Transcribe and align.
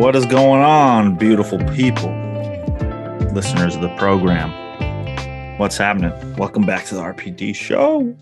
What 0.00 0.16
is 0.16 0.24
going 0.24 0.62
on, 0.62 1.16
beautiful 1.16 1.58
people, 1.74 2.10
listeners 3.34 3.76
of 3.76 3.82
the 3.82 3.94
program? 3.98 4.48
What's 5.58 5.76
happening? 5.76 6.10
Welcome 6.36 6.62
back 6.62 6.86
to 6.86 6.94
the 6.94 7.02
RPD 7.02 7.54
show. 7.54 8.16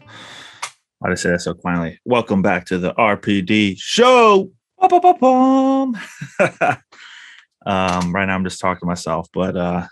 Why 0.98 1.08
did 1.08 1.12
I 1.12 1.14
say 1.14 1.30
that 1.30 1.40
so 1.40 1.54
quietly? 1.54 2.00
Welcome 2.04 2.42
back 2.42 2.66
to 2.66 2.78
the 2.78 2.92
RPD 2.94 3.76
show. 3.78 4.50
um, 4.82 4.90
right 8.12 8.26
now, 8.26 8.34
I'm 8.34 8.42
just 8.42 8.60
talking 8.60 8.80
to 8.80 8.86
myself, 8.86 9.28
but 9.32 9.56
uh, 9.56 9.86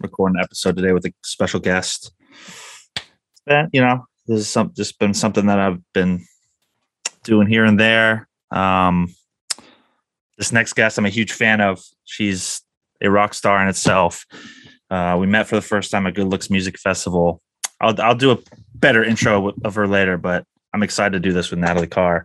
recording 0.00 0.38
an 0.38 0.42
episode 0.42 0.74
today 0.74 0.92
with 0.92 1.04
a 1.04 1.12
special 1.22 1.60
guest. 1.60 2.14
That 3.46 3.68
you 3.74 3.82
know, 3.82 4.06
this 4.26 4.40
is 4.40 4.48
some 4.48 4.72
just 4.74 4.98
been 4.98 5.12
something 5.12 5.48
that 5.48 5.60
I've 5.60 5.82
been 5.92 6.24
doing 7.24 7.46
here 7.46 7.66
and 7.66 7.78
there. 7.78 8.26
Um, 8.50 9.14
this 10.38 10.52
next 10.52 10.72
guest, 10.74 10.98
I'm 10.98 11.06
a 11.06 11.10
huge 11.10 11.32
fan 11.32 11.60
of. 11.60 11.82
She's 12.04 12.62
a 13.02 13.10
rock 13.10 13.34
star 13.34 13.62
in 13.62 13.68
itself. 13.68 14.26
Uh, 14.90 15.16
we 15.18 15.26
met 15.26 15.46
for 15.46 15.56
the 15.56 15.62
first 15.62 15.90
time 15.90 16.06
at 16.06 16.14
Good 16.14 16.26
Looks 16.26 16.50
Music 16.50 16.78
Festival. 16.78 17.40
I'll 17.80 18.00
I'll 18.00 18.14
do 18.14 18.32
a 18.32 18.38
better 18.74 19.04
intro 19.04 19.52
of 19.64 19.74
her 19.74 19.86
later, 19.86 20.16
but 20.18 20.44
I'm 20.72 20.82
excited 20.82 21.12
to 21.12 21.20
do 21.20 21.32
this 21.32 21.50
with 21.50 21.58
Natalie 21.60 21.86
Carr. 21.86 22.24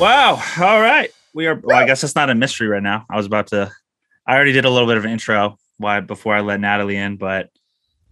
Wow. 0.00 0.42
All 0.58 0.80
right. 0.80 1.10
We 1.34 1.46
are 1.46 1.54
well, 1.62 1.76
I 1.76 1.86
guess 1.86 2.02
it's 2.02 2.14
not 2.14 2.30
a 2.30 2.34
mystery 2.34 2.68
right 2.68 2.82
now. 2.82 3.04
I 3.10 3.16
was 3.16 3.26
about 3.26 3.48
to 3.48 3.70
I 4.30 4.36
already 4.36 4.52
did 4.52 4.64
a 4.64 4.70
little 4.70 4.86
bit 4.86 4.96
of 4.96 5.04
an 5.04 5.10
intro 5.10 5.58
why 5.78 5.98
before 5.98 6.36
I 6.36 6.40
let 6.40 6.60
Natalie 6.60 6.94
in, 6.94 7.16
but 7.16 7.50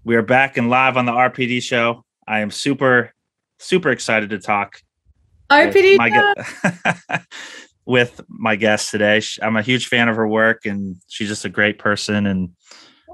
we 0.03 0.17
are 0.17 0.23
back 0.23 0.57
and 0.57 0.69
live 0.69 0.97
on 0.97 1.07
the 1.07 1.13
RPD 1.13 1.63
show. 1.63 2.05
I 2.27 2.41
am 2.41 2.51
super, 2.51 3.15
super 3.59 3.91
excited 3.91 4.31
to 4.31 4.41
talk 4.41 4.83
RPD 5.49 5.93
with 5.93 5.99
my, 5.99 6.11
gu- 6.11 7.19
with 7.87 8.21
my 8.27 8.57
guest 8.57 8.91
today. 8.91 9.23
I'm 9.41 9.57
a 9.57 9.63
huge 9.63 9.87
fan 9.87 10.09
of 10.09 10.17
her 10.17 10.27
work, 10.27 10.67
and 10.67 10.97
she's 11.07 11.29
just 11.29 11.45
a 11.45 11.49
great 11.49 11.79
person. 11.79 12.27
And 12.27 12.51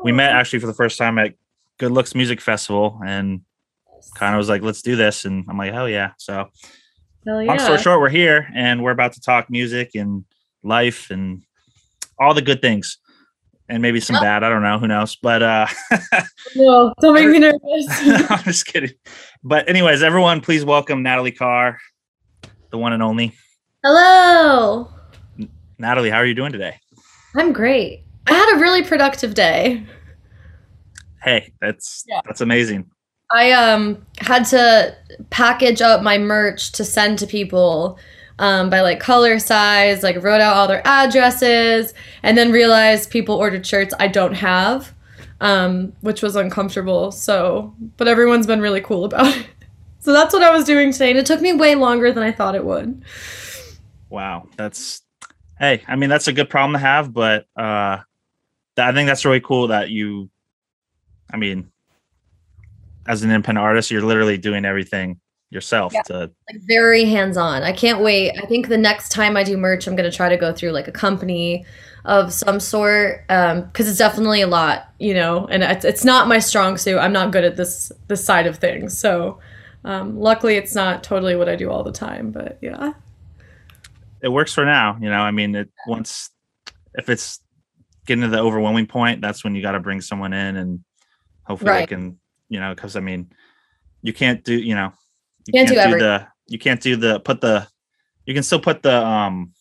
we 0.03 0.11
met 0.11 0.33
actually 0.33 0.61
for 0.61 0.67
the 0.67 0.73
first 0.73 0.97
time 0.97 1.19
at 1.19 1.35
Good 1.77 1.93
Looks 1.93 2.15
Music 2.15 2.41
Festival, 2.41 2.99
and 3.05 3.43
kind 4.15 4.35
of 4.35 4.39
was 4.39 4.49
like, 4.49 4.63
"Let's 4.63 4.81
do 4.81 4.97
this," 4.97 5.27
and 5.27 5.45
I'm 5.47 5.59
like, 5.59 5.75
"Hell 5.75 5.91
yeah!" 5.91 6.13
So, 6.17 6.49
Hell 7.27 7.45
long 7.45 7.59
story 7.59 7.77
short, 7.83 8.01
we're 8.01 8.09
here, 8.09 8.49
and 8.55 8.83
we're 8.83 8.93
about 8.93 9.13
to 9.13 9.21
talk 9.21 9.51
music 9.51 9.91
and 9.95 10.25
life 10.63 11.11
and 11.11 11.43
all 12.19 12.35
the 12.35 12.43
good 12.43 12.61
things. 12.61 12.99
And 13.69 13.81
maybe 13.81 13.99
some 13.99 14.21
bad, 14.21 14.45
I 14.45 14.51
don't 14.51 14.63
know, 14.63 14.79
who 14.79 14.87
knows. 14.87 15.17
But 15.17 15.43
uh 15.43 15.67
No, 16.57 16.93
don't 17.01 17.15
make 17.15 17.29
me 17.29 17.39
nervous. 17.41 17.61
I'm 18.31 18.43
just 18.45 18.67
kidding. 18.67 18.91
But 19.43 19.69
anyways, 19.69 20.03
everyone, 20.03 20.41
please 20.43 20.65
welcome 20.65 21.03
Natalie 21.03 21.33
Carr, 21.33 21.79
the 22.71 22.77
one 22.79 22.93
and 22.93 23.03
only. 23.03 23.33
Hello. 23.83 24.89
Natalie, 25.79 26.11
how 26.11 26.19
are 26.19 26.27
you 26.27 26.35
doing 26.35 26.53
today? 26.53 26.79
I'm 27.35 27.53
great. 27.53 28.03
I 28.27 28.33
had 28.35 28.57
a 28.57 28.61
really 28.61 28.83
productive 28.83 29.35
day. 29.35 29.85
Hey, 31.23 31.53
that's 31.61 32.05
Yeah. 32.07 32.21
that's 32.27 32.41
amazing. 32.43 32.91
I 33.33 33.53
um 33.53 34.05
had 34.19 34.45
to 34.47 34.95
package 35.31 35.81
up 35.81 36.03
my 36.03 36.19
merch 36.19 36.71
to 36.73 36.85
send 36.85 37.19
to 37.21 37.27
people 37.27 37.99
um, 38.39 38.71
by 38.71 38.81
like 38.81 39.01
color 39.01 39.39
size, 39.39 40.03
like 40.03 40.23
wrote 40.23 40.41
out 40.41 40.57
all 40.57 40.69
their 40.69 40.87
addresses, 40.87 41.95
and 42.23 42.37
then 42.37 42.53
realized 42.53 43.11
people 43.11 43.37
ordered 43.37 43.67
shirts 43.67 43.95
I 43.99 44.09
don't 44.09 44.35
have, 44.35 44.95
um, 45.41 45.93
which 46.01 46.23
was 46.23 46.37
uncomfortable. 46.37 47.13
So, 47.13 47.75
but 47.97 48.09
everyone's 48.09 48.47
been 48.47 48.61
really 48.61 48.81
cool 48.81 49.05
about 49.05 49.37
it. 49.37 49.47
So 50.01 50.13
that's 50.13 50.35
what 50.35 50.43
I 50.43 50.51
was 50.51 50.67
doing 50.67 50.93
today, 50.93 51.09
and 51.09 51.19
it 51.19 51.25
took 51.25 51.41
me 51.41 51.55
way 51.55 51.77
longer 51.77 52.13
than 52.13 52.23
I 52.23 52.31
thought 52.31 52.55
it 52.55 52.63
would. 52.63 53.03
Wow, 54.11 54.47
that's 54.55 55.01
hey, 55.59 55.83
I 55.89 55.97
mean 55.97 56.11
that's 56.11 56.29
a 56.29 56.33
good 56.35 56.51
problem 56.51 56.75
to 56.75 56.79
have, 56.79 57.15
but 57.15 57.47
uh 57.57 58.01
I 58.77 58.93
think 58.93 59.07
that's 59.07 59.25
really 59.25 59.41
cool 59.41 59.69
that 59.69 59.89
you 59.89 60.29
I 61.33 61.39
mean 61.39 61.73
as 63.07 63.23
an 63.23 63.31
independent 63.31 63.65
artist, 63.65 63.91
you're 63.91 64.03
literally 64.03 64.37
doing 64.37 64.67
everything 64.67 65.21
yourself 65.55 65.93
Yeah. 65.95 66.03
to 66.03 66.19
like 66.19 66.61
very 66.67 67.05
hands 67.05 67.37
on. 67.37 67.63
I 67.63 67.73
can't 67.73 68.01
wait. 68.01 68.33
I 68.43 68.45
think 68.47 68.69
the 68.69 68.77
next 68.77 69.11
time 69.11 69.37
I 69.37 69.45
do 69.45 69.57
merch, 69.57 69.87
I'm 69.87 69.97
gonna 69.97 70.11
try 70.11 70.29
to 70.29 70.37
go 70.37 70.53
through 70.53 70.73
like 70.73 70.89
a 70.89 70.93
company 70.93 71.65
of 72.05 72.33
some 72.35 72.61
sort 72.61 73.23
because 73.29 73.89
it's 73.89 73.97
definitely 73.97 74.43
a 74.43 74.47
lot, 74.47 74.89
you 74.99 75.15
know. 75.15 75.47
And 75.47 75.63
it's, 75.63 75.85
it's 75.87 76.05
not 76.05 76.29
my 76.29 76.39
strong 76.39 76.77
suit. 76.77 76.99
I'm 76.99 77.13
not 77.15 77.31
good 77.31 77.45
at 77.45 77.57
this 77.57 77.91
this 78.09 78.23
side 78.23 78.47
of 78.47 78.59
things. 78.59 78.99
So 78.99 79.39
um, 79.85 80.19
luckily, 80.19 80.57
it's 80.57 80.75
not 80.75 81.03
totally 81.03 81.37
what 81.37 81.49
I 81.49 81.57
do 81.57 81.71
all 81.71 81.83
the 81.83 81.93
time. 81.93 82.31
But 82.31 82.59
yeah, 82.61 82.93
it 84.23 84.29
works 84.29 84.53
for 84.53 84.65
now. 84.65 84.99
You 85.01 85.09
know, 85.09 85.21
I 85.21 85.31
mean, 85.31 85.55
it 85.55 85.71
once 85.87 86.31
if 86.95 87.09
it's 87.09 87.41
getting 88.07 88.23
to 88.23 88.29
the 88.29 88.39
overwhelming 88.41 88.87
point, 88.87 89.21
that's 89.23 89.43
when 89.45 89.55
you 89.55 89.63
got 89.63 89.73
to 89.73 89.81
bring 89.81 90.01
someone 90.01 90.33
in 90.35 90.57
and 90.57 90.85
hopefully 91.45 91.71
Right. 91.71 91.89
they 91.89 91.95
can, 91.95 92.19
you 92.51 92.61
know, 92.61 92.75
because 92.75 92.97
I 92.97 93.01
mean, 93.01 93.31
you 94.03 94.13
can't 94.13 94.45
do, 94.45 94.55
you 94.55 94.75
know, 94.75 94.93
you 95.47 95.53
Can't 95.53 95.69
do 95.69 95.77
everything. 95.77 96.01
the, 96.01 96.27
you 96.47 96.59
can't 96.59 96.81
do 96.81 96.97
the 96.97 97.21
put 97.21 97.41
the, 97.41 97.67
you 98.27 98.35
can 98.35 98.43
still 98.43 98.61
put 98.61 98.83
the 98.83 99.05
um, 99.05 99.53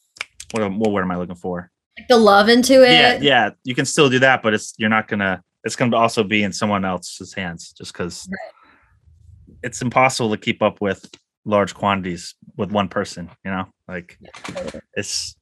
what 0.52 0.64
am- 0.64 0.80
what 0.80 0.92
word 0.92 1.04
am 1.04 1.12
I 1.12 1.18
looking 1.18 1.36
for? 1.36 1.70
like 1.98 2.08
the 2.08 2.18
love 2.18 2.50
into 2.50 2.84
it. 2.84 2.92
Yeah, 2.94 3.20
yeah, 3.22 3.50
you 3.64 3.76
can 3.76 3.86
still 3.86 4.10
do 4.10 4.18
that, 4.20 4.42
but 4.42 4.54
it's 4.54 4.74
you're 4.78 4.90
not 4.90 5.08
gonna. 5.08 5.42
It's 5.64 5.76
gonna 5.76 5.96
also 5.96 6.24
be 6.24 6.42
in 6.44 6.52
someone 6.52 6.84
else's 6.86 7.34
hands, 7.34 7.72
just 7.78 7.94
because 7.94 8.28
it's 9.62 9.82
impossible 9.82 10.32
to 10.32 10.38
keep 10.38 10.62
up 10.62 10.82
with 10.82 11.10
large 11.46 11.74
quantities 11.74 12.36
with 12.58 12.72
one 12.72 12.88
person. 12.90 13.30
You 13.46 13.52
know, 13.52 13.66
like 13.88 14.18
it's 14.96 15.36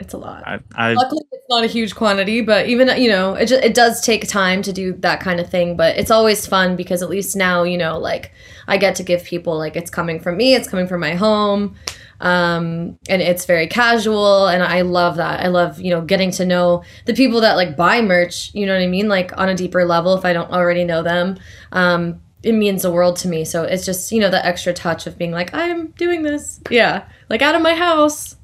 It's 0.00 0.14
a 0.14 0.18
lot. 0.18 0.46
I 0.46 0.60
I 0.74 0.92
Luckily, 0.94 1.22
it's 1.32 1.46
not 1.48 1.64
a 1.64 1.66
huge 1.66 1.94
quantity, 1.94 2.40
but 2.40 2.68
even 2.68 2.88
you 3.00 3.08
know, 3.08 3.34
it 3.34 3.46
just, 3.46 3.64
it 3.64 3.74
does 3.74 4.00
take 4.00 4.28
time 4.28 4.62
to 4.62 4.72
do 4.72 4.92
that 5.00 5.20
kind 5.20 5.40
of 5.40 5.50
thing. 5.50 5.76
But 5.76 5.96
it's 5.96 6.10
always 6.10 6.46
fun 6.46 6.76
because 6.76 7.02
at 7.02 7.10
least 7.10 7.36
now 7.36 7.64
you 7.64 7.76
know, 7.78 7.98
like 7.98 8.32
I 8.66 8.76
get 8.76 8.94
to 8.96 9.02
give 9.02 9.24
people 9.24 9.56
like 9.58 9.76
it's 9.76 9.90
coming 9.90 10.20
from 10.20 10.36
me, 10.36 10.54
it's 10.54 10.68
coming 10.68 10.86
from 10.86 11.00
my 11.00 11.14
home, 11.14 11.74
um, 12.20 12.98
and 13.08 13.22
it's 13.22 13.44
very 13.44 13.66
casual, 13.66 14.46
and 14.46 14.62
I 14.62 14.82
love 14.82 15.16
that. 15.16 15.40
I 15.40 15.48
love 15.48 15.80
you 15.80 15.90
know 15.90 16.00
getting 16.00 16.30
to 16.32 16.46
know 16.46 16.84
the 17.06 17.14
people 17.14 17.40
that 17.40 17.54
like 17.56 17.76
buy 17.76 18.00
merch. 18.00 18.54
You 18.54 18.66
know 18.66 18.74
what 18.74 18.82
I 18.82 18.86
mean? 18.86 19.08
Like 19.08 19.36
on 19.36 19.48
a 19.48 19.54
deeper 19.54 19.84
level, 19.84 20.14
if 20.14 20.24
I 20.24 20.32
don't 20.32 20.50
already 20.52 20.84
know 20.84 21.02
them. 21.02 21.38
Um, 21.72 22.20
it 22.42 22.52
means 22.52 22.82
the 22.82 22.90
world 22.92 23.16
to 23.16 23.28
me. 23.28 23.44
So 23.44 23.64
it's 23.64 23.84
just, 23.84 24.12
you 24.12 24.20
know, 24.20 24.30
the 24.30 24.44
extra 24.46 24.72
touch 24.72 25.06
of 25.06 25.18
being 25.18 25.32
like, 25.32 25.52
I'm 25.54 25.88
doing 25.88 26.22
this. 26.22 26.60
Yeah. 26.70 27.04
Like 27.28 27.42
out 27.42 27.56
of 27.56 27.62
my 27.62 27.74
house. 27.74 28.36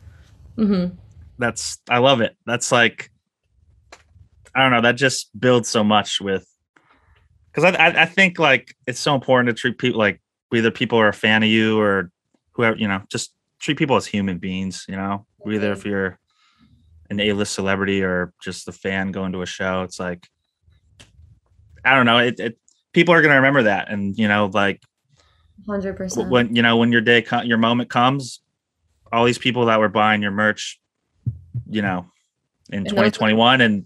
hmm 0.56 0.86
that's 1.38 1.78
I 1.88 1.98
love 1.98 2.20
it. 2.20 2.36
That's 2.46 2.70
like 2.72 3.10
I 4.54 4.62
don't 4.62 4.72
know. 4.72 4.80
That 4.80 4.96
just 4.96 5.38
builds 5.38 5.68
so 5.68 5.82
much 5.82 6.20
with 6.20 6.46
because 7.50 7.64
I, 7.64 7.76
I 7.76 8.02
I 8.02 8.06
think 8.06 8.38
like 8.38 8.74
it's 8.86 9.00
so 9.00 9.14
important 9.14 9.48
to 9.48 9.60
treat 9.60 9.78
people 9.78 9.98
like 9.98 10.20
whether 10.50 10.70
people 10.70 10.98
are 10.98 11.08
a 11.08 11.14
fan 11.14 11.42
of 11.42 11.48
you 11.48 11.80
or 11.80 12.10
whoever 12.52 12.76
you 12.76 12.86
know 12.86 13.02
just 13.10 13.34
treat 13.58 13.78
people 13.78 13.96
as 13.96 14.06
human 14.06 14.38
beings. 14.38 14.84
You 14.88 14.96
know, 14.96 15.26
whether 15.38 15.72
if 15.72 15.80
mm-hmm. 15.80 15.88
you're 15.88 16.18
an 17.10 17.20
A-list 17.20 17.52
celebrity 17.52 18.02
or 18.02 18.32
just 18.42 18.66
the 18.66 18.72
fan 18.72 19.12
going 19.12 19.32
to 19.32 19.42
a 19.42 19.46
show, 19.46 19.82
it's 19.82 19.98
like 19.98 20.26
I 21.84 21.94
don't 21.94 22.06
know. 22.06 22.18
It, 22.18 22.40
it 22.40 22.58
people 22.92 23.14
are 23.14 23.22
gonna 23.22 23.36
remember 23.36 23.64
that, 23.64 23.90
and 23.90 24.16
you 24.16 24.28
know, 24.28 24.50
like 24.52 24.82
100%. 25.66 26.28
when 26.28 26.54
you 26.54 26.62
know 26.62 26.76
when 26.76 26.92
your 26.92 27.00
day 27.00 27.22
co- 27.22 27.42
your 27.42 27.58
moment 27.58 27.90
comes 27.90 28.40
all 29.12 29.24
these 29.24 29.38
people 29.38 29.66
that 29.66 29.78
were 29.78 29.88
buying 29.88 30.22
your 30.22 30.32
merch 30.32 30.80
you 31.68 31.82
know 31.82 32.06
in 32.70 32.84
those- 32.84 32.90
2021 32.92 33.60
and 33.60 33.84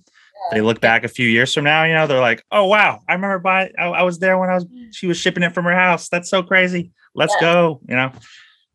they 0.53 0.61
look 0.61 0.81
back 0.81 1.05
a 1.05 1.09
few 1.09 1.29
years 1.29 1.53
from 1.53 1.65
now 1.65 1.85
you 1.85 1.93
know 1.95 2.07
they're 2.07 2.21
like 2.21 2.43
oh 2.53 2.65
wow 2.67 3.01
i 3.09 3.13
remember 3.13 3.39
buying 3.39 3.71
i, 3.79 3.85
I 3.87 4.03
was 4.03 4.19
there 4.19 4.39
when 4.39 4.49
i 4.49 4.55
was 4.55 4.67
she 4.93 5.07
was 5.07 5.17
shipping 5.19 5.43
it 5.43 5.53
from 5.53 5.65
her 5.65 5.75
house 5.75 6.09
that's 6.09 6.31
so 6.31 6.43
crazy 6.43 6.93
let's 7.15 7.35
Yeah. 7.41 7.41
go 7.49 7.81
you 7.89 7.97
know 7.97 8.13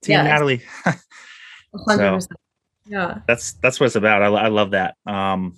team 0.02 0.14
Yeah. 0.18 0.24
natalie 0.24 0.62
100%. 1.74 2.28
Yeah. 2.86 3.20
that's 3.28 3.54
that's 3.54 3.80
what 3.80 3.88
it's 3.88 3.96
about 3.96 4.22
i, 4.22 4.26
I 4.28 4.48
love 4.50 4.72
that 4.72 4.96
um 5.08 5.58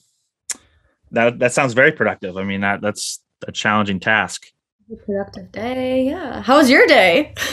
that 1.11 1.39
that 1.39 1.53
sounds 1.53 1.73
very 1.73 1.91
productive 1.91 2.37
i 2.37 2.43
mean 2.43 2.61
that 2.61 2.81
that's 2.81 3.19
a 3.47 3.51
challenging 3.51 3.99
task 3.99 4.45
A 4.91 4.95
productive 4.95 5.51
day. 5.51 6.05
Yeah. 6.05 6.41
How 6.41 6.57
was 6.57 6.69
your 6.69 6.85
day? 6.87 7.33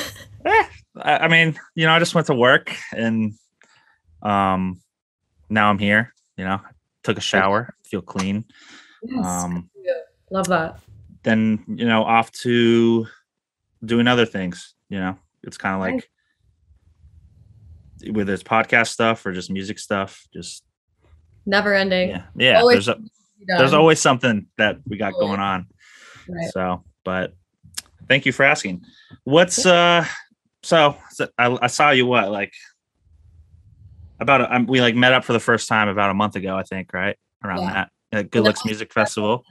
Eh, 0.44 0.64
I, 1.00 1.18
I 1.18 1.28
mean, 1.28 1.56
you 1.76 1.86
know, 1.86 1.92
I 1.92 2.00
just 2.00 2.14
went 2.16 2.26
to 2.26 2.34
work 2.34 2.74
and 2.96 3.34
um 4.22 4.81
now 5.52 5.68
I'm 5.70 5.78
here, 5.78 6.12
you 6.36 6.44
know, 6.44 6.60
took 7.02 7.18
a 7.18 7.20
shower, 7.20 7.74
feel 7.84 8.02
clean. 8.02 8.44
Yes. 9.02 9.24
Um 9.26 9.68
Love 10.30 10.46
that. 10.48 10.80
then, 11.24 11.62
you 11.68 11.84
know, 11.86 12.04
off 12.04 12.32
to 12.32 13.06
doing 13.84 14.08
other 14.08 14.24
things, 14.24 14.74
you 14.88 14.98
know. 14.98 15.18
It's 15.42 15.58
kind 15.58 15.74
of 15.74 15.80
Nice. 15.80 16.04
like 18.04 18.14
whether 18.16 18.32
it's 18.32 18.42
podcast 18.42 18.88
stuff 18.88 19.24
or 19.26 19.32
just 19.32 19.50
music 19.50 19.78
stuff, 19.78 20.26
just 20.32 20.64
never 21.46 21.74
ending. 21.74 22.10
Yeah, 22.10 22.22
yeah. 22.36 22.60
Always 22.60 22.86
there's 22.86 22.96
a, 22.96 23.00
there's 23.58 23.72
always 23.74 24.00
something 24.00 24.46
that 24.56 24.78
we 24.86 24.96
got 24.96 25.12
Always. 25.14 25.28
going 25.28 25.40
on. 25.40 25.66
Right. 26.28 26.50
So, 26.52 26.84
but 27.04 27.34
thank 28.08 28.24
you 28.24 28.32
for 28.32 28.44
asking. 28.44 28.82
What's 29.24 29.66
uh? 29.66 30.06
So, 30.62 30.96
so 31.10 31.28
I, 31.36 31.58
I 31.60 31.66
saw 31.66 31.90
you 31.90 32.06
what 32.06 32.30
like 32.30 32.52
about 34.22 34.40
a, 34.42 34.54
um, 34.56 34.66
we 34.66 34.80
like 34.80 34.94
met 34.94 35.12
up 35.12 35.24
for 35.24 35.32
the 35.32 35.40
first 35.40 35.68
time 35.68 35.88
about 35.88 36.10
a 36.10 36.14
month 36.14 36.36
ago, 36.36 36.56
I 36.56 36.62
think, 36.62 36.92
right 36.92 37.16
around 37.44 37.60
Yeah. 37.62 37.72
that 37.72 37.90
at 38.12 38.30
Good 38.30 38.44
Looks 38.44 38.64
Music 38.64 38.92
Festival. 38.92 39.44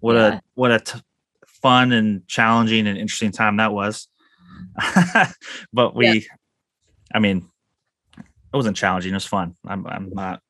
What 0.00 0.14
Yeah. 0.16 0.34
a 0.36 0.40
what 0.54 0.72
a 0.72 0.80
t- 0.80 1.00
fun 1.46 1.92
and 1.92 2.26
challenging 2.26 2.86
and 2.86 2.98
interesting 2.98 3.30
time 3.32 3.56
that 3.58 3.72
was. 3.72 4.08
but 5.72 5.94
we, 5.94 6.26
I 7.14 7.18
mean, 7.18 7.48
it 8.18 8.56
wasn't 8.56 8.76
challenging. 8.76 9.12
It 9.12 9.16
was 9.16 9.26
fun. 9.26 9.54
I'm 9.66 9.86
I'm 9.86 10.10
not. 10.10 10.40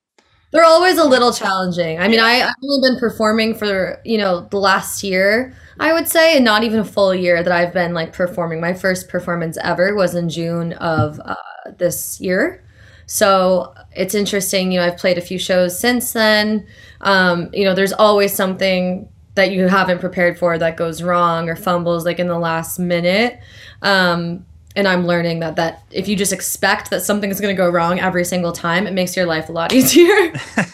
They're 0.53 0.65
always 0.65 0.97
a 0.97 1.05
little 1.05 1.33
challenging. 1.33 1.99
I 1.99 2.09
mean, 2.09 2.21
I, 2.21 2.41
I've 2.43 2.55
only 2.65 2.89
been 2.89 2.99
performing 2.99 3.55
for, 3.55 4.01
you 4.05 4.17
know, 4.17 4.47
the 4.51 4.59
last 4.59 5.03
year, 5.03 5.55
I 5.81 5.93
would 5.93 6.09
say, 6.09 6.37
and 6.37 6.45
not 6.45 6.63
even 6.63 6.79
a 6.79 6.85
full 6.85 7.15
year 7.15 7.43
that 7.43 7.53
I've 7.53 7.75
been 7.75 7.93
like 7.95 8.13
performing. 8.13 8.61
My 8.61 8.73
first 8.73 9.09
performance 9.09 9.59
ever 9.63 9.95
was 9.95 10.15
in 10.15 10.29
June 10.31 10.73
of 10.75 11.21
uh, 11.25 11.35
this 11.77 12.21
year. 12.21 12.63
So 13.07 13.73
it's 13.93 14.15
interesting, 14.15 14.73
you 14.73 14.81
know, 14.81 14.87
I've 14.87 14.97
played 14.99 15.17
a 15.19 15.21
few 15.21 15.39
shows 15.39 15.79
since 15.79 16.13
then. 16.13 16.67
Um, 17.01 17.51
you 17.53 17.65
know, 17.65 17.75
there's 17.75 17.93
always 17.93 18.33
something 18.33 19.09
that 19.37 19.53
you 19.53 19.69
haven't 19.69 20.01
prepared 20.01 20.39
for 20.39 20.59
that 20.59 20.77
goes 20.77 21.03
wrong 21.03 21.49
or 21.49 21.57
fumbles 21.57 22.05
like 22.05 22.19
in 22.19 22.27
the 22.27 22.39
last 22.39 22.79
minute. 22.79 23.39
Um, 23.83 24.45
and 24.75 24.87
I'm 24.89 25.07
learning 25.07 25.41
that 25.41 25.57
that 25.57 25.85
if 25.91 26.09
you 26.09 26.17
just 26.17 26.33
expect 26.33 26.91
that 26.91 27.03
something 27.03 27.31
is 27.31 27.41
going 27.41 27.55
to 27.55 27.57
go 27.57 27.69
wrong 27.71 27.99
every 28.01 28.25
single 28.25 28.53
time, 28.53 28.87
it 28.87 28.93
makes 28.93 29.17
your 29.17 29.25
life 29.27 29.49
a 29.49 29.53
lot 29.53 29.73
easier. 29.75 30.33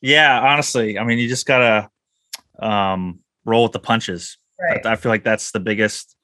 Yeah, 0.00 0.38
honestly, 0.40 0.96
I 0.96 1.02
mean, 1.02 1.18
you 1.18 1.26
just 1.26 1.44
gotta 1.44 1.90
um, 2.60 3.18
roll 3.44 3.64
with 3.64 3.72
the 3.72 3.80
punches. 3.80 4.38
Right. 4.60 4.84
I, 4.86 4.92
I 4.92 4.96
feel 4.96 5.10
like 5.10 5.24
that's 5.24 5.50
the 5.50 5.58
biggest. 5.58 6.14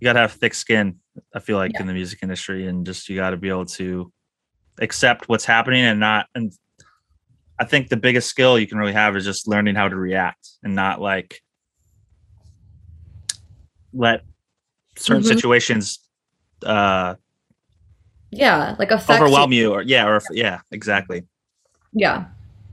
You 0.00 0.06
gotta 0.06 0.18
have 0.18 0.32
thick 0.32 0.54
skin. 0.54 0.96
I 1.32 1.38
feel 1.38 1.56
like 1.56 1.70
Yeah. 1.74 1.82
in 1.82 1.86
the 1.86 1.92
music 1.92 2.18
industry, 2.22 2.66
and 2.66 2.84
just 2.84 3.08
you 3.08 3.14
got 3.14 3.30
to 3.30 3.36
be 3.36 3.48
able 3.48 3.66
to 3.66 4.12
accept 4.80 5.28
what's 5.28 5.44
happening 5.44 5.82
and 5.84 6.00
not. 6.00 6.26
And 6.34 6.52
I 7.58 7.64
think 7.64 7.88
the 7.88 7.96
biggest 7.96 8.28
skill 8.28 8.58
you 8.58 8.66
can 8.66 8.78
really 8.78 8.92
have 8.92 9.16
is 9.16 9.24
just 9.24 9.48
learning 9.48 9.74
how 9.74 9.88
to 9.88 9.96
react 9.96 10.48
and 10.62 10.74
not 10.74 11.00
like 11.00 11.40
let 13.94 14.22
certain 14.96 15.22
Mhm. 15.22 15.26
situations 15.26 16.00
uh 16.64 17.14
Yeah, 18.30 18.76
like 18.78 18.90
affect 18.90 19.22
overwhelm 19.22 19.52
you. 19.52 19.68
you 19.68 19.72
or 19.72 19.82
yeah 19.82 20.06
or 20.06 20.20
yeah 20.32 20.60
exactly 20.72 21.22
Yeah, 21.92 22.26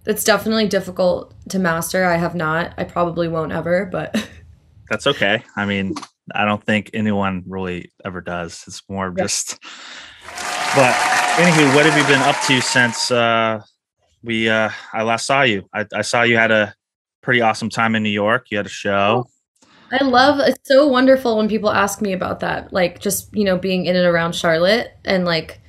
it's 0.06 0.24
definitely 0.24 0.68
difficult 0.68 1.34
to 1.50 1.60
master. 1.60 2.04
I 2.06 2.18
have 2.18 2.36
not. 2.36 2.74
I 2.78 2.84
probably 2.84 3.28
won't 3.30 3.52
ever, 3.54 3.86
but 3.86 4.14
that's 4.90 5.08
okay. 5.08 5.44
I 5.56 5.66
mean, 5.66 5.96
I 6.36 6.44
don't 6.46 6.64
think 6.64 6.90
anyone 6.94 7.44
really 7.48 7.92
ever 8.04 8.20
does. 8.20 8.64
It's 8.68 8.82
more 8.90 9.14
Yeah. 9.16 9.24
just. 9.24 9.60
But 10.75 10.96
anywho, 11.36 11.75
what 11.75 11.86
have 11.86 11.96
you 11.96 12.04
been 12.12 12.24
up 12.24 12.36
to 12.48 12.60
since 12.60 13.12
uh, 13.12 13.62
we 14.24 14.50
uh, 14.50 14.72
I 14.92 15.04
last 15.04 15.28
saw 15.28 15.44
you? 15.44 15.70
I, 15.72 15.86
I 15.94 16.02
saw 16.02 16.24
you 16.24 16.36
had 16.36 16.50
a 16.50 16.74
pretty 17.22 17.42
awesome 17.42 17.70
time 17.70 17.94
in 17.94 18.02
New 18.02 18.10
York. 18.10 18.48
You 18.50 18.58
had 18.58 18.66
a 18.66 18.70
show. 18.70 19.28
I 19.92 20.04
love. 20.04 20.40
It's 20.40 20.68
so 20.68 20.88
wonderful 20.88 21.38
when 21.38 21.48
people 21.48 21.70
ask 21.70 22.02
me 22.02 22.14
about 22.14 22.40
that. 22.40 22.74
Like 22.74 23.00
just 23.00 23.30
you 23.36 23.46
know 23.46 23.56
being 23.56 23.86
in 23.86 23.96
and 23.96 24.08
around 24.08 24.34
Charlotte 24.34 24.94
and 25.06 25.25
like. 25.25 25.62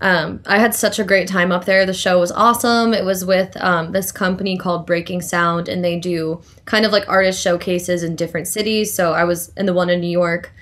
Um, 0.00 0.42
I 0.46 0.58
had 0.58 0.74
such 0.74 0.98
a 0.98 1.04
great 1.04 1.28
time 1.28 1.52
up 1.52 1.66
there. 1.66 1.84
The 1.84 1.92
show 1.92 2.18
was 2.18 2.32
awesome. 2.32 2.94
It 2.94 3.04
was 3.04 3.24
with 3.24 3.56
um, 3.62 3.92
this 3.92 4.10
company 4.10 4.56
called 4.56 4.86
Breaking 4.86 5.20
Sound, 5.20 5.68
and 5.68 5.84
they 5.84 5.98
do 5.98 6.40
kind 6.64 6.86
of 6.86 6.92
like 6.92 7.08
artist 7.08 7.40
showcases 7.40 8.02
in 8.02 8.16
different 8.16 8.48
cities. 8.48 8.94
So 8.94 9.12
I 9.12 9.24
was 9.24 9.52
in 9.56 9.66
the 9.66 9.74
one 9.74 9.90
in 9.90 10.00
New 10.00 10.10
York, 10.10 10.52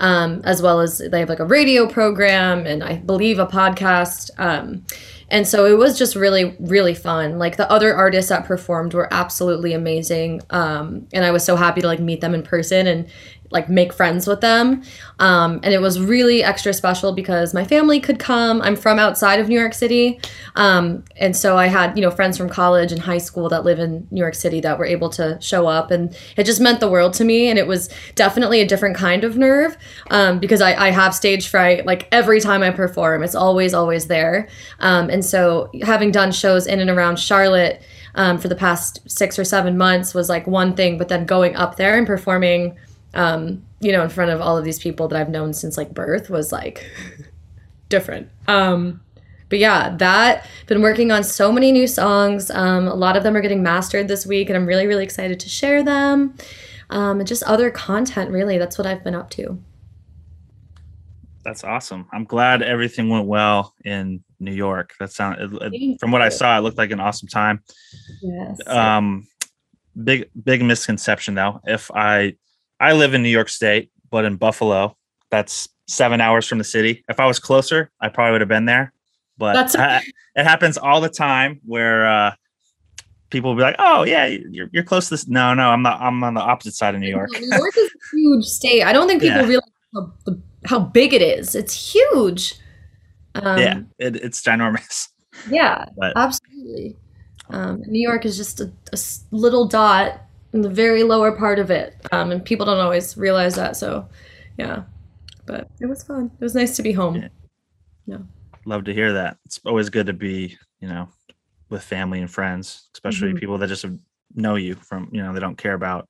um, 0.00 0.40
as 0.44 0.62
well 0.62 0.80
as 0.80 0.98
they 0.98 1.20
have 1.20 1.28
like 1.28 1.40
a 1.40 1.44
radio 1.44 1.86
program 1.86 2.66
and 2.66 2.82
I 2.82 2.96
believe 2.96 3.38
a 3.38 3.46
podcast. 3.46 4.30
Um, 4.38 4.84
and 5.28 5.46
so 5.46 5.66
it 5.66 5.76
was 5.76 5.98
just 5.98 6.14
really, 6.14 6.56
really 6.60 6.94
fun. 6.94 7.38
Like 7.38 7.56
the 7.56 7.70
other 7.70 7.94
artists 7.94 8.28
that 8.28 8.44
performed 8.44 8.94
were 8.94 9.12
absolutely 9.12 9.72
amazing. 9.72 10.40
Um, 10.50 11.08
and 11.12 11.24
I 11.24 11.32
was 11.32 11.44
so 11.44 11.56
happy 11.56 11.80
to 11.80 11.86
like 11.86 11.98
meet 11.98 12.20
them 12.20 12.34
in 12.34 12.42
person 12.42 12.86
and 12.86 13.08
like 13.50 13.68
make 13.68 13.92
friends 13.92 14.26
with 14.26 14.40
them. 14.40 14.82
Um, 15.18 15.60
and 15.62 15.72
it 15.72 15.80
was 15.80 16.00
really 16.00 16.42
extra 16.42 16.72
special 16.72 17.12
because 17.12 17.54
my 17.54 17.64
family 17.64 18.00
could 18.00 18.18
come. 18.18 18.60
I'm 18.62 18.76
from 18.76 18.98
outside 18.98 19.40
of 19.40 19.48
New 19.48 19.58
York 19.58 19.74
City. 19.74 20.20
Um, 20.56 21.04
and 21.16 21.36
so 21.36 21.56
I 21.56 21.66
had, 21.66 21.96
you 21.96 22.02
know, 22.02 22.10
friends 22.10 22.36
from 22.36 22.48
college 22.48 22.92
and 22.92 23.00
high 23.00 23.18
school 23.18 23.48
that 23.48 23.64
live 23.64 23.78
in 23.78 24.06
New 24.10 24.20
York 24.20 24.34
City 24.34 24.60
that 24.60 24.78
were 24.78 24.84
able 24.84 25.08
to 25.10 25.38
show 25.40 25.66
up. 25.66 25.90
And 25.90 26.16
it 26.36 26.44
just 26.44 26.60
meant 26.60 26.80
the 26.80 26.90
world 26.90 27.14
to 27.14 27.24
me. 27.24 27.48
And 27.48 27.58
it 27.58 27.66
was 27.66 27.88
definitely 28.14 28.60
a 28.60 28.66
different 28.66 28.96
kind 28.96 29.24
of 29.24 29.36
nerve 29.36 29.76
um, 30.10 30.38
because 30.38 30.60
I, 30.60 30.74
I 30.74 30.90
have 30.90 31.14
stage 31.14 31.48
fright 31.48 31.86
like 31.86 32.08
every 32.12 32.40
time 32.40 32.62
I 32.62 32.70
perform. 32.70 33.22
It's 33.22 33.34
always, 33.34 33.74
always 33.74 34.06
there. 34.06 34.48
Um, 34.80 35.08
and 35.08 35.24
so 35.24 35.70
having 35.82 36.10
done 36.10 36.32
shows 36.32 36.66
in 36.66 36.80
and 36.80 36.90
around 36.90 37.18
Charlotte 37.18 37.82
um, 38.16 38.38
for 38.38 38.48
the 38.48 38.56
past 38.56 39.00
six 39.08 39.38
or 39.38 39.44
seven 39.44 39.76
months 39.76 40.14
was 40.14 40.28
like 40.28 40.46
one 40.46 40.74
thing, 40.74 40.98
but 40.98 41.08
then 41.08 41.26
going 41.26 41.54
up 41.54 41.76
there 41.76 41.96
and 41.96 42.06
performing 42.06 42.76
um, 43.16 43.64
you 43.80 43.90
know, 43.90 44.02
in 44.02 44.10
front 44.10 44.30
of 44.30 44.40
all 44.40 44.56
of 44.56 44.64
these 44.64 44.78
people 44.78 45.08
that 45.08 45.18
I've 45.18 45.30
known 45.30 45.52
since 45.52 45.76
like 45.76 45.92
birth 45.92 46.30
was 46.30 46.52
like 46.52 46.88
different. 47.88 48.28
Um, 48.46 49.00
but 49.48 49.58
yeah, 49.58 49.96
that 49.96 50.46
been 50.66 50.82
working 50.82 51.10
on 51.10 51.24
so 51.24 51.50
many 51.50 51.72
new 51.72 51.86
songs. 51.86 52.50
Um, 52.50 52.86
a 52.86 52.94
lot 52.94 53.16
of 53.16 53.22
them 53.22 53.36
are 53.36 53.40
getting 53.40 53.62
mastered 53.62 54.06
this 54.08 54.26
week, 54.26 54.48
and 54.50 54.56
I'm 54.56 54.66
really, 54.66 54.86
really 54.86 55.04
excited 55.04 55.40
to 55.40 55.48
share 55.48 55.82
them. 55.82 56.34
Um, 56.90 57.20
and 57.20 57.26
just 57.26 57.42
other 57.44 57.70
content, 57.70 58.30
really. 58.30 58.58
That's 58.58 58.76
what 58.76 58.86
I've 58.86 59.02
been 59.02 59.14
up 59.14 59.30
to. 59.30 59.58
That's 61.42 61.64
awesome. 61.64 62.08
I'm 62.12 62.24
glad 62.24 62.62
everything 62.62 63.08
went 63.08 63.26
well 63.26 63.72
in 63.84 64.22
New 64.40 64.52
York. 64.52 64.94
That 64.98 65.12
sound 65.12 65.38
from 66.00 66.10
what 66.10 66.20
I 66.20 66.28
saw, 66.28 66.58
it 66.58 66.62
looked 66.62 66.78
like 66.78 66.90
an 66.90 67.00
awesome 67.00 67.28
time. 67.28 67.62
Yes. 68.20 68.58
um 68.66 69.26
big 70.04 70.28
big 70.44 70.62
misconception 70.62 71.34
though 71.34 71.58
if 71.64 71.90
i 71.94 72.34
i 72.80 72.92
live 72.92 73.14
in 73.14 73.22
new 73.22 73.28
york 73.28 73.48
state 73.48 73.90
but 74.10 74.24
in 74.24 74.36
buffalo 74.36 74.96
that's 75.30 75.68
seven 75.88 76.20
hours 76.20 76.46
from 76.46 76.58
the 76.58 76.64
city 76.64 77.04
if 77.08 77.20
i 77.20 77.26
was 77.26 77.38
closer 77.38 77.90
i 78.00 78.08
probably 78.08 78.32
would 78.32 78.40
have 78.40 78.48
been 78.48 78.64
there 78.64 78.92
but 79.38 79.52
That's 79.54 79.76
I- 79.76 80.02
it 80.34 80.44
happens 80.44 80.76
all 80.78 81.00
the 81.00 81.08
time 81.08 81.60
where 81.64 82.06
uh 82.06 82.34
people 83.30 83.50
will 83.50 83.56
be 83.56 83.62
like 83.62 83.76
oh 83.78 84.02
yeah 84.04 84.26
you're, 84.26 84.68
you're 84.72 84.84
close 84.84 85.08
to 85.08 85.14
this 85.14 85.26
no 85.28 85.52
no 85.54 85.70
i'm 85.70 85.82
not 85.82 86.00
i'm 86.00 86.22
on 86.24 86.34
the 86.34 86.40
opposite 86.40 86.74
side 86.74 86.94
of 86.94 87.00
new 87.00 87.08
york 87.08 87.30
New 87.32 87.48
York 87.56 87.76
is 87.76 87.90
a 87.90 88.16
huge 88.16 88.44
state. 88.44 88.82
I 88.84 88.92
don't 88.92 89.08
think 89.08 89.20
people 89.22 89.40
Yeah. 89.42 89.46
realize 89.46 89.70
how, 89.94 90.12
the, 90.24 90.40
how 90.66 90.78
big 90.78 91.12
it 91.12 91.22
is. 91.22 91.54
It's 91.54 91.92
huge. 91.92 92.54
Um, 93.34 93.58
yeah 93.58 93.80
it, 93.98 94.16
it's 94.16 94.40
ginormous 94.42 95.08
Yeah, 95.50 95.84
But- 95.96 96.12
absolutely. 96.16 96.96
Um, 97.50 97.82
New 97.86 98.00
York 98.00 98.24
is 98.24 98.36
just 98.36 98.60
a 98.60 98.72
little 99.30 99.66
dot 99.68 100.20
in 100.56 100.62
the 100.62 100.70
very 100.70 101.02
lower 101.02 101.32
part 101.32 101.58
of 101.58 101.70
it, 101.70 101.94
um, 102.12 102.30
and 102.32 102.44
people 102.44 102.64
don't 102.66 102.78
always 102.80 103.16
realize 103.16 103.54
that. 103.56 103.76
So, 103.76 104.08
yeah, 104.58 104.82
but 105.46 105.68
it 105.80 105.86
was 105.86 106.02
fun. 106.02 106.30
It 106.40 106.42
was 106.44 106.54
nice 106.54 106.74
to 106.76 106.82
be 106.82 106.92
home. 106.92 107.22
Yeah. 108.06 108.18
love 108.64 108.84
to 108.84 108.92
hear 108.94 109.12
that 109.12 109.36
it's 109.44 109.60
always 109.64 109.90
good 109.90 110.06
to 110.06 110.12
be 110.12 110.56
you 110.80 110.88
know 110.88 111.08
with 111.70 111.82
family 111.84 112.20
and 112.20 112.28
friends 112.30 112.88
especially 112.94 113.32
Mhm. 113.32 113.38
people 113.38 113.58
that 113.58 113.68
just 113.68 113.84
know 114.34 114.54
you 114.56 114.74
from 114.76 115.08
you 115.12 115.22
know 115.22 115.32
they 115.32 115.38
don't 115.40 115.56
care 115.58 115.74
about 115.74 116.08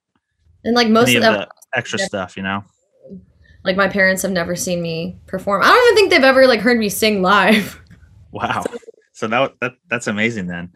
And 0.65 0.75
like 0.75 0.89
most 0.89 1.11
of 1.15 1.23
of 1.23 1.35
the 1.35 1.49
extra 1.75 1.99
Yeah. 1.99 2.07
stuff 2.07 2.37
you 2.37 2.43
know 2.43 2.65
like 3.65 3.77
my 3.77 3.89
parents 3.89 4.23
have 4.23 4.31
never 4.33 4.55
seen 4.57 4.81
me 4.81 5.19
perform. 5.27 5.63
I 5.63 5.67
don't 5.67 5.85
even 5.87 5.97
think 5.97 6.11
they've 6.13 6.29
ever 6.33 6.47
like 6.47 6.61
heard 6.61 6.79
me 6.79 6.89
sing 6.89 7.21
live. 7.23 7.81
Wow. 8.33 8.65
So 9.13 9.27
that 9.29 9.55
that 9.61 9.73
that's 9.89 10.07
amazing 10.07 10.47
then. 10.47 10.71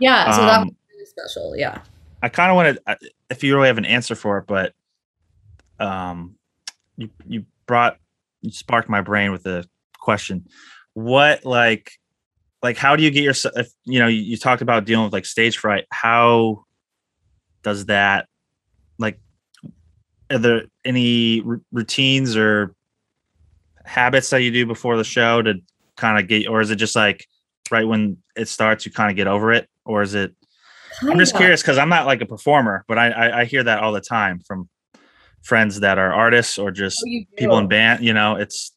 yeah, 0.00 0.30
so 0.32 0.42
that 0.42 0.58
was 0.60 0.68
Um, 0.68 0.76
really 0.92 1.06
special. 1.06 1.56
Yeah. 1.56 1.80
I 2.22 2.28
kind 2.28 2.50
of 2.50 2.56
wanted 2.56 2.78
I- 2.86 2.96
if 3.30 3.42
you 3.42 3.54
really 3.54 3.68
have 3.68 3.78
an 3.78 3.84
answer 3.84 4.14
for 4.14 4.38
it, 4.38 4.46
but 4.46 4.72
um, 5.78 6.36
you 6.96 7.10
you 7.26 7.44
brought 7.66 7.98
you 8.42 8.50
sparked 8.50 8.88
my 8.88 9.00
brain 9.00 9.32
with 9.32 9.46
a 9.46 9.64
question. 9.98 10.46
What 10.94 11.44
like 11.44 11.92
like 12.62 12.76
how 12.76 12.96
do 12.96 13.02
you 13.02 13.10
get 13.10 13.24
yourself? 13.24 13.54
If 13.56 13.72
you 13.84 13.98
know 13.98 14.08
you, 14.08 14.20
you 14.20 14.36
talked 14.36 14.62
about 14.62 14.84
dealing 14.84 15.04
with 15.04 15.12
like 15.12 15.26
stage 15.26 15.58
fright. 15.58 15.84
How 15.90 16.64
does 17.62 17.86
that 17.86 18.28
like? 18.98 19.20
Are 20.30 20.38
there 20.38 20.62
any 20.84 21.42
r- 21.46 21.60
routines 21.72 22.36
or 22.36 22.74
habits 23.84 24.30
that 24.30 24.42
you 24.42 24.50
do 24.50 24.66
before 24.66 24.96
the 24.96 25.04
show 25.04 25.42
to 25.42 25.54
kind 25.96 26.18
of 26.18 26.28
get, 26.28 26.48
or 26.48 26.60
is 26.60 26.70
it 26.70 26.76
just 26.76 26.96
like 26.96 27.26
right 27.70 27.86
when 27.86 28.16
it 28.36 28.48
starts 28.48 28.86
you 28.86 28.92
kind 28.92 29.10
of 29.10 29.16
get 29.16 29.26
over 29.26 29.52
it, 29.52 29.68
or 29.84 30.02
is 30.02 30.14
it? 30.14 30.34
I'm 31.02 31.18
just 31.18 31.36
curious 31.36 31.62
because 31.62 31.78
I'm 31.78 31.88
not 31.88 32.06
like 32.06 32.20
a 32.20 32.26
performer, 32.26 32.84
but 32.88 32.98
I, 32.98 33.10
I 33.10 33.40
I 33.40 33.44
hear 33.44 33.62
that 33.62 33.82
all 33.82 33.92
the 33.92 34.00
time 34.00 34.40
from 34.40 34.68
friends 35.42 35.80
that 35.80 35.98
are 35.98 36.12
artists 36.12 36.58
or 36.58 36.70
just 36.70 37.02
Oh, 37.06 37.20
people 37.36 37.58
in 37.58 37.68
band. 37.68 38.04
You 38.04 38.12
know, 38.12 38.36
it's 38.36 38.72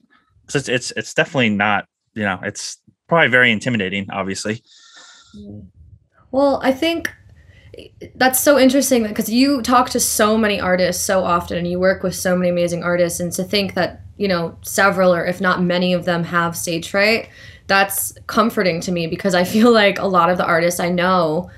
it's 0.53 0.69
it's 0.69 0.91
it's 0.91 1.13
definitely 1.13 1.49
not. 1.49 1.85
You 2.13 2.23
know, 2.23 2.39
it's 2.43 2.77
probably 3.07 3.29
very 3.29 3.51
intimidating. 3.51 4.09
Obviously, 4.11 4.63
hmm. 5.33 5.61
Well, 6.31 6.59
I 6.63 6.71
think 6.71 7.13
eh, 7.77 7.87
that's 8.15 8.39
so 8.39 8.59
interesting 8.59 9.03
because 9.03 9.29
you 9.29 9.61
talk 9.61 9.89
to 9.91 9.99
so 9.99 10.37
many 10.37 10.59
artists 10.59 11.03
so 11.03 11.23
often 11.23 11.57
and 11.57 11.67
you 11.67 11.79
work 11.79 12.03
with 12.03 12.15
so 12.15 12.35
many 12.35 12.49
amazing 12.49 12.83
artists 12.83 13.19
and 13.19 13.31
to 13.33 13.43
think 13.43 13.73
that 13.73 14.01
you 14.17 14.27
know 14.27 14.57
several 14.61 15.13
or 15.13 15.25
if 15.25 15.41
not 15.41 15.63
many 15.63 15.93
of 15.93 16.05
them 16.05 16.23
have 16.25 16.55
stage 16.55 16.89
fright 16.89 17.29
that's 17.67 18.13
comforting 18.27 18.81
to 18.81 18.91
me 18.91 19.07
because 19.07 19.33
i 19.33 19.43
feel 19.43 19.71
like 19.83 19.97
a 19.97 20.05
lot 20.05 20.29
of 20.29 20.37
the 20.37 20.45
artists 20.45 20.79
i 20.79 20.89
know 20.89 21.49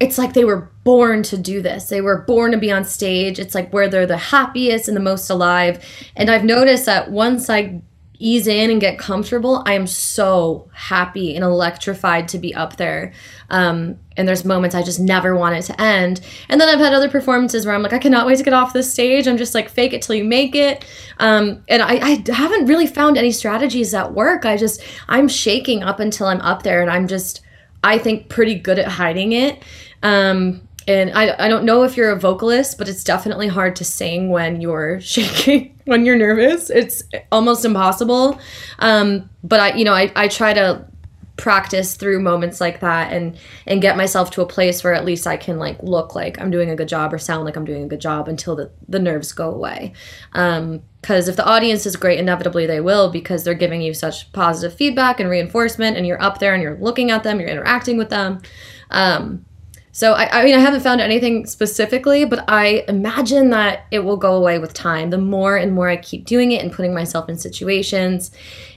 it's 0.00 0.18
like 0.18 0.32
they 0.32 0.44
were 0.44 0.70
born 0.82 1.22
to 1.22 1.36
do 1.36 1.62
this 1.62 1.88
they 1.88 2.00
were 2.00 2.22
born 2.22 2.50
to 2.50 2.58
be 2.58 2.72
on 2.72 2.84
stage 2.84 3.38
it's 3.38 3.54
like 3.54 3.72
where 3.72 3.88
they're 3.88 4.06
the 4.06 4.16
happiest 4.16 4.88
and 4.88 4.96
the 4.96 5.00
most 5.00 5.28
alive 5.30 5.84
and 6.16 6.30
i've 6.30 6.44
noticed 6.44 6.86
that 6.86 7.10
once 7.10 7.48
i 7.48 7.80
ease 8.20 8.46
in 8.46 8.70
and 8.70 8.80
get 8.80 8.98
comfortable, 8.98 9.62
I 9.66 9.72
am 9.72 9.86
so 9.86 10.68
happy 10.74 11.34
and 11.34 11.42
electrified 11.42 12.28
to 12.28 12.38
be 12.38 12.54
up 12.54 12.76
there. 12.76 13.12
Um, 13.48 13.98
and 14.16 14.28
there's 14.28 14.44
moments 14.44 14.74
I 14.74 14.82
just 14.82 15.00
never 15.00 15.34
want 15.34 15.56
it 15.56 15.62
to 15.62 15.80
end. 15.80 16.20
And 16.50 16.60
then 16.60 16.68
I've 16.68 16.78
had 16.78 16.92
other 16.92 17.08
performances 17.08 17.64
where 17.64 17.74
I'm 17.74 17.82
like, 17.82 17.94
I 17.94 17.98
cannot 17.98 18.26
wait 18.26 18.36
to 18.36 18.44
get 18.44 18.52
off 18.52 18.74
this 18.74 18.92
stage. 18.92 19.26
I'm 19.26 19.38
just 19.38 19.54
like, 19.54 19.70
fake 19.70 19.94
it 19.94 20.02
till 20.02 20.14
you 20.14 20.24
make 20.24 20.54
it. 20.54 20.84
Um, 21.18 21.64
and 21.66 21.82
I, 21.82 21.94
I 21.94 22.32
haven't 22.32 22.66
really 22.66 22.86
found 22.86 23.16
any 23.16 23.32
strategies 23.32 23.90
that 23.92 24.12
work. 24.12 24.44
I 24.44 24.58
just, 24.58 24.82
I'm 25.08 25.26
shaking 25.26 25.82
up 25.82 25.98
until 25.98 26.26
I'm 26.26 26.42
up 26.42 26.62
there 26.62 26.82
and 26.82 26.90
I'm 26.90 27.08
just, 27.08 27.40
I 27.82 27.98
think, 27.98 28.28
pretty 28.28 28.54
good 28.54 28.78
at 28.78 28.88
hiding 28.88 29.32
it. 29.32 29.62
Um, 30.02 30.66
and 30.88 31.10
I, 31.12 31.44
I 31.44 31.48
don't 31.48 31.64
know 31.64 31.82
if 31.82 31.96
you're 31.96 32.10
a 32.10 32.18
vocalist 32.18 32.78
but 32.78 32.88
it's 32.88 33.04
definitely 33.04 33.48
hard 33.48 33.76
to 33.76 33.84
sing 33.84 34.30
when 34.30 34.60
you're 34.60 35.00
shaking 35.02 35.78
when 35.84 36.04
you're 36.04 36.16
nervous. 36.16 36.70
It's 36.70 37.02
almost 37.30 37.64
impossible. 37.64 38.40
Um, 38.78 39.28
but 39.44 39.60
i 39.60 39.74
you 39.74 39.84
know 39.84 39.94
I, 39.94 40.10
I 40.16 40.28
try 40.28 40.52
to 40.52 40.86
practice 41.36 41.94
through 41.94 42.20
moments 42.20 42.60
like 42.60 42.80
that 42.80 43.12
and 43.12 43.36
and 43.66 43.80
get 43.80 43.96
myself 43.96 44.30
to 44.30 44.42
a 44.42 44.46
place 44.46 44.84
where 44.84 44.92
at 44.92 45.06
least 45.06 45.26
i 45.26 45.38
can 45.38 45.58
like 45.58 45.82
look 45.82 46.14
like 46.14 46.38
i'm 46.38 46.50
doing 46.50 46.68
a 46.68 46.76
good 46.76 46.86
job 46.86 47.14
or 47.14 47.18
sound 47.18 47.46
like 47.46 47.56
i'm 47.56 47.64
doing 47.64 47.82
a 47.82 47.86
good 47.86 48.00
job 48.00 48.28
until 48.28 48.54
the, 48.54 48.70
the 48.88 48.98
nerves 48.98 49.32
go 49.32 49.50
away 49.50 49.94
because 51.00 51.28
if 51.28 51.36
the 51.36 51.44
audience 51.46 51.86
is 51.86 51.96
great 51.96 52.18
inevitably 52.18 52.66
they 52.66 52.80
will 52.80 53.10
because 53.10 53.44
they're 53.44 53.54
giving 53.54 53.80
you 53.80 53.94
such 53.94 54.32
positive 54.32 54.76
feedback 54.76 55.20
and 55.20 55.30
reinforcement 55.30 55.96
and 55.96 56.06
you're 56.06 56.22
up 56.22 56.38
there 56.38 56.54
and 56.54 56.62
you're 56.62 56.78
looking 56.78 57.10
at 57.10 57.22
them 57.22 57.40
you're 57.40 57.48
interacting 57.48 57.96
with 57.96 58.10
them 58.10 58.40
um, 58.90 59.44
so 59.92 60.12
I, 60.12 60.40
I 60.40 60.44
mean, 60.44 60.54
I 60.54 60.60
haven't 60.60 60.82
found 60.82 61.00
anything 61.00 61.46
specifically, 61.46 62.24
but 62.24 62.44
I 62.48 62.84
imagine 62.86 63.50
that 63.50 63.86
it 63.90 63.98
will 64.00 64.16
go 64.16 64.34
away 64.34 64.58
with 64.58 64.72
time. 64.72 65.10
The 65.10 65.18
more 65.18 65.56
and 65.56 65.74
more 65.74 65.88
I 65.88 65.96
keep 65.96 66.26
doing 66.26 66.52
it 66.52 66.62
and 66.62 66.72
putting 66.72 66.94
myself 66.94 67.28
in 67.28 67.36
situations, 67.36 68.30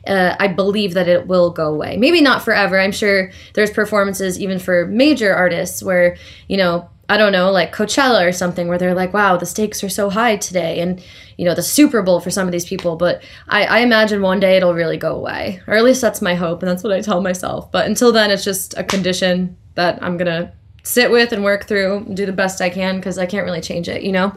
uh, 0.07 0.35
I 0.39 0.47
believe 0.47 0.95
that 0.95 1.07
it 1.07 1.27
will 1.27 1.51
go 1.51 1.71
away. 1.71 1.97
Maybe 1.97 2.19
not 2.19 2.41
forever. 2.41 2.79
I'm 2.79 2.91
sure 2.91 3.31
there's 3.53 3.69
performances 3.69 4.39
even 4.39 4.57
for 4.57 4.87
major 4.87 5.33
artists 5.35 5.83
where 5.83 6.17
you 6.47 6.57
know 6.57 6.89
I 7.09 7.17
don't 7.17 7.33
know, 7.33 7.51
like 7.51 7.75
Coachella 7.75 8.25
or 8.27 8.31
something, 8.31 8.67
where 8.67 8.77
they're 8.77 8.93
like, 8.93 9.13
wow, 9.13 9.35
the 9.35 9.45
stakes 9.45 9.83
are 9.83 9.89
so 9.89 10.09
high 10.09 10.37
today. 10.37 10.79
And, 10.79 11.03
you 11.37 11.43
know, 11.43 11.53
the 11.53 11.61
Super 11.61 12.01
Bowl 12.01 12.21
for 12.21 12.31
some 12.31 12.47
of 12.47 12.53
these 12.53 12.65
people. 12.65 12.95
But 12.95 13.21
I, 13.49 13.65
I, 13.65 13.79
imagine 13.79 14.21
one 14.21 14.39
day 14.39 14.55
it'll 14.55 14.73
really 14.73 14.97
go 14.97 15.13
away. 15.13 15.61
Or 15.67 15.75
at 15.75 15.83
least 15.83 16.01
that's 16.01 16.21
my 16.21 16.33
hope. 16.33 16.63
And 16.63 16.71
that's 16.71 16.83
what 16.83 16.93
I 16.93 17.01
tell 17.01 17.21
myself. 17.21 17.69
But 17.71 17.87
until 17.87 18.13
then, 18.13 18.31
it's 18.31 18.45
just 18.45 18.77
a 18.77 18.85
condition 18.85 19.57
that 19.75 20.01
I'm 20.01 20.15
going 20.15 20.27
to 20.27 20.53
sit 20.83 21.11
with 21.11 21.33
and 21.33 21.43
work 21.43 21.65
through 21.67 21.97
and 21.97 22.15
do 22.15 22.25
the 22.25 22.31
best 22.31 22.61
I 22.61 22.69
can 22.69 22.97
because 22.97 23.17
I 23.17 23.25
can't 23.25 23.45
really 23.45 23.61
change 23.61 23.89
it, 23.89 24.03
you 24.03 24.11
know? 24.13 24.35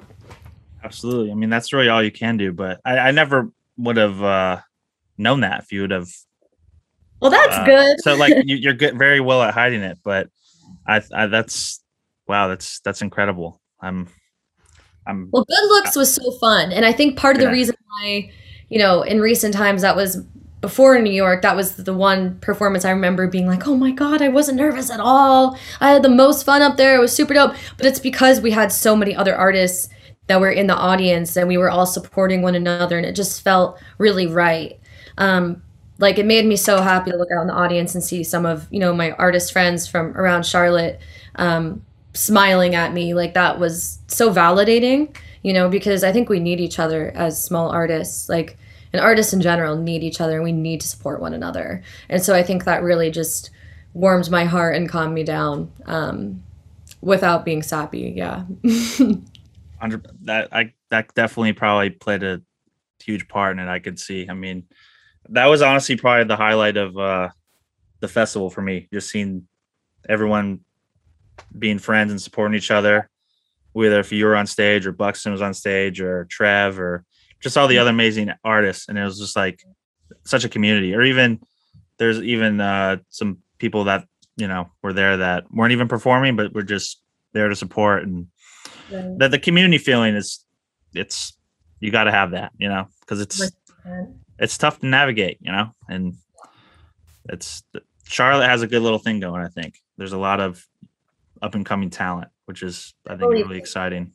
Absolutely. 0.83 1.31
I 1.31 1.35
mean, 1.35 1.51
that's 1.51 1.73
really 1.73 1.89
all 1.89 2.03
you 2.03 2.13
can 2.13 2.37
do. 2.37 2.53
But 2.53 2.81
I, 2.85 2.99
I 2.99 3.11
never 3.13 3.51
would 3.77 3.97
have 3.97 4.23
uh, 4.23 4.61
known 5.19 5.41
that 5.41 5.63
if 5.63 5.73
you 5.73 5.83
would 5.83 5.93
have. 5.93 6.09
Well, 7.21 7.31
that's 7.31 7.57
uh, 7.57 7.65
good. 7.65 8.01
so, 8.01 8.17
like, 8.17 8.35
you, 8.45 8.71
are 8.71 8.75
good, 8.75 8.99
very 8.99 9.21
well 9.21 9.43
at 9.43 9.55
hiding 9.55 9.83
it. 9.83 9.99
But 10.03 10.31
I, 10.87 11.01
I, 11.15 11.27
that's 11.27 11.81
wow, 12.29 12.49
that's 12.49 12.81
that's 12.81 13.03
incredible. 13.03 13.61
I'm, 13.81 14.09
I'm. 15.07 15.29
Well, 15.33 15.45
good 15.49 15.69
looks 15.69 15.97
was 15.97 16.15
so 16.15 16.31
fun, 16.39 16.73
and 16.73 16.85
I 16.85 16.93
think 16.93 17.19
part 17.19 17.37
of 17.37 17.43
the 17.43 17.51
reason 17.51 17.77
why, 17.89 18.31
you 18.69 18.79
know, 18.79 19.03
in 19.03 19.21
recent 19.21 19.55
times 19.55 19.83
that 19.83 19.97
was 19.97 20.25
before 20.61 20.99
New 21.01 21.13
York, 21.13 21.43
that 21.43 21.55
was 21.55 21.77
the 21.77 21.95
one 21.95 22.39
performance 22.41 22.85
I 22.85 22.91
remember 22.91 23.29
being 23.29 23.47
like, 23.47 23.69
oh 23.69 23.77
my 23.77 23.93
God, 23.93 24.23
I 24.23 24.29
wasn't 24.29 24.59
nervous 24.59 24.91
at 24.91 25.01
all. 25.01 25.59
I 25.81 25.91
had 25.91 26.03
the 26.03 26.09
most 26.09 26.45
fun 26.45 26.63
up 26.63 26.77
there. 26.77 26.97
It 26.97 27.01
was 27.01 27.15
super 27.15 27.35
dope. 27.35 27.55
But 27.77 27.87
it's 27.87 28.01
because 28.01 28.41
we 28.41 28.51
had 28.51 28.73
so 28.73 28.97
many 28.97 29.15
other 29.15 29.37
artists 29.37 29.89
that 30.27 30.41
were 30.41 30.51
in 30.51 30.67
the 30.67 30.75
audience 30.75 31.37
and 31.37 31.47
we 31.47 31.57
were 31.57 31.71
all 31.71 31.87
supporting 31.87 32.43
one 32.43 32.57
another 32.57 32.97
and 32.97 33.07
it 33.07 33.15
just 33.15 33.43
felt 33.43 33.79
really 33.99 34.27
right. 34.27 34.81
Um, 35.19 35.63
like 35.99 36.19
it 36.19 36.27
made 36.27 36.47
me 36.47 36.57
so 36.57 36.81
happy 36.81 37.11
to 37.11 37.17
look 37.17 37.29
out 37.37 37.43
in 37.43 37.47
the 37.47 37.55
audience 37.55 37.95
and 37.95 38.03
see 38.03 38.25
some 38.25 38.45
of, 38.45 38.67
you 38.71 38.81
know, 38.81 38.93
my 38.93 39.13
artist 39.13 39.53
friends 39.53 39.87
from 39.87 40.17
around 40.17 40.45
Charlotte 40.45 41.01
um, 41.37 41.85
smiling 42.17 42.75
at 42.75 42.93
me. 42.93 43.15
Like 43.15 43.35
that 43.35 43.59
was 43.59 43.99
so 44.09 44.33
validating, 44.33 45.15
you 45.43 45.53
know, 45.53 45.69
because 45.69 46.03
I 46.03 46.13
think 46.13 46.29
we 46.29 46.41
need 46.41 46.61
each 46.61 46.79
other 46.79 47.11
as 47.15 47.43
small 47.43 47.71
artists. 47.71 48.29
Like, 48.29 48.59
and 48.93 49.03
artists 49.03 49.33
in 49.33 49.41
general 49.41 49.77
need 49.77 50.03
each 50.03 50.21
other 50.21 50.37
and 50.37 50.45
we 50.45 50.53
need 50.53 50.81
to 50.81 50.89
support 50.89 51.21
one 51.21 51.35
another. 51.35 51.83
And 52.09 52.23
so 52.23 52.35
I 52.35 52.43
think 52.43 52.65
that 52.65 52.83
really 52.83 53.11
just 53.11 53.51
warmed 53.95 54.31
my 54.31 54.45
heart 54.45 54.77
and 54.77 54.89
calmed 54.89 55.15
me 55.15 55.25
down 55.25 55.71
um, 55.87 56.43
without 57.01 57.45
being 57.45 57.63
sappy. 57.63 58.13
Yeah. 58.17 58.45
that 60.23 60.49
I 60.53 60.73
that 60.91 61.15
definitely 61.15 61.53
probably 61.53 61.91
played 61.91 62.23
a 62.23 62.41
huge 63.03 63.29
part 63.29 63.57
in 63.57 63.63
it. 63.63 63.71
I 63.71 63.79
could 63.79 63.99
see. 63.99 64.29
I 64.29 64.35
mean, 64.35 64.65
that 65.29 65.47
was 65.47 65.63
honestly 65.63 65.97
probably 65.97 66.25
the 66.25 66.37
highlight 66.37 66.77
of 66.77 66.97
uh, 66.97 67.29
the 68.01 68.09
festival 68.09 68.51
for 68.51 68.63
me. 68.63 68.89
Just 68.93 69.11
seeing 69.11 69.47
everyone 70.09 70.61
being 71.59 71.79
friends 71.79 72.11
and 72.11 72.21
supporting 72.21 72.57
each 72.57 72.71
other, 72.71 73.09
whether 73.73 74.01
if 74.01 74.13
you 74.13 74.25
were 74.25 74.37
on 74.37 74.47
stage 74.47 74.87
or 74.87 74.93
Buxton 74.93 75.33
was 75.33 75.43
on 75.43 75.55
stage 75.55 76.01
or 76.01 76.25
Trev 76.27 76.79
or 76.79 77.05
just 77.41 77.57
all 77.57 77.69
the 77.69 77.79
other 77.79 77.91
amazing 77.91 78.33
artists, 78.45 78.89
and 78.89 78.99
it 78.99 79.05
was 79.05 79.19
just 79.19 79.37
like 79.37 79.63
such 80.25 80.45
a 80.45 80.49
community. 80.49 80.95
Or 80.95 81.03
even 81.03 81.41
there's 81.99 82.21
even 82.21 82.61
uh, 82.61 82.99
some 83.11 83.39
people 83.59 83.85
that 83.85 84.07
you 84.37 84.49
know 84.49 84.71
were 84.83 84.93
there 84.93 85.19
that 85.19 85.51
weren't 85.53 85.73
even 85.73 85.89
performing, 85.89 86.37
but 86.37 86.55
were 86.55 86.63
just 86.63 87.03
there 87.33 87.49
to 87.49 87.57
support, 87.57 88.05
and 88.05 88.29
right. 88.91 89.19
the 89.19 89.29
the 89.29 89.39
community 89.39 89.79
feeling 89.79 90.15
is 90.15 90.45
it's 90.95 91.37
you 91.81 91.91
got 91.91 92.05
to 92.05 92.11
have 92.11 92.31
that, 92.31 92.53
you 92.59 92.69
know, 92.69 92.89
because 93.01 93.21
it's 93.21 93.51
it's 94.39 94.59
tough 94.59 94.81
to 94.81 94.87
navigate, 94.87 95.39
you 95.41 95.53
know, 95.53 95.75
and 95.89 96.15
it's 97.29 97.63
Charlotte 98.05 98.49
has 98.49 98.63
a 98.63 98.67
good 98.67 98.83
little 98.83 98.99
thing 98.99 99.21
going. 99.21 99.43
I 99.43 99.49
think 99.49 99.81
there's 99.99 100.13
a 100.13 100.19
lot 100.19 100.41
of 100.41 100.67
up 101.47 101.55
and 101.55 101.65
coming 101.65 101.89
talent, 101.89 102.29
which 102.45 102.63
is 102.63 102.93
I 103.07 103.17
think 103.17 103.33
really 103.33 103.57
exciting. 103.57 104.13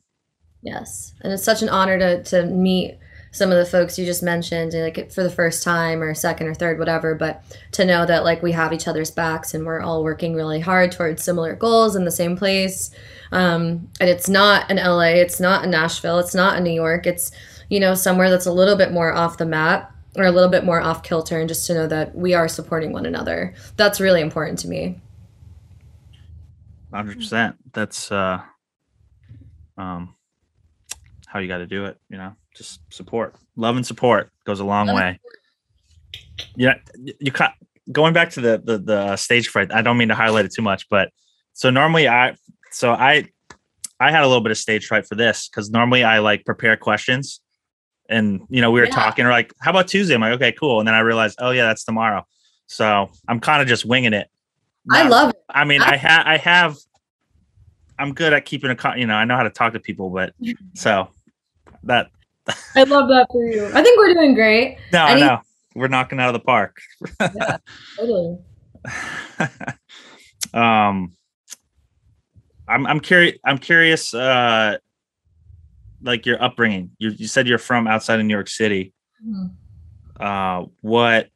Yes, 0.62 1.14
and 1.22 1.32
it's 1.32 1.42
such 1.42 1.62
an 1.62 1.68
honor 1.68 1.98
to 1.98 2.22
to 2.24 2.46
meet 2.46 2.98
some 3.32 3.50
of 3.50 3.56
the 3.56 3.64
folks 3.64 3.98
you 3.98 4.04
just 4.04 4.22
mentioned 4.22 4.74
like 4.74 5.10
for 5.10 5.22
the 5.22 5.30
first 5.30 5.62
time 5.62 6.02
or 6.02 6.12
second 6.12 6.46
or 6.46 6.52
third 6.52 6.78
whatever 6.78 7.14
but 7.14 7.42
to 7.70 7.82
know 7.82 8.04
that 8.04 8.24
like 8.24 8.42
we 8.42 8.52
have 8.52 8.74
each 8.74 8.86
other's 8.86 9.10
backs 9.10 9.54
and 9.54 9.64
we're 9.64 9.80
all 9.80 10.04
working 10.04 10.34
really 10.34 10.60
hard 10.60 10.92
towards 10.92 11.24
similar 11.24 11.56
goals 11.56 11.96
in 11.96 12.04
the 12.04 12.10
same 12.10 12.36
place. 12.36 12.90
Um, 13.32 13.88
and 14.00 14.10
it's 14.10 14.28
not 14.28 14.70
in 14.70 14.76
la 14.76 15.00
it's 15.00 15.40
not 15.40 15.64
in 15.64 15.70
nashville 15.70 16.18
it's 16.18 16.34
not 16.34 16.58
in 16.58 16.64
new 16.64 16.70
york 16.70 17.06
it's 17.06 17.32
you 17.70 17.80
know 17.80 17.94
somewhere 17.94 18.28
that's 18.28 18.44
a 18.44 18.52
little 18.52 18.76
bit 18.76 18.92
more 18.92 19.14
off 19.14 19.38
the 19.38 19.46
map 19.46 19.96
or 20.16 20.24
a 20.24 20.30
little 20.30 20.50
bit 20.50 20.64
more 20.64 20.82
off 20.82 21.02
kilter 21.02 21.40
and 21.40 21.48
just 21.48 21.66
to 21.66 21.72
know 21.74 21.86
that 21.86 22.14
we 22.14 22.34
are 22.34 22.48
supporting 22.48 22.92
one 22.92 23.06
another. 23.06 23.54
That's 23.78 23.98
really 23.98 24.20
important 24.20 24.58
to 24.60 24.68
me 24.68 25.00
100% 26.92 27.56
that's 27.72 28.12
uh 28.12 28.40
um 29.78 30.14
how 31.26 31.38
you 31.38 31.48
got 31.48 31.58
to 31.58 31.66
do 31.66 31.86
it 31.86 31.98
you 32.08 32.18
know 32.18 32.36
just 32.54 32.80
support, 32.92 33.34
love 33.56 33.76
and 33.76 33.86
support 33.86 34.30
goes 34.44 34.60
a 34.60 34.64
long 34.64 34.86
love 34.86 34.96
way. 34.96 35.20
Yeah, 36.56 36.74
you 37.18 37.32
cut 37.32 37.52
going 37.90 38.12
back 38.12 38.30
to 38.30 38.40
the, 38.40 38.62
the 38.62 38.78
the 38.78 39.16
stage 39.16 39.48
fright. 39.48 39.72
I 39.72 39.82
don't 39.82 39.96
mean 39.96 40.08
to 40.08 40.14
highlight 40.14 40.44
it 40.44 40.52
too 40.52 40.62
much, 40.62 40.88
but 40.88 41.10
so 41.52 41.70
normally 41.70 42.08
I 42.08 42.36
so 42.70 42.92
I 42.92 43.28
I 43.98 44.10
had 44.10 44.22
a 44.22 44.26
little 44.26 44.42
bit 44.42 44.50
of 44.50 44.58
stage 44.58 44.86
fright 44.86 45.06
for 45.06 45.14
this 45.14 45.48
because 45.48 45.70
normally 45.70 46.04
I 46.04 46.18
like 46.18 46.44
prepare 46.44 46.76
questions, 46.76 47.40
and 48.08 48.42
you 48.48 48.60
know 48.60 48.70
we 48.70 48.80
were 48.80 48.86
yeah. 48.86 48.94
talking. 48.94 49.24
We're 49.24 49.30
like, 49.30 49.52
how 49.60 49.70
about 49.70 49.88
Tuesday? 49.88 50.14
I'm 50.14 50.20
like, 50.20 50.34
okay, 50.34 50.52
cool. 50.52 50.80
And 50.80 50.86
then 50.86 50.94
I 50.94 51.00
realized, 51.00 51.38
oh 51.40 51.50
yeah, 51.50 51.66
that's 51.66 51.84
tomorrow. 51.84 52.26
So 52.66 53.10
I'm 53.28 53.40
kind 53.40 53.62
of 53.62 53.68
just 53.68 53.84
winging 53.84 54.12
it. 54.12 54.28
I 54.90 55.08
love 55.08 55.30
it. 55.30 55.36
I 55.48 55.64
mean, 55.64 55.82
I, 55.82 55.92
I 55.92 55.96
have 55.96 56.26
I 56.26 56.36
have 56.38 56.76
I'm 57.98 58.14
good 58.14 58.32
at 58.32 58.44
keeping 58.44 58.70
a 58.70 58.98
you 58.98 59.06
know 59.06 59.14
I 59.14 59.24
know 59.24 59.36
how 59.36 59.44
to 59.44 59.50
talk 59.50 59.72
to 59.74 59.80
people, 59.80 60.10
but 60.10 60.34
so 60.74 61.08
that 61.84 62.08
I 62.74 62.82
love 62.84 63.08
that 63.08 63.28
for 63.30 63.44
you. 63.44 63.66
I 63.66 63.82
think 63.82 63.98
we're 63.98 64.14
doing 64.14 64.34
great. 64.34 64.78
No, 64.92 65.06
Any- 65.06 65.20
no, 65.20 65.40
we're 65.74 65.88
knocking 65.88 66.18
out 66.20 66.28
of 66.28 66.34
the 66.34 66.40
park. 66.40 66.76
yeah, 67.20 67.58
totally. 67.96 68.38
um, 70.54 71.12
I'm 72.66 72.86
I'm 72.86 73.00
curious. 73.00 73.38
I'm 73.44 73.58
curious. 73.58 74.12
Uh, 74.12 74.78
like 76.02 76.26
your 76.26 76.42
upbringing. 76.42 76.90
You 76.98 77.10
you 77.10 77.26
said 77.26 77.46
you're 77.46 77.58
from 77.58 77.86
outside 77.86 78.18
of 78.18 78.26
New 78.26 78.34
York 78.34 78.48
City. 78.48 78.92
Mm-hmm. 79.24 79.46
Uh, 80.20 80.66
what 80.80 81.28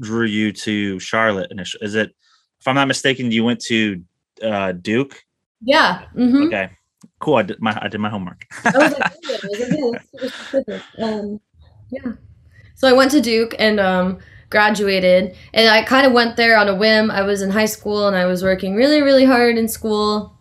drew 0.00 0.26
you 0.26 0.52
to 0.52 0.98
Charlotte 1.00 1.50
initially? 1.50 1.84
Is 1.84 1.94
it, 1.94 2.14
if 2.60 2.66
I'm 2.66 2.74
not 2.74 2.88
mistaken, 2.88 3.30
you 3.30 3.44
went 3.44 3.60
to 3.62 4.02
uh, 4.42 4.72
Duke. 4.72 5.22
Yeah. 5.62 6.04
hmm 6.14 6.44
Okay, 6.44 6.70
cool. 7.18 7.36
I 7.36 7.42
did 7.42 7.60
my 7.60 7.76
I 7.80 7.88
did 7.88 7.98
my 8.00 8.08
homework. 8.08 8.46
I 8.64 8.78
was 8.78 8.92
like, 8.92 9.12
"Oh, 9.26 9.32
I 9.32 9.46
was 9.48 9.60
like, 9.60 9.70
yeah, 9.70 9.90
that's 9.92 10.10
super 10.10 10.28
specific." 10.28 10.82
Um, 10.98 11.40
yeah. 11.90 12.12
So 12.74 12.88
I 12.88 12.92
went 12.92 13.10
to 13.12 13.20
Duke 13.20 13.54
and 13.58 13.80
um, 13.80 14.18
graduated, 14.50 15.36
and 15.52 15.68
I 15.68 15.82
kind 15.82 16.06
of 16.06 16.12
went 16.12 16.36
there 16.36 16.56
on 16.56 16.68
a 16.68 16.74
whim. 16.74 17.10
I 17.10 17.22
was 17.22 17.42
in 17.42 17.50
high 17.50 17.66
school 17.66 18.06
and 18.06 18.16
I 18.16 18.26
was 18.26 18.42
working 18.42 18.74
really, 18.76 19.02
really 19.02 19.24
hard 19.24 19.58
in 19.58 19.68
school, 19.68 20.36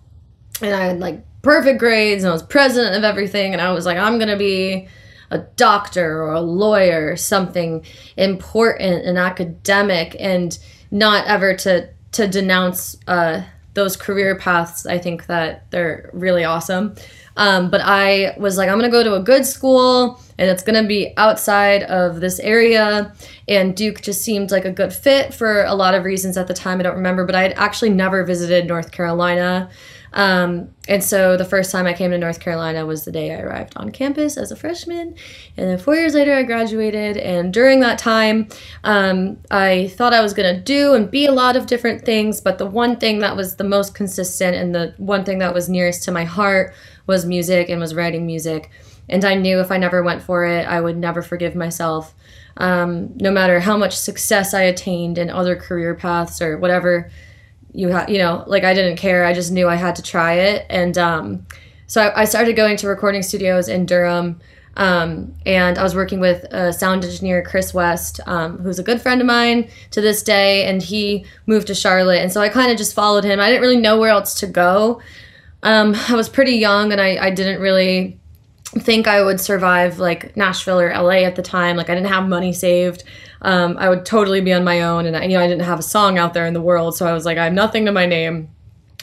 and 0.62 0.76
I 0.76 0.86
had 0.86 1.00
like 1.00 1.24
perfect 1.42 1.80
grades, 1.80 2.24
and 2.24 2.30
I 2.30 2.34
was 2.34 2.44
president 2.44 2.96
of 2.96 3.04
everything, 3.04 3.54
and 3.54 3.62
I 3.62 3.72
was 3.72 3.86
like, 3.86 3.98
I'm 3.98 4.20
gonna 4.20 4.38
be 4.38 4.88
a 5.32 5.40
doctor 5.40 6.22
or 6.24 6.34
a 6.34 6.42
lawyer, 6.42 7.12
or 7.12 7.16
something 7.16 7.84
important 8.18 9.06
and 9.06 9.18
academic, 9.18 10.16
and 10.20 10.58
not 10.92 11.28
ever 11.28 11.56
to 11.56 11.90
to 12.14 12.28
denounce 12.28 12.98
uh, 13.08 13.44
those 13.74 13.96
career 13.96 14.36
paths. 14.36 14.86
I 14.86 14.98
think 14.98 15.28
that 15.28 15.70
they're 15.72 16.10
really 16.14 16.44
awesome. 16.44 16.96
Um, 17.38 17.70
but 17.70 17.82
I 17.84 18.36
was 18.38 18.58
like, 18.58 18.70
I'm 18.70 18.80
gonna 18.80 18.90
go 18.90 19.04
to 19.04 19.14
a 19.14 19.22
good 19.22 19.46
school, 19.46 20.20
and 20.40 20.50
it's 20.50 20.64
gonna 20.64 20.88
be 20.88 21.14
outside 21.18 21.84
of 21.84 22.20
this 22.20 22.40
area. 22.40 23.14
And 23.48 23.76
Duke 23.76 24.02
just 24.02 24.24
seemed 24.24 24.50
like 24.50 24.66
a 24.66 24.72
good 24.72 24.92
fit 24.92 25.34
for 25.34 25.64
a 25.64 25.76
lot 25.76 25.94
of 25.94 26.04
reasons 26.04 26.36
at 26.36 26.48
the 26.48 26.56
time. 26.56 26.80
I 26.80 26.84
don't 26.84 26.96
remember, 26.96 27.26
but 27.26 27.36
I 27.36 27.44
had 27.44 27.54
actually 27.54 27.92
never 27.92 28.24
visited 28.24 28.66
North 28.66 28.92
Carolina. 28.92 29.70
Um, 30.18 30.72
and 30.88 31.04
so 31.04 31.38
the 31.38 31.46
first 31.46 31.72
time 31.72 31.86
I 31.86 31.94
came 31.94 32.10
to 32.10 32.18
North 32.18 32.40
Carolina 32.40 32.88
was 32.88 33.06
the 33.06 33.12
day 33.12 33.36
I 33.36 33.40
arrived 33.40 33.74
on 33.76 33.92
campus 33.92 34.36
as 34.36 34.52
a 34.52 34.56
freshman. 34.56 35.14
And 35.56 35.70
then 35.70 35.78
four 35.78 35.94
years 35.94 36.16
later, 36.16 36.34
I 36.34 36.42
graduated. 36.42 37.18
And 37.18 37.54
during 37.54 37.82
that 37.82 38.00
time, 38.00 38.48
um, 38.84 39.38
I 39.52 39.90
thought 39.90 40.16
I 40.16 40.22
was 40.22 40.34
going 40.34 40.56
to 40.56 40.60
do 40.60 40.96
and 40.96 41.12
be 41.12 41.28
a 41.28 41.32
lot 41.32 41.56
of 41.56 41.68
different 41.68 42.04
things. 42.04 42.42
But 42.42 42.58
the 42.58 42.66
one 42.66 42.98
thing 42.98 43.20
that 43.20 43.36
was 43.36 43.58
the 43.58 43.64
most 43.64 43.94
consistent 43.94 44.56
and 44.56 44.74
the 44.74 44.96
one 44.98 45.24
thing 45.24 45.38
that 45.38 45.54
was 45.54 45.70
nearest 45.70 46.04
to 46.06 46.12
my 46.12 46.24
heart 46.24 46.74
was 47.06 47.24
music 47.24 47.70
and 47.70 47.80
was 47.80 47.94
writing 47.94 48.26
music. 48.26 48.72
And 49.08 49.24
I 49.24 49.36
knew 49.36 49.60
if 49.60 49.72
I 49.72 49.78
never 49.78 50.02
went 50.02 50.24
for 50.24 50.46
it, 50.46 50.68
I 50.68 50.82
would 50.82 50.98
never 50.98 51.22
forgive 51.22 51.54
myself. 51.54 52.16
Um, 52.58 53.16
no 53.18 53.30
matter 53.30 53.60
how 53.60 53.78
much 53.78 53.96
success 53.96 54.56
I 54.56 54.64
attained 54.64 55.20
in 55.20 55.30
other 55.30 55.56
career 55.56 55.94
paths 55.94 56.42
or 56.42 56.58
whatever 56.58 57.12
you 57.78 57.90
had 57.90 58.10
you 58.10 58.18
know 58.18 58.44
like 58.48 58.64
i 58.64 58.74
didn't 58.74 58.98
care. 58.98 59.24
I 59.24 59.34
just 59.34 59.52
knew 59.52 59.70
i 59.70 59.76
had 59.76 59.96
to 59.98 60.02
try 60.02 60.34
it. 60.34 60.66
And 60.70 60.98
um, 60.98 61.46
so 61.86 62.02
I, 62.02 62.22
I 62.22 62.26
started 62.26 62.56
going 62.56 62.76
to 62.78 62.88
recording 62.88 63.22
studios 63.22 63.70
in 63.70 63.86
durham 63.86 64.42
um, 64.76 65.36
and 65.46 65.78
i 65.78 65.84
was 65.84 65.96
working 65.96 66.20
with 66.20 66.44
a 66.46 66.74
sound 66.74 67.06
engineer 67.06 67.44
chris 67.44 67.74
west 67.76 68.20
um, 68.26 68.58
who's 68.58 68.80
a 68.80 68.84
good 68.84 69.00
friend 69.00 69.22
of 69.22 69.28
mine 69.28 69.70
to 69.92 70.02
this 70.02 70.24
day 70.24 70.66
and 70.66 70.82
he 70.82 71.26
moved 71.46 71.68
to 71.68 71.76
charlotte. 71.76 72.22
And 72.22 72.34
so 72.34 72.42
i 72.42 72.50
kind 72.50 72.72
of 72.72 72.78
just 72.78 72.96
followed 72.96 73.24
him. 73.24 73.40
I 73.40 73.48
didn't 73.50 73.62
really 73.62 73.78
know 73.78 74.00
where 74.00 74.10
else 74.10 74.34
to 74.40 74.48
go. 74.48 75.00
Um, 75.62 75.94
i 76.10 76.16
was 76.16 76.30
pretty 76.30 76.56
young 76.56 76.92
and 76.92 77.00
I, 77.00 77.28
I 77.28 77.30
didn't 77.30 77.62
really 77.62 78.20
think 78.66 79.08
i 79.08 79.22
would 79.22 79.40
survive 79.40 79.98
like 79.98 80.36
nashville 80.36 80.80
or 80.80 80.90
la 80.90 81.12
at 81.12 81.36
the 81.36 81.44
time. 81.44 81.78
Like 81.78 81.92
i 81.92 81.94
didn't 81.96 82.10
have 82.10 82.28
money 82.28 82.54
saved 82.54 83.04
um, 83.42 83.78
I 83.78 83.90
would 83.90 84.06
totally 84.06 84.42
be 84.42 84.54
on 84.54 84.64
my 84.64 84.82
own, 84.82 85.06
and 85.06 85.16
I, 85.16 85.24
you 85.24 85.38
know 85.38 85.44
I 85.44 85.48
didn't 85.48 85.66
have 85.66 85.80
a 85.80 85.84
song 85.84 86.18
out 86.18 86.34
there 86.34 86.46
in 86.46 86.54
the 86.54 86.62
world, 86.62 86.96
so 86.96 87.06
I 87.08 87.14
was 87.14 87.26
like 87.26 87.38
I 87.38 87.46
have 87.46 87.54
nothing 87.54 87.86
to 87.86 87.92
my 87.92 88.06
name, 88.06 88.50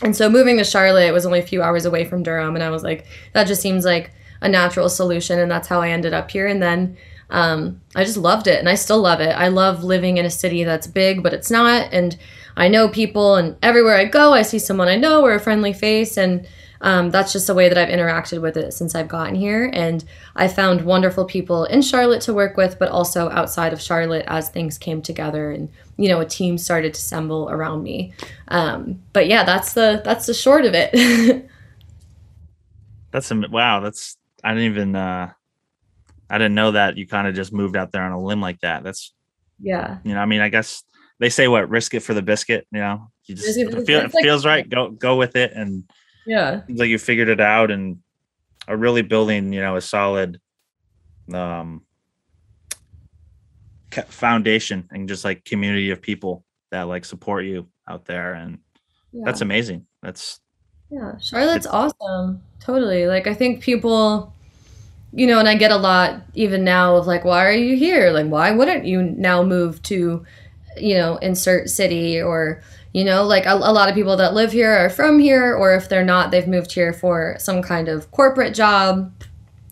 and 0.02 0.16
so 0.16 0.28
moving 0.28 0.58
to 0.58 0.64
Charlotte 0.64 1.12
was 1.12 1.26
only 1.26 1.38
a 1.38 1.46
few 1.46 1.62
hours 1.62 1.84
away 1.84 2.04
from 2.04 2.22
Durham, 2.22 2.54
and 2.54 2.64
I 2.64 2.70
was 2.70 2.82
like 2.82 3.06
that 3.32 3.46
just 3.46 3.62
seems 3.62 3.84
like 3.84 4.12
a 4.40 4.48
natural 4.48 4.88
solution, 4.88 5.38
and 5.38 5.50
that's 5.50 5.68
how 5.68 5.80
I 5.80 5.90
ended 5.90 6.12
up 6.12 6.30
here, 6.30 6.46
and 6.46 6.62
then. 6.62 6.96
Um, 7.30 7.80
I 7.96 8.04
just 8.04 8.18
loved 8.18 8.46
it 8.46 8.60
and 8.60 8.68
I 8.68 8.74
still 8.74 9.00
love 9.00 9.18
it. 9.18 9.30
I 9.30 9.48
love 9.48 9.82
living 9.82 10.18
in 10.18 10.26
a 10.26 10.30
city 10.30 10.62
that's 10.62 10.86
big, 10.86 11.22
but 11.22 11.32
it's 11.32 11.50
not. 11.50 11.88
And 11.90 12.16
I 12.56 12.68
know 12.68 12.86
people, 12.86 13.36
and 13.36 13.56
everywhere 13.62 13.96
I 13.96 14.04
go, 14.04 14.32
I 14.32 14.42
see 14.42 14.58
someone 14.58 14.88
I 14.88 14.96
know 14.96 15.24
or 15.24 15.34
a 15.34 15.40
friendly 15.40 15.72
face. 15.72 16.16
And 16.16 16.46
um, 16.84 17.10
that's 17.10 17.32
just 17.32 17.46
the 17.46 17.54
way 17.54 17.70
that 17.70 17.78
I've 17.78 17.88
interacted 17.88 18.42
with 18.42 18.58
it 18.58 18.72
since 18.72 18.94
I've 18.94 19.08
gotten 19.08 19.34
here. 19.34 19.70
And 19.72 20.04
I 20.36 20.48
found 20.48 20.82
wonderful 20.82 21.24
people 21.24 21.64
in 21.64 21.80
Charlotte 21.80 22.20
to 22.22 22.34
work 22.34 22.58
with, 22.58 22.78
but 22.78 22.90
also 22.90 23.30
outside 23.30 23.72
of 23.72 23.80
Charlotte 23.80 24.26
as 24.28 24.50
things 24.50 24.76
came 24.76 25.00
together 25.00 25.50
and 25.50 25.70
you 25.96 26.10
know 26.10 26.20
a 26.20 26.26
team 26.26 26.58
started 26.58 26.92
to 26.92 26.98
assemble 26.98 27.48
around 27.48 27.82
me. 27.82 28.12
Um, 28.48 29.02
but 29.14 29.28
yeah, 29.28 29.44
that's 29.44 29.72
the 29.72 30.02
that's 30.04 30.26
the 30.26 30.34
short 30.34 30.66
of 30.66 30.74
it. 30.74 31.48
That's 33.12 33.28
some 33.28 33.46
wow. 33.48 33.78
That's 33.78 34.16
I 34.42 34.54
didn't 34.54 34.72
even 34.72 34.96
uh 34.96 35.30
I 36.28 36.36
didn't 36.36 36.56
know 36.56 36.72
that 36.72 36.96
you 36.96 37.06
kind 37.06 37.28
of 37.28 37.36
just 37.36 37.52
moved 37.52 37.76
out 37.76 37.92
there 37.92 38.02
on 38.02 38.10
a 38.10 38.20
limb 38.20 38.40
like 38.40 38.58
that. 38.62 38.82
That's 38.82 39.12
yeah. 39.60 39.98
you 40.02 40.14
know, 40.14 40.20
I 40.20 40.26
mean, 40.26 40.40
I 40.40 40.48
guess 40.48 40.82
they 41.20 41.28
say 41.28 41.46
what 41.46 41.70
risk 41.70 41.94
it 41.94 42.00
for 42.00 42.12
the 42.12 42.22
biscuit, 42.22 42.66
you 42.72 42.80
know. 42.80 43.12
You 43.26 43.36
just 43.36 43.56
it 43.56 43.72
it, 43.72 43.86
feel, 43.86 44.00
it 44.00 44.10
feels 44.10 44.44
right, 44.44 44.68
go 44.68 44.90
go 44.90 45.14
with 45.14 45.36
it 45.36 45.52
and 45.54 45.84
Yeah. 46.26 46.62
like 46.68 46.88
you 46.88 46.98
figured 46.98 47.28
it 47.28 47.40
out 47.40 47.70
and 47.70 47.98
are 48.66 48.76
really 48.76 49.02
building, 49.02 49.52
you 49.52 49.60
know, 49.60 49.76
a 49.76 49.80
solid 49.80 50.40
um 51.32 51.82
foundation 54.08 54.88
and 54.90 55.08
just 55.08 55.24
like 55.24 55.44
community 55.44 55.90
of 55.90 56.02
people 56.02 56.44
that 56.70 56.82
like 56.82 57.04
support 57.04 57.44
you 57.44 57.68
out 57.88 58.04
there 58.04 58.34
and 58.34 58.58
yeah. 59.12 59.22
that's 59.24 59.40
amazing. 59.40 59.86
That's 60.02 60.40
Yeah, 60.90 61.16
Charlotte's 61.18 61.66
awesome. 61.66 62.42
Totally. 62.60 63.06
Like 63.06 63.26
I 63.26 63.34
think 63.34 63.62
people 63.62 64.32
you 65.16 65.28
know, 65.28 65.38
and 65.38 65.48
I 65.48 65.54
get 65.54 65.70
a 65.70 65.76
lot 65.76 66.22
even 66.34 66.64
now 66.64 66.96
of 66.96 67.06
like 67.06 67.24
why 67.24 67.44
are 67.44 67.52
you 67.52 67.76
here? 67.76 68.10
Like 68.10 68.26
why 68.26 68.50
wouldn't 68.50 68.84
you 68.84 69.02
now 69.02 69.42
move 69.42 69.82
to 69.84 70.24
you 70.76 70.94
know, 70.94 71.16
insert 71.18 71.70
city 71.70 72.20
or 72.20 72.62
you 72.94 73.04
know, 73.04 73.24
like 73.24 73.44
a, 73.44 73.54
a 73.54 73.74
lot 73.74 73.88
of 73.88 73.94
people 73.96 74.16
that 74.16 74.34
live 74.34 74.52
here 74.52 74.70
are 74.70 74.88
from 74.88 75.18
here 75.18 75.52
or 75.52 75.74
if 75.74 75.88
they're 75.88 76.04
not, 76.04 76.30
they've 76.30 76.46
moved 76.46 76.72
here 76.72 76.92
for 76.92 77.34
some 77.40 77.60
kind 77.60 77.88
of 77.88 78.08
corporate 78.12 78.54
job 78.54 79.12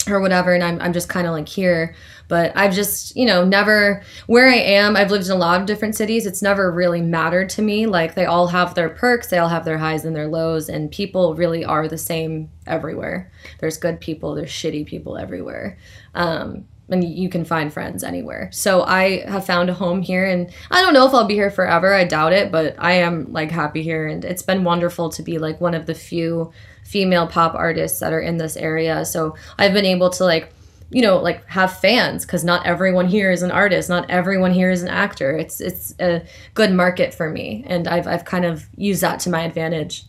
or 0.09 0.21
whatever 0.21 0.53
and 0.53 0.65
I'm 0.65 0.81
I'm 0.81 0.93
just 0.93 1.09
kind 1.09 1.29
of 1.29 1.33
like 1.33 1.49
here. 1.49 1.95
But 2.27 2.53
I've 2.57 2.75
just 2.75 3.15
you 3.15 3.25
know 3.25 3.45
never 3.45 4.03
where 4.27 4.49
I 4.49 4.57
am 4.57 4.97
I've 4.97 5.13
lived 5.13 5.27
in 5.27 5.31
a 5.31 5.37
lot 5.37 5.61
of 5.61 5.69
different 5.69 5.95
cities. 5.95 6.27
It's 6.27 6.43
never 6.43 6.73
really 6.73 7.01
mattered 7.01 7.49
to 7.51 7.63
me. 7.63 7.87
Like 7.87 8.17
they 8.17 8.25
all 8.25 8.49
have 8.49 8.75
their 8.75 8.89
perks 8.89 9.29
they 9.29 9.39
all 9.39 9.49
have 9.49 9.65
their 9.65 9.79
highs 9.79 10.05
and 10.05 10.17
their 10.17 10.27
lows 10.27 10.69
and 10.69 10.91
people 10.91 11.37
really 11.37 11.65
are 11.65 11.87
the 11.87 11.99
same 11.99 12.51
everywhere. 12.67 13.31
There's 13.61 13.79
good 13.79 14.01
people 14.01 14.35
there's 14.35 14.51
shitty 14.51 14.85
people 14.85 15.17
everywhere. 15.17 15.79
Um 16.17 16.67
and 16.89 17.05
you 17.05 17.29
can 17.29 17.45
find 17.45 17.73
friends 17.73 18.05
anywhere 18.05 18.51
so 18.53 18.83
I 18.83 19.21
have 19.29 19.47
found 19.47 19.71
a 19.71 19.75
home 19.75 20.03
here 20.03 20.25
and 20.25 20.53
I 20.71 20.83
don't 20.83 20.93
know 20.93 21.07
if 21.07 21.15
I'll 21.15 21.27
be 21.27 21.35
here 21.35 21.51
forever 21.51 21.95
I 21.95 22.05
doubt 22.05 22.33
it 22.33 22.53
but 22.53 22.75
I 22.79 22.93
am 22.95 23.33
like 23.33 23.51
happy 23.51 23.83
here 23.83 24.07
and 24.07 24.25
it's 24.25 24.43
been 24.43 24.65
wonderful 24.65 25.09
to 25.11 25.23
be 25.23 25.39
like 25.39 25.61
one 25.61 25.75
of 25.75 25.87
the 25.87 25.95
few 25.95 26.53
female 26.85 27.27
pop 27.27 27.55
artists 27.55 28.01
that 28.01 28.13
are 28.13 28.21
in 28.21 28.37
this 28.37 28.57
area. 28.57 29.05
So 29.05 29.35
I've 29.59 29.73
been 29.73 29.85
able 29.85 30.11
to 30.11 30.25
like, 30.25 30.53
you 30.91 31.01
know, 31.01 31.19
like 31.19 31.47
have 31.49 31.79
fans 31.79 32.27
because 32.27 32.45
not 32.45 32.67
everyone 32.67 33.09
here 33.09 33.31
is 33.31 33.43
an 33.43 33.51
artist, 33.51 33.89
not 33.89 34.11
everyone 34.11 34.53
here 34.53 34.71
is 34.71 34.83
an 34.83 34.89
actor. 34.89 35.37
It's 35.37 35.61
it's 35.61 35.95
a 36.01 36.23
good 36.53 36.71
market 36.71 37.15
for 37.15 37.31
me, 37.31 37.65
and 37.67 37.89
I've 37.89 38.07
I've 38.07 38.27
kind 38.27 38.45
of 38.45 38.67
used 38.77 39.01
that 39.01 39.21
to 39.21 39.31
my 39.31 39.43
advantage. 39.43 40.05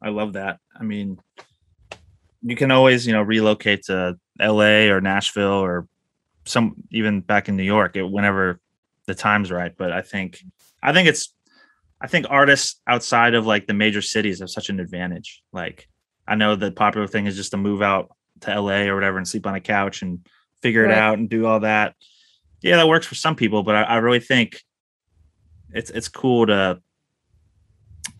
I 0.00 0.08
love 0.08 0.32
that. 0.32 0.60
I 0.74 0.82
mean, 0.84 1.18
you 2.40 2.56
can 2.56 2.70
always, 2.70 3.06
you 3.06 3.12
know, 3.12 3.22
relocate 3.22 3.82
to 3.84 4.18
LA 4.40 4.90
or 4.90 5.00
Nashville 5.00 5.46
or 5.46 5.88
some 6.44 6.76
even 6.90 7.20
back 7.20 7.48
in 7.48 7.56
New 7.56 7.64
York 7.64 7.96
it, 7.96 8.02
whenever 8.02 8.60
the 9.06 9.14
time's 9.14 9.50
right. 9.50 9.72
But 9.76 9.92
I 9.92 10.02
think, 10.02 10.42
I 10.82 10.92
think 10.92 11.08
it's, 11.08 11.34
I 12.00 12.06
think 12.06 12.26
artists 12.30 12.80
outside 12.86 13.34
of 13.34 13.46
like 13.46 13.66
the 13.66 13.74
major 13.74 14.02
cities 14.02 14.40
have 14.40 14.50
such 14.50 14.68
an 14.68 14.80
advantage. 14.80 15.42
Like, 15.52 15.88
I 16.26 16.34
know 16.34 16.56
the 16.56 16.70
popular 16.70 17.06
thing 17.06 17.26
is 17.26 17.36
just 17.36 17.50
to 17.50 17.56
move 17.56 17.82
out 17.82 18.14
to 18.40 18.60
LA 18.60 18.82
or 18.82 18.94
whatever 18.94 19.18
and 19.18 19.26
sleep 19.26 19.46
on 19.46 19.54
a 19.54 19.60
couch 19.60 20.02
and 20.02 20.26
figure 20.62 20.84
it 20.84 20.90
out 20.90 21.18
and 21.18 21.28
do 21.28 21.46
all 21.46 21.60
that. 21.60 21.94
Yeah, 22.60 22.76
that 22.76 22.88
works 22.88 23.06
for 23.06 23.14
some 23.14 23.34
people, 23.34 23.62
but 23.62 23.74
I, 23.74 23.82
I 23.82 23.96
really 23.96 24.20
think 24.20 24.60
it's 25.72 25.90
it's 25.90 26.08
cool 26.08 26.46
to 26.46 26.80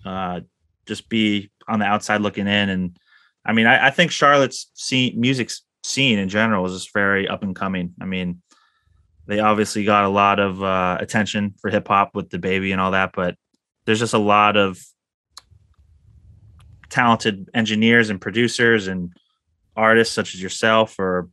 uh, 0.04 0.40
just 0.86 1.08
be 1.08 1.50
on 1.66 1.78
the 1.78 1.86
outside 1.86 2.20
looking 2.20 2.46
in. 2.46 2.68
And 2.68 2.98
I 3.44 3.52
mean, 3.52 3.66
I, 3.66 3.88
I 3.88 3.90
think 3.90 4.10
Charlotte's 4.10 4.70
scene, 4.74 5.20
music 5.20 5.50
scene 5.88 6.18
in 6.18 6.28
general 6.28 6.64
is 6.66 6.72
just 6.72 6.92
very 6.92 7.26
up 7.28 7.42
and 7.42 7.56
coming. 7.56 7.94
I 8.00 8.04
mean, 8.04 8.42
they 9.26 9.40
obviously 9.40 9.84
got 9.84 10.04
a 10.04 10.08
lot 10.08 10.38
of 10.38 10.62
uh, 10.62 10.98
attention 11.00 11.54
for 11.60 11.70
hip 11.70 11.88
hop 11.88 12.14
with 12.14 12.28
DaBaby 12.28 12.72
and 12.72 12.80
all 12.80 12.92
that, 12.92 13.12
but 13.14 13.36
there's 13.84 13.98
just 13.98 14.14
a 14.14 14.18
lot 14.18 14.56
of 14.56 14.78
talented 16.90 17.48
engineers 17.54 18.10
and 18.10 18.20
producers 18.20 18.88
and 18.88 19.12
artists 19.76 20.14
such 20.14 20.34
as 20.34 20.42
yourself 20.42 20.98
or 20.98 21.28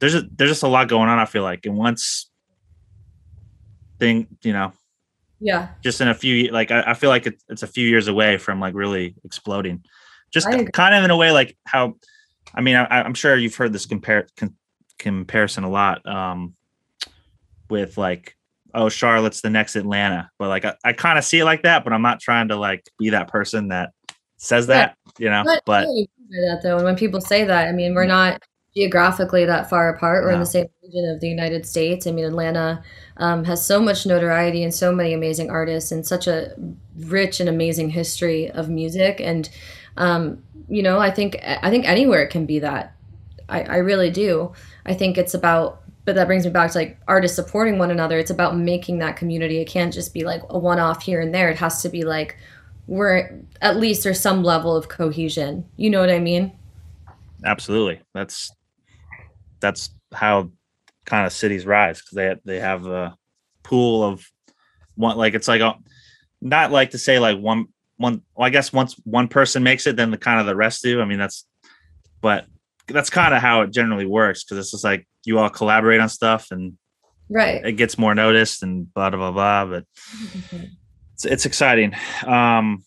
there's 0.00 0.14
a, 0.14 0.22
there's 0.36 0.50
just 0.50 0.62
a 0.62 0.68
lot 0.68 0.88
going 0.88 1.08
on 1.08 1.18
i 1.18 1.24
feel 1.24 1.42
like. 1.42 1.64
And 1.64 1.76
once 1.76 2.30
thing 4.00 4.26
you 4.42 4.52
know 4.52 4.72
Yeah, 5.38 5.68
just 5.82 6.00
in 6.00 6.08
a 6.08 6.14
few 6.14 6.50
like 6.50 6.70
I, 6.70 6.82
I 6.88 6.94
feel 6.94 7.10
like 7.10 7.26
it's, 7.26 7.44
it's 7.48 7.62
a 7.62 7.66
few 7.66 7.86
years 7.86 8.08
away 8.08 8.38
from 8.38 8.58
like 8.58 8.74
really 8.74 9.14
exploding. 9.24 9.84
Just 10.32 10.48
kind 10.72 10.94
of 10.94 11.04
in 11.04 11.10
a 11.10 11.16
way 11.16 11.30
like 11.30 11.56
how 11.64 11.94
i 12.54 12.60
mean 12.60 12.76
I, 12.76 12.86
i'm 13.02 13.14
sure 13.14 13.36
you've 13.36 13.56
heard 13.56 13.72
this 13.72 13.86
compare 13.86 14.26
con, 14.36 14.54
comparison 14.98 15.64
a 15.64 15.70
lot 15.70 16.04
um 16.06 16.54
with 17.68 17.96
like 17.96 18.36
oh, 18.74 18.88
Charlotte's 18.88 19.40
the 19.40 19.50
next 19.50 19.76
Atlanta. 19.76 20.30
But 20.38 20.48
like 20.48 20.64
I, 20.64 20.74
I 20.84 20.92
kind 20.92 21.18
of 21.18 21.24
see 21.24 21.40
it 21.40 21.44
like 21.44 21.62
that, 21.62 21.84
but 21.84 21.92
I'm 21.92 22.02
not 22.02 22.20
trying 22.20 22.48
to 22.48 22.56
like 22.56 22.84
be 22.98 23.10
that 23.10 23.28
person 23.28 23.68
that 23.68 23.90
says 24.36 24.66
that, 24.68 24.96
you 25.18 25.30
know. 25.30 25.42
But, 25.44 25.62
But 25.66 25.86
that 26.30 26.60
though, 26.62 26.76
and 26.76 26.84
when 26.84 26.96
people 26.96 27.20
say 27.20 27.44
that, 27.44 27.68
I 27.68 27.72
mean, 27.72 27.94
we're 27.94 28.06
not 28.06 28.42
geographically 28.74 29.44
that 29.44 29.68
far 29.68 29.88
apart. 29.88 30.24
We're 30.24 30.30
in 30.30 30.40
the 30.40 30.46
same 30.46 30.66
region 30.82 31.10
of 31.10 31.20
the 31.20 31.28
United 31.28 31.66
States. 31.66 32.06
I 32.06 32.12
mean, 32.12 32.24
Atlanta 32.24 32.82
um, 33.16 33.44
has 33.44 33.64
so 33.64 33.80
much 33.80 34.06
notoriety 34.06 34.62
and 34.62 34.72
so 34.72 34.92
many 34.92 35.12
amazing 35.12 35.50
artists 35.50 35.90
and 35.90 36.06
such 36.06 36.28
a 36.28 36.54
rich 36.96 37.40
and 37.40 37.48
amazing 37.48 37.90
history 37.90 38.48
of 38.50 38.68
music. 38.68 39.20
And 39.20 39.50
um, 39.96 40.42
you 40.70 40.82
know, 40.82 40.98
I 40.98 41.10
think 41.10 41.36
I 41.44 41.68
think 41.70 41.86
anywhere 41.86 42.22
it 42.22 42.30
can 42.30 42.46
be 42.46 42.58
that. 42.60 42.94
I, 43.48 43.62
I 43.62 43.76
really 43.78 44.10
do. 44.10 44.52
I 44.86 44.94
think 44.94 45.18
it's 45.18 45.34
about. 45.34 45.82
But 46.06 46.14
that 46.14 46.26
brings 46.26 46.46
me 46.46 46.50
back 46.50 46.70
to 46.72 46.78
like 46.78 46.98
artists 47.06 47.36
supporting 47.36 47.78
one 47.78 47.90
another. 47.90 48.18
It's 48.18 48.30
about 48.30 48.56
making 48.56 48.98
that 49.00 49.16
community. 49.16 49.58
It 49.58 49.66
can't 49.66 49.92
just 49.92 50.14
be 50.14 50.24
like 50.24 50.42
a 50.48 50.58
one 50.58 50.78
off 50.78 51.02
here 51.02 51.20
and 51.20 51.34
there. 51.34 51.50
It 51.50 51.58
has 51.58 51.82
to 51.82 51.88
be 51.90 52.04
like 52.04 52.38
we're 52.86 53.38
at 53.60 53.76
least 53.76 54.02
there's 54.02 54.18
some 54.18 54.42
level 54.42 54.74
of 54.74 54.88
cohesion. 54.88 55.66
You 55.76 55.90
know 55.90 56.00
what 56.00 56.10
I 56.10 56.18
mean? 56.18 56.52
absolutely, 57.44 58.00
that's 58.14 58.52
that's 59.60 59.90
how 60.12 60.50
kind 61.04 61.26
of 61.26 61.32
cities 61.32 61.66
rise 61.66 62.00
because 62.00 62.14
they 62.14 62.34
they 62.44 62.60
have 62.60 62.86
a 62.86 63.16
pool 63.62 64.02
of 64.02 64.26
one 64.94 65.16
like 65.16 65.34
it's 65.34 65.48
like 65.48 65.60
a, 65.60 65.76
not 66.40 66.70
like 66.70 66.90
to 66.90 66.98
say 66.98 67.18
like 67.18 67.38
one 67.38 67.66
one 68.00 68.22
well, 68.34 68.46
I 68.46 68.50
guess 68.50 68.72
once 68.72 68.94
one 69.04 69.28
person 69.28 69.62
makes 69.62 69.86
it 69.86 69.94
then 69.94 70.10
the 70.10 70.16
kind 70.18 70.40
of 70.40 70.46
the 70.46 70.56
rest 70.56 70.82
do. 70.82 71.00
I 71.00 71.04
mean 71.04 71.18
that's 71.18 71.46
but 72.22 72.46
that's 72.88 73.10
kind 73.10 73.34
of 73.34 73.42
how 73.42 73.60
it 73.60 73.70
generally 73.70 74.06
works 74.06 74.42
because 74.42 74.58
it's 74.58 74.70
just 74.72 74.84
like 74.84 75.06
you 75.24 75.38
all 75.38 75.50
collaborate 75.50 76.00
on 76.00 76.08
stuff 76.08 76.48
and 76.50 76.76
Right. 77.28 77.64
it 77.64 77.72
gets 77.72 77.96
more 77.96 78.14
noticed 78.14 78.62
and 78.64 78.92
blah 78.92 79.10
blah 79.10 79.30
blah 79.30 79.66
but 79.66 79.84
it's, 81.14 81.24
it's 81.24 81.46
exciting. 81.46 81.94
Um 82.26 82.82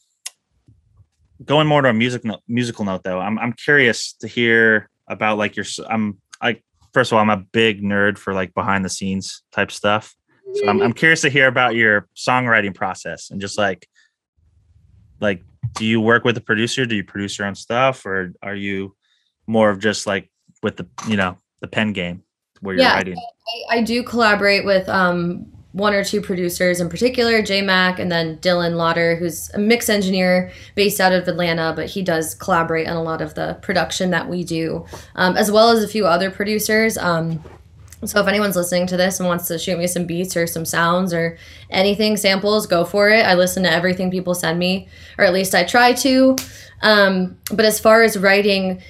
going 1.45 1.67
more 1.67 1.81
to 1.81 1.89
a 1.89 1.93
music 1.93 2.25
no, 2.25 2.39
musical 2.47 2.83
note 2.83 3.03
though 3.03 3.19
I'm, 3.19 3.37
I'm 3.37 3.53
curious 3.53 4.13
to 4.21 4.27
hear 4.27 4.89
about 5.07 5.37
like 5.37 5.55
your 5.55 5.65
I'm 5.89 6.17
like 6.41 6.63
first 6.93 7.11
of 7.11 7.17
all 7.17 7.21
i'm 7.21 7.29
a 7.29 7.37
big 7.37 7.81
nerd 7.83 8.17
for 8.17 8.33
like 8.33 8.53
behind 8.53 8.83
the 8.83 8.89
scenes 8.89 9.43
type 9.51 9.71
stuff. 9.71 10.15
So 10.55 10.67
I'm, 10.67 10.81
I'm 10.81 10.93
curious 10.93 11.21
to 11.21 11.29
hear 11.29 11.47
about 11.47 11.75
your 11.75 12.07
songwriting 12.15 12.75
process 12.75 13.31
and 13.31 13.39
just 13.41 13.57
like 13.57 13.87
like 15.23 15.41
do 15.73 15.85
you 15.85 15.99
work 15.99 16.23
with 16.23 16.37
a 16.37 16.41
producer 16.41 16.85
do 16.85 16.95
you 16.95 17.03
produce 17.03 17.39
your 17.39 17.47
own 17.47 17.55
stuff 17.55 18.05
or 18.05 18.31
are 18.43 18.55
you 18.55 18.95
more 19.47 19.71
of 19.71 19.79
just 19.79 20.05
like 20.05 20.29
with 20.61 20.77
the 20.77 20.85
you 21.07 21.17
know 21.17 21.35
the 21.61 21.67
pen 21.67 21.93
game 21.93 22.21
where 22.61 22.75
you're 22.75 22.83
Yeah. 22.83 22.93
writing 22.93 23.17
I, 23.17 23.77
I 23.77 23.81
do 23.81 24.03
collaborate 24.03 24.63
with 24.65 24.87
um, 24.87 25.45
one 25.73 25.93
or 25.93 26.03
two 26.03 26.21
producers 26.21 26.79
in 26.79 26.87
particular, 26.87 27.41
J 27.41 27.61
Mac 27.61 27.99
and 27.99 28.11
then 28.11 28.37
Dylan 28.37 28.75
Lauder, 28.75 29.15
who's 29.15 29.49
a 29.53 29.57
mix 29.57 29.89
engineer 29.89 30.51
based 30.75 31.01
out 31.01 31.11
of 31.11 31.27
Atlanta, 31.27 31.73
but 31.75 31.87
he 31.87 32.03
does 32.03 32.35
collaborate 32.35 32.87
on 32.87 32.95
a 32.95 33.01
lot 33.01 33.21
of 33.21 33.33
the 33.33 33.57
production 33.61 34.11
that 34.11 34.29
we 34.29 34.43
do, 34.43 34.85
um, 35.15 35.35
as 35.35 35.51
well 35.51 35.69
as 35.69 35.83
a 35.83 35.87
few 35.87 36.05
other 36.05 36.29
producers. 36.29 36.95
Um, 36.97 37.43
so 38.05 38.19
if 38.19 38.27
anyone's 38.27 38.55
listening 38.55 38.87
to 38.87 38.97
this 38.97 39.19
and 39.19 39.27
wants 39.27 39.47
to 39.47 39.57
shoot 39.57 39.77
me 39.77 39.87
some 39.87 40.05
beats 40.05 40.35
or 40.35 40.47
some 40.47 40.65
sounds 40.65 41.13
or 41.13 41.37
anything, 41.69 42.17
samples, 42.17 42.67
go 42.67 42.85
for 42.85 43.09
it. 43.09 43.25
I 43.25 43.35
listen 43.35 43.63
to 43.63 43.71
everything 43.71 44.11
people 44.11 44.35
send 44.35 44.59
me, 44.59 44.87
or 45.17 45.25
at 45.25 45.33
least 45.33 45.55
I 45.55 45.63
try 45.63 45.93
to. 45.93 46.35
Um, 46.81 47.37
but 47.51 47.65
as 47.65 47.79
far 47.79 48.03
as 48.03 48.17
writing, 48.17 48.81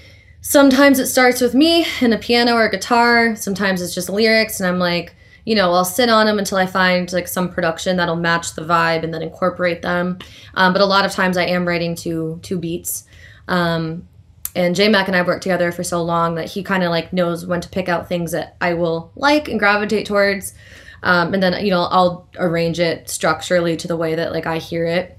sometimes 0.42 1.00
it 1.00 1.08
starts 1.08 1.42
with 1.42 1.54
me 1.54 1.86
and 2.02 2.14
a 2.14 2.18
piano 2.18 2.54
or 2.54 2.66
a 2.66 2.72
guitar. 2.72 3.36
Sometimes 3.36 3.82
it's 3.82 3.96
just 3.96 4.10
lyrics, 4.10 4.60
and 4.60 4.68
I'm 4.68 4.80
like, 4.80 5.16
you 5.46 5.56
know, 5.56 5.74
I'll 5.74 5.86
sit 5.86 6.10
on 6.10 6.26
them 6.26 6.40
until 6.40 6.58
I 6.58 6.66
find 6.66 7.12
like 7.12 7.28
some 7.28 7.50
production 7.50 7.98
that'll 7.98 8.16
match 8.16 8.56
the 8.56 8.62
vibe 8.62 9.04
and 9.04 9.14
then 9.14 9.22
incorporate 9.22 9.82
them. 9.82 10.20
Um, 10.54 10.74
but 10.74 10.82
a 10.82 10.86
lot 10.86 11.06
of 11.06 11.12
times 11.12 11.38
I 11.38 11.46
am 11.46 11.68
writing 11.68 11.96
to 11.96 12.40
two 12.44 12.58
beats. 12.58 13.06
Um, 13.48 14.08
and 14.56 14.76
J 14.76 14.88
Mac 14.90 15.08
and 15.08 15.16
I 15.16 15.22
worked 15.22 15.44
together 15.44 15.72
for 15.72 15.84
so 15.84 16.02
long 16.04 16.36
that 16.36 16.46
he 16.46 16.64
kind 16.64 16.84
of 16.84 16.90
like 16.90 17.14
knows 17.14 17.46
when 17.46 17.62
to 17.62 17.70
pick 17.70 17.90
out 17.90 18.08
things 18.08 18.32
that 18.32 18.56
I 18.62 18.74
will 18.74 19.12
like 19.16 19.48
and 19.48 19.60
gravitate 19.60 20.06
towards. 20.06 20.54
Um, 21.02 21.34
and 21.34 21.44
then 21.44 21.66
you 21.66 21.72
know 21.72 21.84
I'll 21.84 22.28
arrange 22.38 22.80
it 22.80 23.10
structurally 23.10 23.76
to 23.78 23.88
the 23.88 23.98
way 23.98 24.16
that 24.16 24.32
like 24.32 24.46
I 24.46 24.58
hear 24.58 24.86
it. 24.86 25.18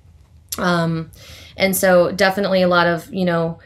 Um, 0.59 1.11
and 1.57 1.77
so 1.77 2.13
definitely 2.13 2.63
a 2.63 2.69
lot 2.69 2.87
of 2.87 3.13
you 3.13 3.25
know 3.25 3.59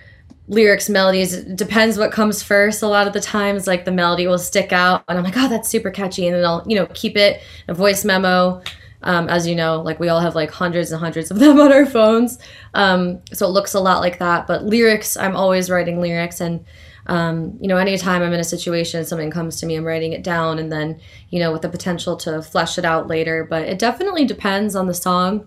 lyrics 0.49 0.89
melodies 0.89 1.45
depends 1.45 1.99
what 1.99 2.11
comes 2.11 2.43
first 2.43 2.83
a 2.83 2.89
lot 2.89 3.07
of 3.07 3.13
the 3.13 3.21
times 3.21 3.67
like 3.67 3.85
the 3.85 3.93
melody 3.93 4.27
will 4.27 4.39
stick 4.39 4.73
out 4.73 5.05
and 5.07 5.19
i'm 5.19 5.25
like 5.25 5.37
oh 5.37 5.47
that's 5.47 5.69
super 5.69 5.91
catchy 5.91 6.27
and 6.27 6.35
then 6.35 6.43
i'll 6.43 6.65
you 6.67 6.75
know 6.75 6.87
keep 6.95 7.19
it 7.19 7.43
a 7.69 7.75
voice 7.75 8.03
memo 8.03 8.63
um, 9.03 9.29
as 9.29 9.47
you 9.47 9.55
know 9.55 9.81
like 9.81 10.01
we 10.01 10.09
all 10.09 10.21
have 10.21 10.35
like 10.35 10.51
hundreds 10.51 10.91
and 10.93 11.01
hundreds 11.01 11.31
of 11.31 11.39
them 11.41 11.61
on 11.61 11.73
our 11.73 11.87
phones. 11.87 12.39
Um, 12.75 13.21
so 13.33 13.47
it 13.47 13.51
looks 13.51 13.75
a 13.75 13.81
lot 13.81 14.01
like 14.01 14.19
that 14.19 14.47
but 14.47 14.65
lyrics 14.65 15.17
i'm 15.17 15.37
always 15.37 15.71
writing 15.71 16.01
lyrics 16.01 16.41
and 16.41 16.65
um, 17.07 17.57
you 17.61 17.69
know 17.69 17.79
anytime 17.79 18.23
i'm 18.23 18.33
in 18.33 18.41
a 18.41 18.45
situation 18.45 19.05
something 19.05 19.31
comes 19.31 19.59
to 19.61 19.67
me 19.67 19.77
i'm 19.77 19.85
writing 19.85 20.13
it 20.13 20.23
down 20.23 20.59
and 20.59 20.71
then 20.71 21.01
you 21.31 21.39
know 21.39 21.53
with 21.53 21.63
the 21.63 21.69
potential 21.69 22.17
to 22.17 22.43
flesh 22.43 22.77
it 22.77 22.85
out 22.85 23.07
later 23.07 23.47
but 23.49 23.63
it 23.63 23.79
definitely 23.79 24.25
depends 24.25 24.77
on 24.77 24.87
the 24.87 24.95
song. 24.95 25.47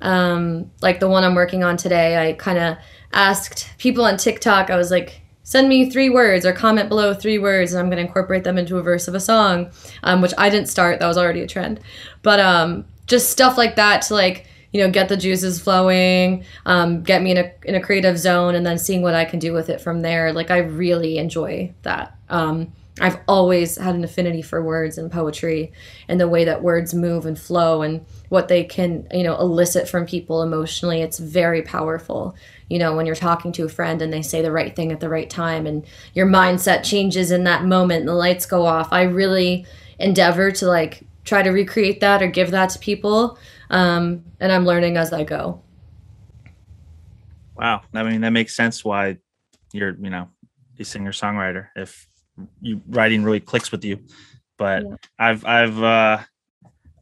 Um, 0.00 0.70
like 0.80 1.00
the 1.00 1.08
one 1.08 1.24
I'm 1.24 1.34
working 1.34 1.62
on 1.62 1.76
today, 1.76 2.28
I 2.28 2.32
kind 2.34 2.58
of 2.58 2.78
asked 3.12 3.70
people 3.78 4.04
on 4.04 4.16
TikTok, 4.16 4.70
I 4.70 4.76
was 4.76 4.90
like, 4.90 5.20
send 5.50 5.68
me 5.68 5.90
three 5.90 6.08
words 6.08 6.46
or 6.46 6.52
comment 6.52 6.88
below 6.88 7.12
three 7.12 7.36
words, 7.36 7.72
and 7.72 7.80
I'm 7.80 7.90
going 7.90 7.96
to 7.96 8.06
incorporate 8.06 8.44
them 8.44 8.56
into 8.56 8.78
a 8.78 8.82
verse 8.82 9.08
of 9.08 9.16
a 9.16 9.20
song, 9.20 9.72
um, 10.04 10.20
which 10.22 10.32
I 10.38 10.48
didn't 10.48 10.68
start. 10.68 11.00
That 11.00 11.08
was 11.08 11.18
already 11.18 11.40
a 11.40 11.46
trend. 11.48 11.80
But 12.22 12.38
um, 12.38 12.84
just 13.08 13.30
stuff 13.30 13.58
like 13.58 13.74
that 13.74 14.02
to 14.02 14.14
like, 14.14 14.46
you 14.72 14.80
know, 14.80 14.88
get 14.88 15.08
the 15.08 15.16
juices 15.16 15.60
flowing, 15.60 16.44
um, 16.66 17.02
get 17.02 17.20
me 17.20 17.32
in 17.32 17.38
a, 17.38 17.52
in 17.64 17.74
a 17.74 17.80
creative 17.80 18.16
zone, 18.16 18.54
and 18.54 18.64
then 18.64 18.78
seeing 18.78 19.02
what 19.02 19.16
I 19.16 19.24
can 19.24 19.40
do 19.40 19.52
with 19.52 19.70
it 19.70 19.80
from 19.80 20.02
there. 20.02 20.32
Like, 20.32 20.52
I 20.52 20.58
really 20.58 21.18
enjoy 21.18 21.74
that. 21.82 22.16
Um, 22.28 22.72
I've 23.00 23.18
always 23.26 23.76
had 23.76 23.94
an 23.94 24.04
affinity 24.04 24.42
for 24.42 24.62
words 24.62 24.98
and 24.98 25.10
poetry 25.10 25.72
and 26.06 26.20
the 26.20 26.28
way 26.28 26.44
that 26.44 26.62
words 26.62 26.92
move 26.92 27.24
and 27.24 27.38
flow 27.38 27.82
and 27.82 28.04
what 28.28 28.48
they 28.48 28.62
can, 28.62 29.08
you 29.12 29.22
know, 29.22 29.38
elicit 29.38 29.88
from 29.88 30.06
people 30.06 30.42
emotionally. 30.42 31.00
It's 31.00 31.18
very 31.18 31.62
powerful. 31.62 32.36
You 32.68 32.78
know, 32.78 32.94
when 32.94 33.06
you're 33.06 33.16
talking 33.16 33.52
to 33.52 33.64
a 33.64 33.68
friend 33.68 34.02
and 34.02 34.12
they 34.12 34.22
say 34.22 34.42
the 34.42 34.52
right 34.52 34.76
thing 34.76 34.92
at 34.92 35.00
the 35.00 35.08
right 35.08 35.30
time 35.30 35.66
and 35.66 35.84
your 36.12 36.26
mindset 36.26 36.84
changes 36.84 37.30
in 37.30 37.44
that 37.44 37.64
moment 37.64 38.00
and 38.00 38.08
the 38.08 38.14
lights 38.14 38.44
go 38.46 38.66
off. 38.66 38.88
I 38.92 39.02
really 39.02 39.66
endeavor 39.98 40.50
to 40.52 40.66
like 40.66 41.02
try 41.24 41.42
to 41.42 41.50
recreate 41.50 42.00
that 42.00 42.22
or 42.22 42.26
give 42.26 42.50
that 42.50 42.70
to 42.70 42.78
people. 42.78 43.38
Um, 43.70 44.24
and 44.40 44.52
I'm 44.52 44.66
learning 44.66 44.96
as 44.96 45.12
I 45.12 45.24
go. 45.24 45.62
Wow. 47.56 47.82
I 47.94 48.02
mean, 48.02 48.20
that 48.22 48.30
makes 48.30 48.54
sense 48.54 48.84
why 48.84 49.18
you're, 49.72 49.96
you 50.00 50.10
know, 50.10 50.28
a 50.78 50.84
singer 50.84 51.12
songwriter 51.12 51.68
if 51.76 52.09
you 52.60 52.80
writing 52.88 53.22
really 53.22 53.40
clicks 53.40 53.72
with 53.72 53.84
you. 53.84 53.98
But 54.58 54.84
Yeah. 54.84 54.94
I've, 55.18 55.44
I've, 55.44 55.82
uh, 55.82 56.18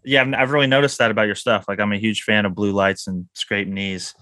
yeah, 0.04 0.22
I've, 0.22 0.34
I've 0.34 0.50
really 0.52 0.66
noticed 0.66 0.98
that 0.98 1.10
about 1.10 1.26
your 1.26 1.34
stuff. 1.34 1.64
Like, 1.68 1.80
I'm 1.80 1.92
a 1.92 1.98
huge 1.98 2.22
fan 2.22 2.46
of 2.46 2.54
blue 2.54 2.72
lights 2.72 3.06
and 3.06 3.26
scraped 3.34 3.70
knees. 3.70 4.14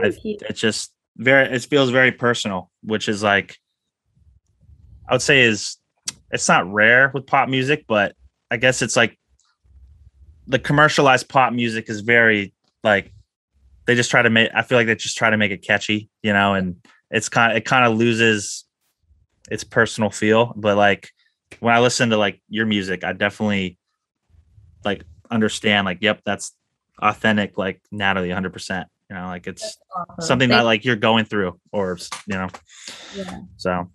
I, 0.00 0.12
it's 0.24 0.60
just 0.60 0.92
very, 1.16 1.46
it 1.54 1.64
feels 1.64 1.90
very 1.90 2.12
personal, 2.12 2.70
which 2.82 3.08
is 3.08 3.22
like, 3.22 3.56
I 5.08 5.14
would 5.14 5.22
say 5.22 5.42
is, 5.42 5.76
it's 6.30 6.48
not 6.48 6.70
rare 6.70 7.10
with 7.14 7.26
pop 7.26 7.48
music, 7.48 7.84
but 7.88 8.14
I 8.50 8.56
guess 8.58 8.82
it's 8.82 8.96
like 8.96 9.18
the 10.48 10.58
commercialized 10.58 11.28
pop 11.28 11.52
music 11.52 11.88
is 11.88 12.00
very 12.00 12.54
like 12.82 13.12
they 13.86 13.94
just 13.94 14.10
try 14.10 14.22
to 14.22 14.30
make 14.30 14.50
i 14.54 14.62
feel 14.62 14.78
like 14.78 14.86
they 14.86 14.94
just 14.94 15.16
try 15.16 15.30
to 15.30 15.36
make 15.36 15.52
it 15.52 15.62
catchy 15.62 16.08
you 16.22 16.32
know 16.32 16.54
and 16.54 16.76
it's 17.10 17.28
kind 17.28 17.52
of 17.52 17.58
it 17.58 17.64
kind 17.64 17.84
of 17.84 17.96
loses 17.96 18.64
its 19.50 19.64
personal 19.64 20.10
feel 20.10 20.52
but 20.56 20.76
like 20.76 21.10
when 21.60 21.74
i 21.74 21.80
listen 21.80 22.10
to 22.10 22.16
like 22.16 22.40
your 22.48 22.66
music 22.66 23.04
i 23.04 23.12
definitely 23.12 23.78
like 24.84 25.04
understand 25.30 25.84
like 25.84 25.98
yep 26.00 26.20
that's 26.24 26.52
authentic 27.00 27.56
like 27.58 27.80
natalie 27.90 28.28
100% 28.30 28.84
you 29.10 29.16
know 29.16 29.26
like 29.26 29.46
it's 29.46 29.78
Awesome. 29.96 30.24
something 30.24 30.48
that 30.50 30.64
like 30.64 30.84
you're 30.84 30.96
going 30.96 31.24
through 31.24 31.58
or 31.72 31.98
you 32.26 32.34
know. 32.34 32.48
Yeah, 33.16 33.40
so 33.56 33.90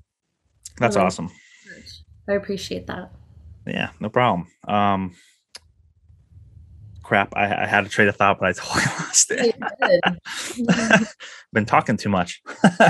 that's 0.78 0.96
Well, 0.96 1.06
awesome 1.06 1.32
I 2.28 2.34
appreciate 2.34 2.88
that. 2.88 3.12
yeah 3.68 3.92
no 4.00 4.10
problem 4.10 4.48
um 4.68 5.16
crap 7.14 7.32
i, 7.36 7.64
I 7.64 7.68
had 7.68 7.86
a 7.86 7.90
trade 7.90 8.08
of 8.08 8.16
thought 8.16 8.40
but 8.40 8.50
i 8.50 8.52
totally 8.60 8.86
lost 9.00 9.30
it 9.30 9.56
been 11.54 11.66
talking 11.66 11.96
too 11.96 12.10
much 12.10 12.42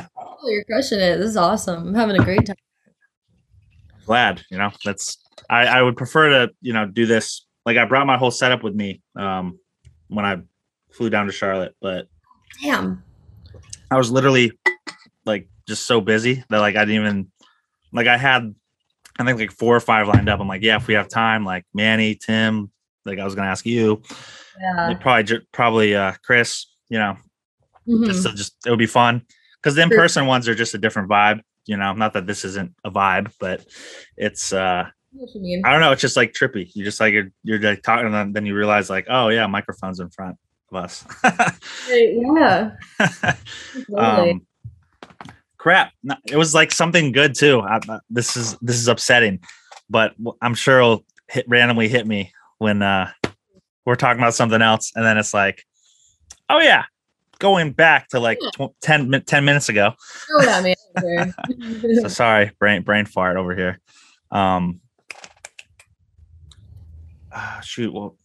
Oh, 0.45 0.49
you're 0.49 0.63
crushing 0.65 0.99
it. 0.99 1.17
This 1.17 1.27
is 1.27 1.38
awesome. 1.38 1.88
I'm 1.88 1.93
having 1.93 2.19
a 2.19 2.23
great 2.23 2.45
time. 2.45 2.55
glad 4.05 4.41
you 4.49 4.57
know 4.57 4.71
that's 4.86 5.17
i 5.49 5.65
i 5.65 5.81
would 5.81 5.97
prefer 5.97 6.29
to 6.29 6.53
you 6.62 6.71
know 6.73 6.86
do 6.86 7.05
this 7.05 7.45
like 7.65 7.75
i 7.77 7.83
brought 7.86 8.07
my 8.07 8.17
whole 8.17 8.31
setup 8.31 8.63
with 8.63 8.73
me 8.75 9.01
um 9.17 9.59
when 10.07 10.25
i 10.25 10.38
flew 10.91 11.09
down 11.09 11.25
to 11.25 11.31
charlotte 11.33 11.75
but 11.81 12.07
Damn. 12.62 13.03
i 13.91 13.97
was 13.97 14.09
literally 14.09 14.51
like 15.25 15.47
just 15.67 15.83
so 15.83 15.99
busy 15.99 16.43
that 16.49 16.59
like 16.59 16.75
i 16.77 16.86
didn't 16.86 17.01
even 17.01 17.31
like 17.91 18.07
i 18.07 18.17
had 18.17 18.53
i 19.19 19.25
think 19.25 19.38
like 19.38 19.51
four 19.51 19.75
or 19.75 19.81
five 19.81 20.07
lined 20.07 20.29
up 20.29 20.39
i'm 20.39 20.47
like 20.47 20.62
yeah 20.62 20.77
if 20.77 20.88
we 20.88 20.93
have 20.93 21.07
time 21.09 21.43
like 21.45 21.65
manny 21.73 22.15
tim 22.15 22.69
like 23.05 23.19
I 23.19 23.25
was 23.25 23.35
gonna 23.35 23.49
ask 23.49 23.65
you. 23.65 24.01
Yeah. 24.59 24.93
Probably 25.01 25.39
probably 25.51 25.95
uh 25.95 26.13
Chris, 26.23 26.67
you 26.89 26.99
know, 26.99 27.17
Mhm. 27.87 28.05
just 28.05 28.27
just 28.37 28.55
it 28.65 28.69
would 28.69 28.79
be 28.79 28.85
fun 28.85 29.23
because 29.61 29.75
the 29.75 29.81
Sure. 29.81 29.91
in-person 29.91 30.25
ones 30.25 30.47
are 30.47 30.55
just 30.55 30.73
a 30.73 30.77
different 30.77 31.09
vibe 31.09 31.41
you 31.65 31.75
know 31.77 31.93
not 31.93 32.13
that 32.13 32.27
this 32.27 32.43
isn't 32.45 32.73
a 32.83 32.91
vibe 32.91 33.31
but 33.39 33.65
it's 34.17 34.51
uh 34.53 34.83
I 34.85 34.91
what 35.11 35.29
you 35.35 35.41
mean. 35.41 35.61
i 35.65 35.71
don't 35.71 35.79
know 35.81 35.91
it's 35.93 36.01
just 36.01 36.17
like 36.17 36.33
trippy 36.33 36.69
you 36.75 36.83
just 36.83 36.99
like 36.99 37.13
you're, 37.13 37.29
you're 37.43 37.59
like 37.59 37.81
talking 37.81 38.13
and 38.13 38.33
then, 38.35 38.45
you 38.45 38.53
realize 38.55 38.89
like 38.89 39.05
oh 39.09 39.29
yeah 39.29 39.47
microphones 39.47 39.99
in 40.01 40.09
front 40.09 40.37
of 40.71 40.77
us 40.83 41.05
Yeah. 41.89 42.71
Um 43.97 44.41
crap 45.57 45.91
No, 46.03 46.15
it 46.27 46.35
was 46.35 46.53
like 46.53 46.71
something 46.71 47.11
good 47.11 47.35
too 47.35 47.61
I- 47.61 47.99
this 48.09 48.35
is 48.35 48.57
this 48.61 48.75
is 48.77 48.87
upsetting 48.87 49.39
but 49.89 50.13
I'm 50.41 50.55
sure 50.55 50.79
it'll 50.79 51.05
hit 51.29 51.45
randomly 51.47 51.87
hit 51.87 52.05
me 52.07 52.31
when 52.63 52.82
uh 52.82 53.12
we're 53.86 53.95
talking 53.95 54.21
about 54.21 54.34
something 54.34 54.62
else 54.62 54.93
and 54.95 55.06
then 55.06 55.17
it's 55.17 55.34
like 55.34 55.63
oh 56.49 56.60
yeah 56.60 56.86
going 57.39 57.73
back 57.73 58.08
to 58.08 58.21
like 58.21 58.39
tw- 58.54 58.73
10, 58.82 59.23
10 59.28 59.43
minutes 59.45 59.67
ago. 59.67 59.91
So 62.02 62.08
sorry 62.08 62.52
brain 62.58 62.84
brain 62.84 63.06
fart 63.06 63.36
over 63.36 63.54
here. 63.56 63.80
Um 64.32 64.80
ah, 67.32 67.60
shoot 67.63 67.93
well 67.93 68.15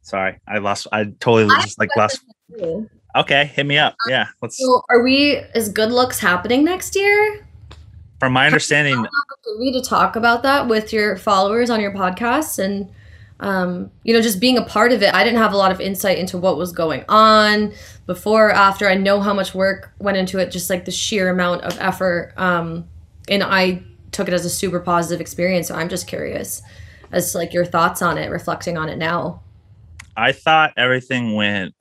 sorry 0.00 0.40
i 0.48 0.58
lost 0.58 0.88
i 0.92 1.04
totally 1.20 1.54
I 1.54 1.62
just 1.62 1.78
like 1.78 1.90
lost 1.96 2.24
okay 3.16 3.44
hit 3.44 3.66
me 3.66 3.78
up. 3.78 3.94
Yeah 4.08 4.26
let's 4.40 4.58
So 4.58 4.82
are 4.88 5.02
we 5.02 5.36
is 5.54 5.68
good 5.68 5.92
looks 5.92 6.18
happening 6.18 6.64
next 6.64 6.96
year? 6.96 7.46
from 8.18 8.32
my 8.32 8.46
understanding 8.46 9.04
to 9.72 9.82
talk 9.82 10.14
about 10.14 10.44
that 10.44 10.68
with 10.68 10.92
your 10.92 11.16
followers 11.16 11.70
on 11.70 11.80
your 11.80 11.90
podcast 11.90 12.60
and 12.60 12.88
um, 13.42 13.90
you 14.04 14.14
know 14.14 14.22
just 14.22 14.40
being 14.40 14.56
a 14.56 14.64
part 14.64 14.92
of 14.92 15.02
it 15.02 15.12
i 15.12 15.24
didn't 15.24 15.40
have 15.40 15.52
a 15.52 15.56
lot 15.56 15.72
of 15.72 15.80
insight 15.80 16.16
into 16.16 16.38
what 16.38 16.56
was 16.56 16.72
going 16.72 17.04
on 17.08 17.72
before 18.06 18.48
or 18.48 18.52
after. 18.52 18.88
I 18.88 18.94
know 18.94 19.20
how 19.20 19.34
much 19.34 19.54
work 19.54 19.92
went 19.98 20.16
into 20.16 20.38
it 20.38 20.50
just 20.50 20.70
like 20.70 20.84
the 20.84 20.90
sheer 20.90 21.28
amount 21.28 21.62
of 21.62 21.76
effort 21.78 22.32
um, 22.36 22.88
and 23.28 23.42
i 23.42 23.82
took 24.12 24.28
it 24.28 24.34
as 24.34 24.44
a 24.44 24.50
super 24.50 24.80
positive 24.80 25.20
experience 25.20 25.68
so 25.68 25.74
i'm 25.74 25.88
just 25.88 26.06
curious 26.06 26.62
as 27.10 27.32
to, 27.32 27.38
like 27.38 27.52
your 27.52 27.64
thoughts 27.64 28.00
on 28.00 28.16
it 28.16 28.30
reflecting 28.30 28.78
on 28.78 28.88
it 28.88 28.96
now. 28.96 29.42
I 30.16 30.32
thought 30.32 30.72
everything 30.76 31.34
went 31.34 31.74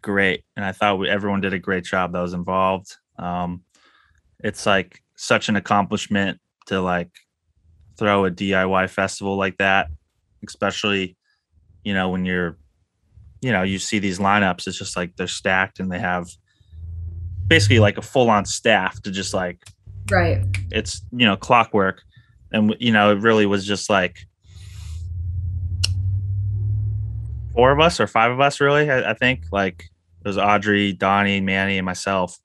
great 0.00 0.44
and 0.54 0.64
i 0.64 0.70
thought 0.70 0.98
we, 1.00 1.08
everyone 1.08 1.40
did 1.40 1.52
a 1.52 1.58
great 1.58 1.84
job 1.84 2.12
that 2.12 2.20
was 2.20 2.32
involved. 2.32 2.96
Um 3.18 3.62
it's 4.44 4.66
like 4.66 5.02
such 5.16 5.48
an 5.48 5.56
accomplishment 5.56 6.40
to 6.66 6.80
like 6.80 7.10
throw 7.96 8.24
a 8.24 8.30
diy 8.30 8.88
festival 8.88 9.36
like 9.36 9.58
that 9.58 9.88
especially 10.46 11.16
you 11.84 11.94
know 11.94 12.08
when 12.08 12.24
you're 12.24 12.58
you 13.40 13.52
know 13.52 13.62
you 13.62 13.78
see 13.78 13.98
these 13.98 14.18
lineups 14.18 14.66
it's 14.66 14.78
just 14.78 14.96
like 14.96 15.14
they're 15.16 15.26
stacked 15.26 15.80
and 15.80 15.90
they 15.90 15.98
have 15.98 16.28
basically 17.46 17.78
like 17.78 17.96
a 17.98 18.02
full-on 18.02 18.44
staff 18.44 19.00
to 19.02 19.10
just 19.10 19.32
like 19.32 19.62
right. 20.10 20.44
it's 20.70 21.02
you 21.12 21.26
know 21.26 21.36
clockwork. 21.36 22.02
And 22.52 22.74
you 22.80 22.92
know 22.92 23.12
it 23.12 23.20
really 23.20 23.46
was 23.46 23.66
just 23.66 23.90
like 23.90 24.18
four 27.54 27.72
of 27.72 27.80
us 27.80 28.00
or 28.00 28.06
five 28.06 28.30
of 28.30 28.40
us 28.40 28.60
really 28.60 28.90
i, 28.90 29.10
I 29.10 29.14
think. 29.14 29.44
Like 29.52 29.84
it 30.24 30.28
was 30.28 30.38
audrey 30.38 30.92
donnie 30.92 31.40
manny 31.40 31.78
and 31.78 31.86
myself 31.86 32.38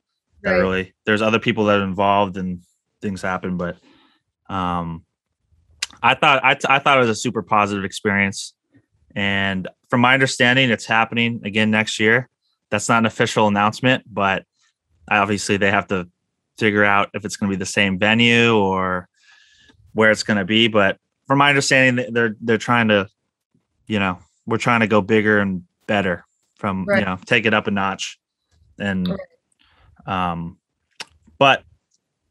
that 0.43 0.51
Right. 0.51 0.59
really 0.59 0.93
there's 1.05 1.21
other 1.21 1.39
people 1.39 1.65
that 1.65 1.79
are 1.79 1.83
involved 1.83 2.37
and 2.37 2.61
things 3.01 3.21
happen 3.21 3.57
but 3.57 3.77
um 4.49 5.05
i 6.01 6.13
thought 6.15 6.43
I, 6.43 6.57
I 6.67 6.79
thought 6.79 6.97
it 6.97 7.01
was 7.01 7.09
a 7.09 7.15
super 7.15 7.41
positive 7.43 7.83
experience. 7.85 8.53
And 9.15 9.67
from 9.89 10.01
my 10.01 10.13
understanding 10.13 10.69
it's 10.71 10.85
happening 10.85 11.41
again 11.43 11.69
next 11.69 11.99
year. 11.99 12.29
That's 12.69 12.89
not 12.89 12.99
an 12.99 13.05
official 13.05 13.47
announcement 13.47 14.03
but 14.11 14.45
obviously 15.11 15.57
they 15.57 15.69
have 15.69 15.87
to 15.87 16.07
figure 16.57 16.83
out 16.83 17.09
if 17.13 17.25
it's 17.25 17.35
going 17.35 17.49
to 17.51 17.55
be 17.55 17.59
the 17.59 17.65
same 17.65 17.99
venue 17.99 18.55
or 18.55 19.07
where 19.93 20.11
it's 20.11 20.23
going 20.23 20.37
to 20.37 20.45
be. 20.45 20.67
But 20.67 20.97
from 21.27 21.37
my 21.39 21.49
understanding 21.49 22.13
they're 22.13 22.35
they're 22.41 22.57
trying 22.57 22.87
to 22.89 23.07
you 23.87 23.99
know 23.99 24.17
we're 24.45 24.57
trying 24.57 24.79
to 24.81 24.87
go 24.87 25.01
bigger 25.01 25.39
and 25.39 25.63
better 25.87 26.25
from 26.57 26.85
Right. 26.85 26.99
you 26.99 27.05
know 27.05 27.17
take 27.25 27.45
it 27.45 27.53
up 27.53 27.67
a 27.67 27.71
notch. 27.71 28.19
And 28.79 29.07
Right. 29.07 29.19
um 30.31 30.57
but 31.37 31.63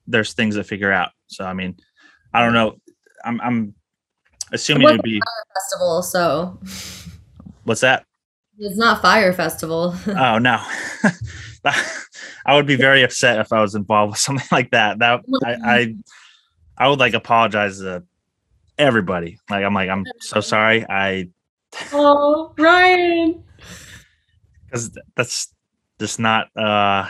there's 0.07 0.33
things 0.33 0.57
to 0.57 0.65
figure 0.65 0.91
out. 0.93 1.11
So 1.29 1.45
i 1.45 1.53
mean 1.55 1.77
i 2.35 2.43
don't 2.43 2.55
know 2.55 2.77
i'm 3.25 3.41
i'm 3.41 3.75
assuming 4.53 4.89
it'd 4.89 5.03
be 5.03 5.19
a 5.19 5.55
festival 5.55 6.03
so. 6.03 6.59
What's 7.65 7.81
that? 7.83 8.05
It's 8.59 8.77
not 8.77 9.03
Fyre 9.03 9.33
Festival. 9.33 9.95
Oh 10.07 10.39
no. 10.39 10.63
I 12.45 12.57
would 12.57 12.67
be 12.67 12.75
very 12.75 13.05
upset 13.05 13.39
if 13.39 13.53
i 13.53 13.61
was 13.61 13.77
involved 13.77 14.13
with 14.13 14.19
something 14.19 14.47
like 14.51 14.71
that. 14.73 14.99
That 14.99 15.21
i 15.45 15.57
i, 15.65 15.95
I 16.77 16.89
would 16.89 16.99
like 16.99 17.15
apologize 17.15 17.79
to 17.79 18.05
everybody. 18.79 19.39
Like 19.49 19.65
i'm 19.65 19.75
like 19.75 19.89
i'm 19.89 20.05
so 20.21 20.41
sorry. 20.41 20.85
I 20.89 21.29
oh 21.93 22.53
ryan. 22.59 23.45
Because 24.65 24.91
that's 25.17 25.55
just 26.01 26.19
not 26.19 26.49
uh 26.57 27.09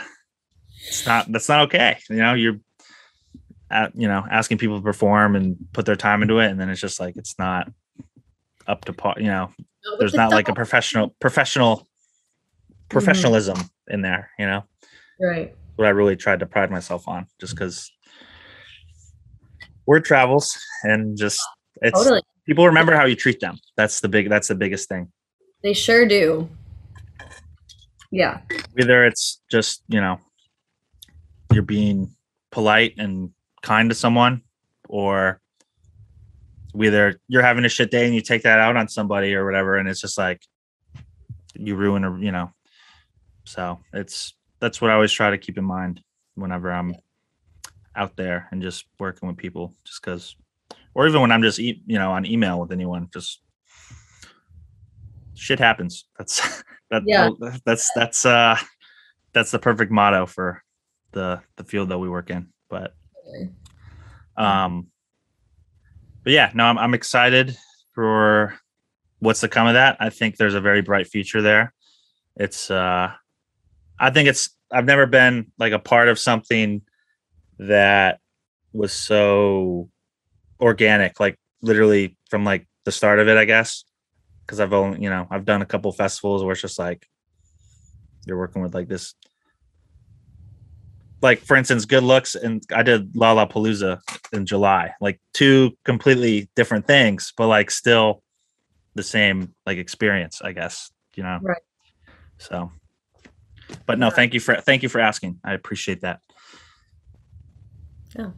it's 0.87 1.05
not 1.07 1.31
that's 1.31 1.49
not 1.49 1.61
okay. 1.61 1.97
You 2.09 2.17
know 2.17 2.33
you're 2.35 2.59
at, 3.73 3.95
you 3.95 4.07
know 4.07 4.25
asking 4.29 4.57
people 4.57 4.77
to 4.77 4.83
perform 4.83 5.35
and 5.35 5.57
put 5.73 5.85
their 5.85 5.95
time 5.95 6.21
into 6.21 6.39
it. 6.39 6.47
And 6.47 6.59
then 6.59 6.69
it's 6.69 6.81
just 6.81 6.99
like 6.99 7.17
it's 7.17 7.37
not 7.37 7.71
up 8.67 8.85
to 8.85 8.93
par 8.93 9.15
you 9.17 9.27
know 9.27 9.49
there's 9.99 10.13
not 10.13 10.31
like 10.31 10.47
a 10.47 10.53
professional 10.53 11.13
professional 11.19 11.77
mm-hmm. 11.77 12.87
professionalism 12.89 13.57
in 13.87 14.01
there 14.01 14.29
you 14.39 14.45
know? 14.45 14.63
Right. 15.19 15.55
What 15.75 15.87
i 15.87 15.89
really 15.89 16.15
tried 16.15 16.39
to 16.39 16.45
pride 16.45 16.71
myself 16.71 17.07
on 17.07 17.27
just 17.39 17.55
because 17.55 17.91
word 19.85 20.05
travels 20.05 20.57
and 20.83 21.17
just 21.17 21.41
it's 21.81 21.99
totally. 21.99 22.21
people 22.45 22.65
remember 22.65 22.95
how 22.95 23.05
you 23.05 23.15
treat 23.15 23.39
them. 23.39 23.57
That's 23.75 23.99
the 23.99 24.09
big 24.09 24.29
that's 24.29 24.47
the 24.47 24.55
biggest 24.55 24.89
thing. 24.89 25.11
They 25.61 25.73
sure 25.73 26.05
do. 26.05 26.49
Yeah. 28.11 28.41
either 28.79 29.05
it's 29.05 29.41
just 29.51 29.83
you 29.87 29.99
know 29.99 30.19
you're 31.51 31.63
being 31.63 32.11
polite 32.51 32.93
and 32.97 33.31
kind 33.63 33.89
to 33.89 33.95
someone 33.95 34.43
or 34.89 35.39
whether 36.73 37.19
you're 37.27 37.41
having 37.41 37.65
a 37.65 37.69
shit 37.69 37.89
day 37.89 38.05
and 38.05 38.13
you 38.13 38.21
take 38.21 38.43
that 38.43 38.59
out 38.59 38.75
on 38.75 38.87
somebody 38.87 39.33
or 39.33 39.45
whatever 39.45 39.77
and 39.77 39.87
it's 39.87 40.01
just 40.01 40.17
like 40.17 40.41
you 41.55 41.75
ruin 41.75 42.03
a 42.03 42.19
you 42.19 42.31
know 42.31 42.51
so 43.45 43.79
it's 43.93 44.33
that's 44.59 44.81
what 44.81 44.91
i 44.91 44.93
always 44.93 45.11
try 45.11 45.29
to 45.29 45.37
keep 45.37 45.57
in 45.57 45.63
mind 45.63 46.01
whenever 46.35 46.71
i'm 46.71 46.95
out 47.95 48.15
there 48.17 48.47
and 48.51 48.61
just 48.61 48.85
working 48.99 49.27
with 49.27 49.37
people 49.37 49.73
just 49.85 50.01
because 50.01 50.35
or 50.93 51.07
even 51.07 51.21
when 51.21 51.31
i'm 51.31 51.41
just 51.43 51.59
e- 51.59 51.81
you 51.85 51.97
know 51.97 52.11
on 52.11 52.25
email 52.25 52.59
with 52.59 52.71
anyone 52.71 53.07
just 53.13 53.41
shit 55.35 55.59
happens 55.59 56.05
that's 56.17 56.63
that 56.91 57.03
Yeah. 57.05 57.29
that's 57.65 57.91
that's 57.95 58.25
uh 58.25 58.57
that's 59.31 59.51
the 59.51 59.59
perfect 59.59 59.91
motto 59.91 60.25
for 60.25 60.61
the 61.11 61.39
the 61.55 61.63
field 61.63 61.89
that 61.89 61.99
we 61.99 62.09
work 62.09 62.29
in 62.29 62.49
but 62.69 62.95
um 64.37 64.87
but 66.23 66.33
yeah 66.33 66.51
no 66.53 66.65
i'm, 66.65 66.77
I'm 66.77 66.93
excited 66.93 67.55
for 67.93 68.55
what's 69.23 69.39
to 69.39 69.47
come 69.47 69.67
of 69.67 69.75
that. 69.75 69.97
I 69.99 70.09
think 70.09 70.35
there's 70.35 70.53
a 70.53 70.61
very 70.61 70.81
bright 70.81 71.07
future 71.07 71.41
there. 71.41 71.73
It's 72.35 72.69
uh 72.69 73.11
i 73.99 74.09
think 74.09 74.27
it's 74.27 74.49
i've 74.71 74.85
never 74.85 75.05
been 75.05 75.51
like 75.59 75.71
a 75.71 75.77
part 75.77 76.07
of 76.07 76.17
something 76.17 76.81
that 77.59 78.19
was 78.73 78.91
so 78.91 79.87
organic 80.59 81.19
like 81.19 81.37
literally 81.61 82.17
from 82.31 82.43
like 82.43 82.67
the 82.85 82.91
start 82.91 83.19
of 83.19 83.27
it 83.27 83.37
i 83.37 83.45
guess. 83.45 83.83
Because 84.41 84.59
i've 84.59 84.73
only 84.73 85.01
you 85.01 85.11
know 85.11 85.27
i've 85.29 85.45
done 85.45 85.61
a 85.61 85.65
couple 85.65 85.91
festivals 85.91 86.43
where 86.43 86.53
it's 86.53 86.61
just 86.61 86.79
like 86.79 87.07
you're 88.25 88.37
working 88.37 88.63
with 88.63 88.73
like 88.73 88.87
this 88.87 89.13
like 91.23 91.39
for 91.39 91.57
instance 91.57 91.85
good 91.85 92.03
looks 92.03 92.35
and 92.35 92.61
i 92.75 92.83
did 92.83 93.11
lollapalooza 93.13 93.99
in 94.33 94.45
july 94.45 94.93
like 95.01 95.19
two 95.33 95.75
completely 95.85 96.47
different 96.55 96.85
things 96.85 97.33
but 97.35 97.47
like 97.47 97.71
still 97.71 98.21
the 98.93 99.01
same 99.03 99.53
like 99.65 99.77
experience 99.79 100.41
i 100.43 100.51
guess 100.51 100.91
you 101.15 101.23
know 101.23 101.39
Right. 101.41 101.61
so 102.37 102.71
but 103.87 103.97
no 103.97 104.11
thank 104.11 104.33
you 104.35 104.39
for 104.39 104.55
thank 104.55 104.83
you 104.83 104.89
for 104.89 104.99
asking 105.01 105.39
i 105.43 105.53
appreciate 105.53 106.01
that 106.01 106.19
Yeah. 108.15 108.29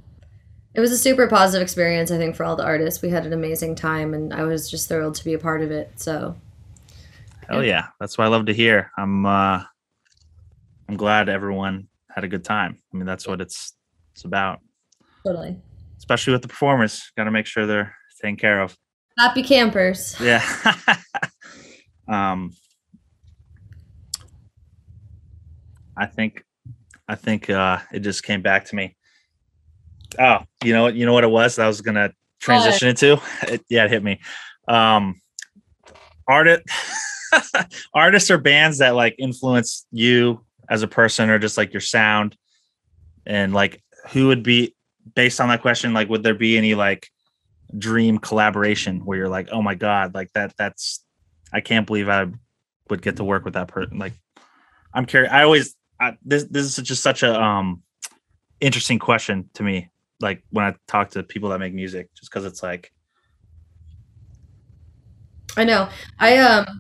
It 0.74 0.82
was 0.82 0.92
a 0.92 0.98
super 0.98 1.28
positive 1.28 1.64
experience, 1.64 2.12
I 2.12 2.18
think, 2.18 2.36
for 2.36 2.44
all 2.44 2.58
the 2.58 2.66
artists. 2.66 3.02
We 3.02 3.10
had 3.10 3.26
an 3.26 3.32
amazing 3.32 3.76
time, 3.76 4.14
and 4.14 4.34
I 4.34 4.44
was 4.44 4.70
just 4.70 4.90
thrilled 4.90 5.16
to 5.16 5.24
be 5.24 5.34
a 5.34 5.40
part 5.40 5.62
of 5.62 5.72
it. 5.72 5.90
So, 5.96 6.36
hell 7.48 7.64
yeah 7.64 7.88
that's 8.00 8.18
what 8.18 8.26
i 8.26 8.28
love 8.28 8.48
to 8.48 8.54
hear 8.54 8.92
i'm 8.98 9.26
uh 9.26 9.62
i'm 10.90 10.98
glad 10.98 11.30
everyone 11.30 11.88
had 12.16 12.24
a 12.24 12.28
good 12.28 12.44
time 12.44 12.78
i 12.94 12.98
mean 12.98 13.06
that's 13.06 13.28
what 13.28 13.42
it's 13.42 13.74
it's 14.14 14.24
about 14.24 14.60
totally. 15.26 15.56
especially 15.98 16.34
with 16.34 16.42
the 16.42 16.48
performers 16.48 17.12
got 17.16 17.26
to 17.26 17.32
make 17.32 17.46
sure 17.46 17.66
they're 17.66 17.94
taken 18.22 18.38
care 18.38 18.62
of 18.62 18.76
Happy 19.18 19.44
campers. 19.44 20.18
Yeah. 20.20 20.44
um, 22.08 22.52
I 25.96 26.06
think, 26.06 26.44
I 27.08 27.16
think 27.16 27.50
uh, 27.50 27.80
it 27.94 28.00
just 28.00 28.24
came 28.24 28.42
back 28.42 28.66
to 28.66 28.76
me. 28.76 28.98
Oh, 30.20 30.40
you 30.64 30.74
know 30.74 30.84
what? 30.84 30.96
You 30.96 31.06
know 31.06 31.14
what 31.14 31.24
it 31.24 31.30
was? 31.30 31.56
That 31.56 31.64
I 31.64 31.68
was 31.68 31.80
gonna 31.80 32.12
transition 32.42 32.90
into. 32.90 33.22
It, 33.44 33.64
yeah, 33.70 33.86
it 33.86 33.92
hit 33.92 34.04
me. 34.04 34.20
Um, 34.68 35.22
artist, 36.28 36.64
artists 37.94 38.30
or 38.30 38.38
bands 38.38 38.80
that 38.80 38.96
like 38.96 39.16
influence 39.18 39.86
you 39.92 40.44
as 40.70 40.84
a 40.84 40.88
person, 40.88 41.30
or 41.30 41.40
just 41.40 41.58
like 41.58 41.74
your 41.74 41.82
sound, 41.82 42.38
and 43.26 43.54
like 43.54 43.82
who 44.12 44.28
would 44.28 44.44
be 44.44 44.76
based 45.14 45.40
on 45.40 45.50
that 45.50 45.62
question? 45.62 45.94
Like, 45.94 46.10
would 46.10 46.24
there 46.24 46.36
be 46.36 46.58
any 46.58 46.76
like 46.76 47.10
dream 47.78 48.18
collaboration 48.18 49.06
where 49.06 49.18
you're 49.18 49.30
like, 49.30 49.50
oh 49.52 49.62
my 49.62 49.76
god, 49.76 50.14
like 50.14 50.32
that? 50.34 50.56
That's 50.58 51.04
I 51.54 51.62
can't 51.62 51.88
believe 51.88 52.10
I 52.10 52.28
would 52.90 53.02
get 53.02 53.18
to 53.18 53.24
work 53.24 53.46
with 53.46 53.56
that 53.56 53.68
person. 53.68 53.98
Like, 53.98 54.14
I'm 54.94 55.06
curious. 55.06 55.32
I 55.32 55.44
always 55.44 55.76
I, 56.00 56.18
this 56.24 56.46
this 56.46 56.78
is 56.78 56.88
just 56.88 57.04
such 57.04 57.24
a 57.24 57.42
um 57.42 57.84
interesting 58.60 59.00
question 59.00 59.50
to 59.54 59.64
me. 59.64 59.90
Like 60.22 60.44
when 60.50 60.66
I 60.66 60.76
talk 60.88 61.12
to 61.12 61.24
people 61.24 61.50
that 61.50 61.60
make 61.60 61.74
music, 61.74 62.10
just 62.16 62.32
because 62.32 62.46
it's 62.46 62.64
like 62.64 62.92
I 65.58 65.64
know. 65.64 65.90
I 66.20 66.38
um 66.38 66.80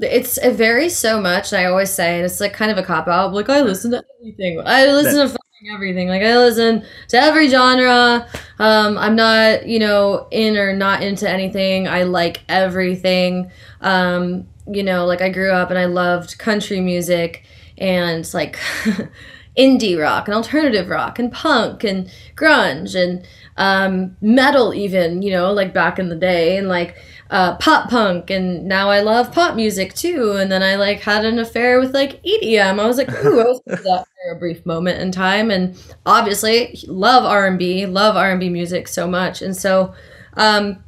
it's 0.00 0.38
it 0.38 0.54
varies 0.54 0.96
so 0.96 1.20
much 1.20 1.52
I 1.52 1.66
always 1.66 1.90
say 1.90 2.16
and 2.16 2.24
it's 2.24 2.40
like 2.40 2.52
kind 2.52 2.70
of 2.70 2.78
a 2.78 2.82
cop 2.82 3.08
out. 3.08 3.32
Like 3.32 3.48
I 3.48 3.60
listen 3.60 3.90
to 3.92 4.04
everything. 4.20 4.60
I 4.64 4.86
listen 4.86 5.20
to 5.20 5.28
fucking 5.28 5.74
everything. 5.74 6.08
Like 6.08 6.22
I 6.22 6.36
listen 6.36 6.84
to 7.08 7.16
every 7.16 7.48
genre. 7.48 8.28
Um 8.58 8.98
I'm 8.98 9.14
not, 9.14 9.66
you 9.66 9.78
know, 9.78 10.26
in 10.30 10.56
or 10.56 10.72
not 10.74 11.02
into 11.02 11.28
anything. 11.28 11.86
I 11.88 12.02
like 12.02 12.42
everything. 12.48 13.50
Um 13.80 14.46
you 14.66 14.82
know, 14.82 15.04
like 15.06 15.20
I 15.20 15.28
grew 15.28 15.52
up 15.52 15.70
and 15.70 15.78
I 15.78 15.84
loved 15.84 16.38
country 16.38 16.80
music 16.80 17.44
and 17.78 18.28
like 18.32 18.58
indie 19.58 19.98
rock 19.98 20.26
and 20.26 20.34
alternative 20.34 20.88
rock 20.88 21.18
and 21.18 21.30
punk 21.32 21.84
and 21.84 22.10
grunge 22.34 22.94
and 22.94 23.26
um, 23.56 24.16
metal 24.20 24.74
even 24.74 25.22
you 25.22 25.30
know 25.30 25.52
like 25.52 25.72
back 25.72 25.98
in 25.98 26.08
the 26.08 26.16
day 26.16 26.56
and 26.56 26.68
like 26.68 26.96
uh, 27.34 27.56
pop 27.56 27.90
punk 27.90 28.30
and 28.30 28.64
now 28.64 28.90
I 28.90 29.00
love 29.00 29.32
pop 29.32 29.56
music 29.56 29.92
too 29.94 30.36
and 30.38 30.52
then 30.52 30.62
I 30.62 30.76
like 30.76 31.00
had 31.00 31.24
an 31.24 31.40
affair 31.40 31.80
with 31.80 31.92
like 31.92 32.22
EDM 32.22 32.78
I 32.78 32.86
was 32.86 32.96
like 32.96 33.10
ooh 33.10 33.40
I 33.40 33.44
was 33.44 33.60
that 33.66 34.06
for 34.06 34.30
a 34.30 34.38
brief 34.38 34.64
moment 34.64 35.00
in 35.00 35.10
time 35.10 35.50
and 35.50 35.76
obviously 36.06 36.78
love 36.86 37.24
R&B 37.24 37.86
love 37.86 38.14
R&B 38.16 38.50
music 38.50 38.86
so 38.86 39.08
much 39.08 39.42
and 39.42 39.56
so 39.56 39.92
um, 40.34 40.78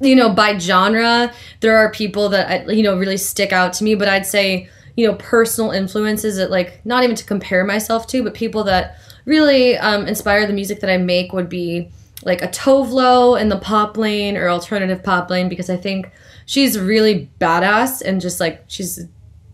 you 0.00 0.14
know 0.14 0.30
by 0.30 0.56
genre 0.56 1.32
there 1.62 1.76
are 1.76 1.90
people 1.90 2.28
that 2.28 2.48
I, 2.48 2.70
you 2.70 2.84
know 2.84 2.96
really 2.96 3.16
stick 3.16 3.52
out 3.52 3.72
to 3.74 3.84
me 3.84 3.96
but 3.96 4.06
I'd 4.06 4.24
say 4.24 4.68
you 4.94 5.04
know 5.04 5.16
personal 5.16 5.72
influences 5.72 6.36
that 6.36 6.48
like 6.48 6.80
not 6.86 7.02
even 7.02 7.16
to 7.16 7.24
compare 7.24 7.64
myself 7.64 8.06
to 8.08 8.22
but 8.22 8.34
people 8.34 8.62
that 8.64 8.98
really 9.24 9.76
um, 9.78 10.06
inspire 10.06 10.46
the 10.46 10.52
music 10.52 10.80
that 10.80 10.90
i 10.90 10.96
make 10.96 11.32
would 11.32 11.48
be 11.48 11.90
like 12.24 12.42
a 12.42 12.48
Tove 12.48 12.90
Lo 12.90 13.36
in 13.36 13.48
the 13.48 13.58
pop 13.58 13.96
lane 13.96 14.36
or 14.36 14.48
alternative 14.48 15.02
pop 15.02 15.30
lane 15.30 15.48
because 15.48 15.70
i 15.70 15.76
think 15.76 16.10
she's 16.46 16.78
really 16.78 17.30
badass 17.40 18.02
and 18.02 18.20
just 18.20 18.40
like 18.40 18.64
she's 18.66 19.06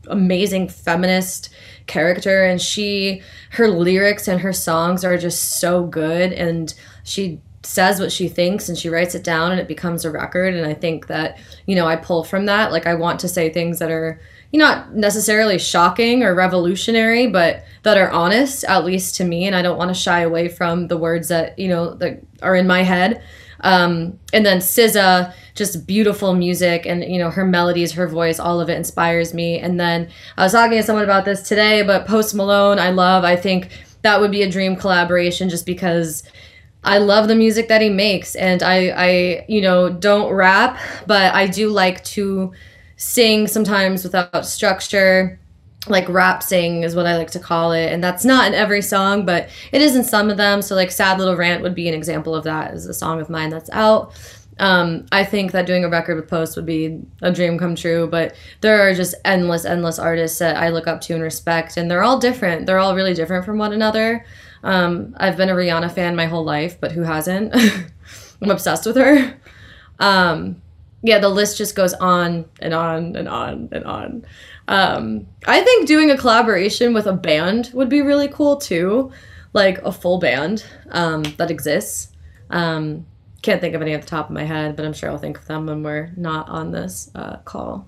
amazing 0.08 0.68
feminist 0.68 1.50
character. 1.86 2.44
And 2.44 2.60
she 2.60 3.22
her 3.50 3.68
lyrics 3.68 4.28
and 4.28 4.40
her 4.40 4.52
songs 4.52 5.04
are 5.04 5.18
just 5.18 5.60
so 5.60 5.84
good. 5.84 6.32
And 6.32 6.72
she 7.02 7.40
says 7.62 7.98
what 7.98 8.12
she 8.12 8.28
thinks 8.28 8.68
and 8.68 8.76
she 8.76 8.90
writes 8.90 9.14
it 9.14 9.24
down 9.24 9.50
and 9.50 9.60
it 9.60 9.68
becomes 9.68 10.04
a 10.04 10.10
record. 10.10 10.54
And 10.54 10.66
i 10.66 10.74
think 10.74 11.06
that 11.06 11.38
you 11.66 11.74
know 11.74 11.86
i 11.86 11.96
pull 11.96 12.24
from 12.24 12.46
that. 12.46 12.72
Like 12.72 12.86
i 12.86 12.94
want 12.94 13.20
to 13.20 13.28
say 13.28 13.50
things 13.50 13.78
that 13.78 13.90
are 13.90 14.20
not 14.58 14.94
necessarily 14.94 15.58
shocking 15.58 16.22
or 16.22 16.34
revolutionary, 16.34 17.26
but 17.26 17.64
that 17.82 17.96
are 17.96 18.10
honest, 18.10 18.64
at 18.64 18.84
least 18.84 19.16
to 19.16 19.24
me. 19.24 19.46
And 19.46 19.56
I 19.56 19.62
don't 19.62 19.78
want 19.78 19.88
to 19.90 19.94
shy 19.94 20.20
away 20.20 20.48
from 20.48 20.88
the 20.88 20.96
words 20.96 21.28
that, 21.28 21.58
you 21.58 21.68
know, 21.68 21.94
that 21.94 22.22
are 22.42 22.54
in 22.54 22.66
my 22.66 22.82
head. 22.82 23.22
Um, 23.60 24.18
and 24.32 24.44
then 24.44 24.58
SZA, 24.58 25.32
just 25.54 25.86
beautiful 25.86 26.34
music 26.34 26.84
and, 26.86 27.02
you 27.02 27.18
know, 27.18 27.30
her 27.30 27.44
melodies, 27.44 27.92
her 27.92 28.06
voice, 28.06 28.38
all 28.38 28.60
of 28.60 28.68
it 28.68 28.76
inspires 28.76 29.32
me. 29.32 29.58
And 29.58 29.80
then 29.80 30.10
I 30.36 30.42
was 30.42 30.52
talking 30.52 30.76
to 30.76 30.82
someone 30.82 31.04
about 31.04 31.24
this 31.24 31.48
today, 31.48 31.82
but 31.82 32.06
Post 32.06 32.34
Malone, 32.34 32.78
I 32.78 32.90
love. 32.90 33.24
I 33.24 33.36
think 33.36 33.70
that 34.02 34.20
would 34.20 34.30
be 34.30 34.42
a 34.42 34.50
dream 34.50 34.76
collaboration 34.76 35.48
just 35.48 35.64
because 35.64 36.24
I 36.82 36.98
love 36.98 37.28
the 37.28 37.34
music 37.34 37.68
that 37.68 37.80
he 37.80 37.88
makes. 37.88 38.34
And 38.36 38.62
I, 38.62 38.88
I, 38.90 39.44
you 39.48 39.62
know, 39.62 39.88
don't 39.88 40.32
rap, 40.32 40.78
but 41.06 41.34
I 41.34 41.46
do 41.46 41.70
like 41.70 42.04
to 42.04 42.52
sing 42.96 43.46
sometimes 43.46 44.04
without 44.04 44.46
structure 44.46 45.38
like 45.86 46.08
rap 46.08 46.42
sing 46.42 46.82
is 46.82 46.96
what 46.96 47.06
I 47.06 47.16
like 47.16 47.30
to 47.32 47.38
call 47.38 47.72
it. 47.72 47.92
And 47.92 48.02
that's 48.02 48.24
not 48.24 48.46
in 48.46 48.54
every 48.54 48.82
song, 48.82 49.26
but 49.26 49.48
it 49.72 49.82
is 49.82 49.96
in 49.96 50.04
some 50.04 50.30
of 50.30 50.36
them. 50.36 50.62
So 50.62 50.74
like 50.74 50.90
Sad 50.90 51.18
Little 51.18 51.36
Rant 51.36 51.62
would 51.62 51.74
be 51.74 51.88
an 51.88 51.94
example 51.94 52.34
of 52.34 52.44
that 52.44 52.74
is 52.74 52.86
a 52.86 52.94
song 52.94 53.20
of 53.20 53.28
mine 53.28 53.50
that's 53.50 53.70
out. 53.70 54.12
Um, 54.58 55.06
I 55.10 55.24
think 55.24 55.50
that 55.52 55.66
doing 55.66 55.84
a 55.84 55.88
record 55.88 56.16
with 56.16 56.28
Post 56.28 56.56
would 56.56 56.66
be 56.66 57.00
a 57.22 57.32
dream 57.32 57.58
come 57.58 57.74
true, 57.74 58.06
but 58.06 58.34
there 58.60 58.80
are 58.88 58.94
just 58.94 59.14
endless, 59.24 59.64
endless 59.64 59.98
artists 59.98 60.38
that 60.38 60.56
I 60.56 60.68
look 60.68 60.86
up 60.86 61.00
to 61.02 61.14
and 61.14 61.22
respect, 61.22 61.76
and 61.76 61.90
they're 61.90 62.04
all 62.04 62.20
different. 62.20 62.66
They're 62.66 62.78
all 62.78 62.94
really 62.94 63.14
different 63.14 63.44
from 63.44 63.58
one 63.58 63.72
another. 63.72 64.24
Um, 64.62 65.14
I've 65.18 65.36
been 65.36 65.50
a 65.50 65.54
Rihanna 65.54 65.92
fan 65.92 66.14
my 66.14 66.26
whole 66.26 66.44
life, 66.44 66.80
but 66.80 66.92
who 66.92 67.02
hasn't? 67.02 67.52
I'm 68.42 68.50
obsessed 68.50 68.86
with 68.86 68.96
her. 68.96 69.34
Um, 69.98 70.62
yeah, 71.04 71.18
the 71.18 71.28
list 71.28 71.58
just 71.58 71.76
goes 71.76 71.92
on 71.92 72.46
and 72.60 72.72
on 72.72 73.14
and 73.14 73.28
on 73.28 73.68
and 73.72 73.84
on. 73.84 74.24
Um, 74.68 75.26
I 75.46 75.60
think 75.60 75.86
doing 75.86 76.10
a 76.10 76.16
collaboration 76.16 76.94
with 76.94 77.06
a 77.06 77.12
band 77.12 77.70
would 77.74 77.90
be 77.90 78.00
really 78.00 78.26
cool 78.26 78.56
too, 78.56 79.12
like 79.52 79.82
a 79.82 79.92
full 79.92 80.18
band 80.18 80.64
um, 80.88 81.22
that 81.36 81.50
exists. 81.50 82.10
Um, 82.48 83.04
can't 83.42 83.60
think 83.60 83.74
of 83.74 83.82
any 83.82 83.92
at 83.92 84.00
the 84.00 84.08
top 84.08 84.30
of 84.30 84.34
my 84.34 84.44
head, 84.44 84.76
but 84.76 84.86
I'm 84.86 84.94
sure 84.94 85.10
I'll 85.10 85.18
think 85.18 85.36
of 85.36 85.46
them 85.46 85.66
when 85.66 85.82
we're 85.82 86.10
not 86.16 86.48
on 86.48 86.70
this 86.70 87.10
uh, 87.14 87.36
call. 87.44 87.86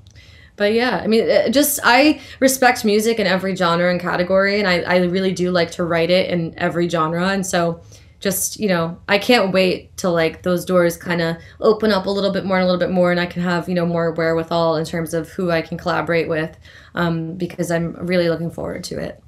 But 0.57 0.74
yeah, 0.74 1.00
I 1.02 1.07
mean, 1.07 1.50
just 1.52 1.81
I 1.85 2.20
respect 2.38 2.85
music 2.85 3.18
in 3.18 3.26
every 3.26 3.57
genre 3.57 3.90
and 3.90 3.98
category, 3.98 4.59
and 4.59 4.68
I, 4.68 4.81
I 4.81 4.96
really 5.05 5.33
do 5.33 5.50
like 5.50 5.70
to 5.72 5.85
write 5.85 6.11
it 6.11 6.29
in 6.29 6.55
every 6.59 6.87
genre. 6.87 7.29
And 7.29 7.46
so 7.46 7.81
just 8.26 8.58
you 8.58 8.66
know 8.66 8.98
i 9.08 9.18
can't 9.18 9.52
wait 9.52 9.96
till 9.96 10.12
like 10.12 10.42
those 10.42 10.64
doors 10.64 10.96
kind 10.96 11.20
of 11.22 11.36
open 11.60 11.92
up 11.92 12.06
a 12.06 12.10
little 12.10 12.32
bit 12.32 12.44
more 12.44 12.56
and 12.56 12.64
a 12.64 12.66
little 12.66 12.80
bit 12.80 12.92
more 12.92 13.12
and 13.12 13.20
i 13.20 13.26
can 13.26 13.40
have 13.40 13.68
you 13.68 13.74
know 13.76 13.86
more 13.86 14.10
wherewithal 14.14 14.74
in 14.74 14.84
terms 14.84 15.14
of 15.14 15.28
who 15.28 15.52
i 15.52 15.62
can 15.62 15.78
collaborate 15.78 16.28
with 16.28 16.58
um, 16.96 17.36
because 17.36 17.70
i'm 17.70 17.94
really 18.04 18.28
looking 18.28 18.50
forward 18.50 18.82
to 18.82 18.98
it 18.98 19.22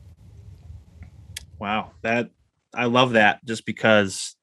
wow 1.60 1.92
that 2.02 2.28
i 2.74 2.86
love 2.86 3.12
that 3.12 3.38
just 3.44 3.64
because 3.64 4.34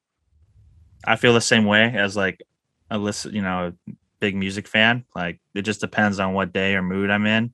i 1.04 1.16
feel 1.16 1.34
the 1.34 1.40
same 1.40 1.66
way 1.66 1.92
as 1.94 2.16
like 2.16 2.40
a 2.90 2.96
listen 2.96 3.34
you 3.34 3.42
know 3.42 3.74
a 3.86 3.92
big 4.20 4.34
music 4.34 4.66
fan 4.66 5.04
like 5.14 5.38
it 5.54 5.62
just 5.62 5.82
depends 5.82 6.18
on 6.18 6.32
what 6.32 6.54
day 6.54 6.74
or 6.74 6.80
mood 6.80 7.10
i'm 7.10 7.26
in 7.26 7.52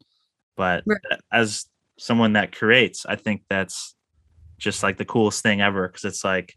but 0.56 0.84
right. 0.86 1.18
as 1.32 1.66
someone 1.98 2.34
that 2.34 2.54
creates 2.54 3.04
i 3.06 3.16
think 3.16 3.42
that's 3.50 3.96
just 4.56 4.84
like 4.84 4.98
the 4.98 5.04
coolest 5.04 5.42
thing 5.42 5.60
ever 5.60 5.88
because 5.88 6.04
it's 6.04 6.22
like 6.22 6.56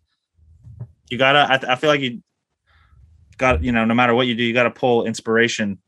you 1.09 1.17
gotta. 1.17 1.39
I, 1.39 1.73
I 1.73 1.75
feel 1.75 1.89
like 1.89 2.01
you 2.01 2.21
got 3.37 3.63
you 3.63 3.71
know 3.71 3.85
no 3.85 3.93
matter 3.93 4.13
what 4.13 4.27
you 4.27 4.35
do, 4.35 4.43
you 4.43 4.53
got 4.53 4.63
to 4.63 4.71
pull 4.71 5.05
inspiration 5.05 5.79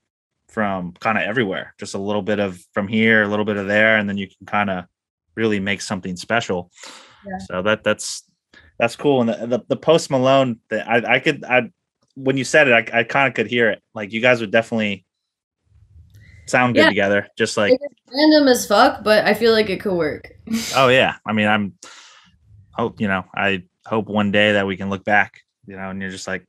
from 0.50 0.94
kind 0.94 1.18
of 1.18 1.24
everywhere. 1.24 1.74
Just 1.80 1.94
a 1.94 2.00
little 2.00 2.22
bit 2.22 2.40
of 2.40 2.60
from 2.74 2.88
here, 2.88 3.24
a 3.24 3.28
little 3.28 3.46
bit 3.46 3.58
of 3.58 3.68
there, 3.68 3.98
and 3.98 4.10
then 4.10 4.18
you 4.18 4.28
can 4.28 4.46
kind 4.46 4.70
of 4.70 4.86
really 5.36 5.60
make 5.60 5.82
something 5.82 6.16
special. 6.16 6.72
Yeah. 7.26 7.38
So 7.50 7.62
that 7.64 7.84
that's 7.84 8.24
that's 8.80 8.96
cool. 8.96 9.22
And 9.22 9.30
the 9.30 9.58
the, 9.58 9.66
the 9.70 9.78
post 9.78 10.10
Malone, 10.10 10.60
that 10.70 10.88
I 10.90 11.16
I 11.16 11.20
could 11.20 11.44
I 11.44 11.70
when 12.16 12.38
you 12.38 12.44
said 12.44 12.68
it, 12.68 12.74
I, 12.74 13.00
I 13.00 13.04
kind 13.04 13.28
of 13.28 13.34
could 13.34 13.48
hear 13.48 13.70
it. 13.70 13.82
Like 13.94 14.12
you 14.12 14.22
guys 14.22 14.42
would 14.42 14.52
definitely 14.52 15.06
sound 16.48 16.76
good 16.76 16.82
yeah. 16.82 16.90
together. 16.90 17.28
Just 17.38 17.58
like 17.58 17.80
random 18.12 18.48
as 18.48 18.68
fuck, 18.68 19.04
but 19.04 19.26
I 19.26 19.34
feel 19.34 19.52
like 19.52 19.70
it 19.70 19.80
could 19.80 19.94
work. 19.94 20.32
oh 20.76 20.88
yeah, 20.88 21.16
I 21.26 21.34
mean 21.34 21.48
I'm 21.48 21.74
hope 22.74 23.00
you 23.02 23.08
know 23.08 23.26
I 23.36 23.64
hope 23.88 24.08
one 24.08 24.32
day 24.32 24.54
that 24.54 24.68
we 24.68 24.78
can 24.78 24.90
look 24.90 25.04
back, 25.04 25.42
you 25.66 25.76
know, 25.76 25.90
and 25.90 26.02
you're 26.02 26.12
just 26.12 26.28
like, 26.28 26.46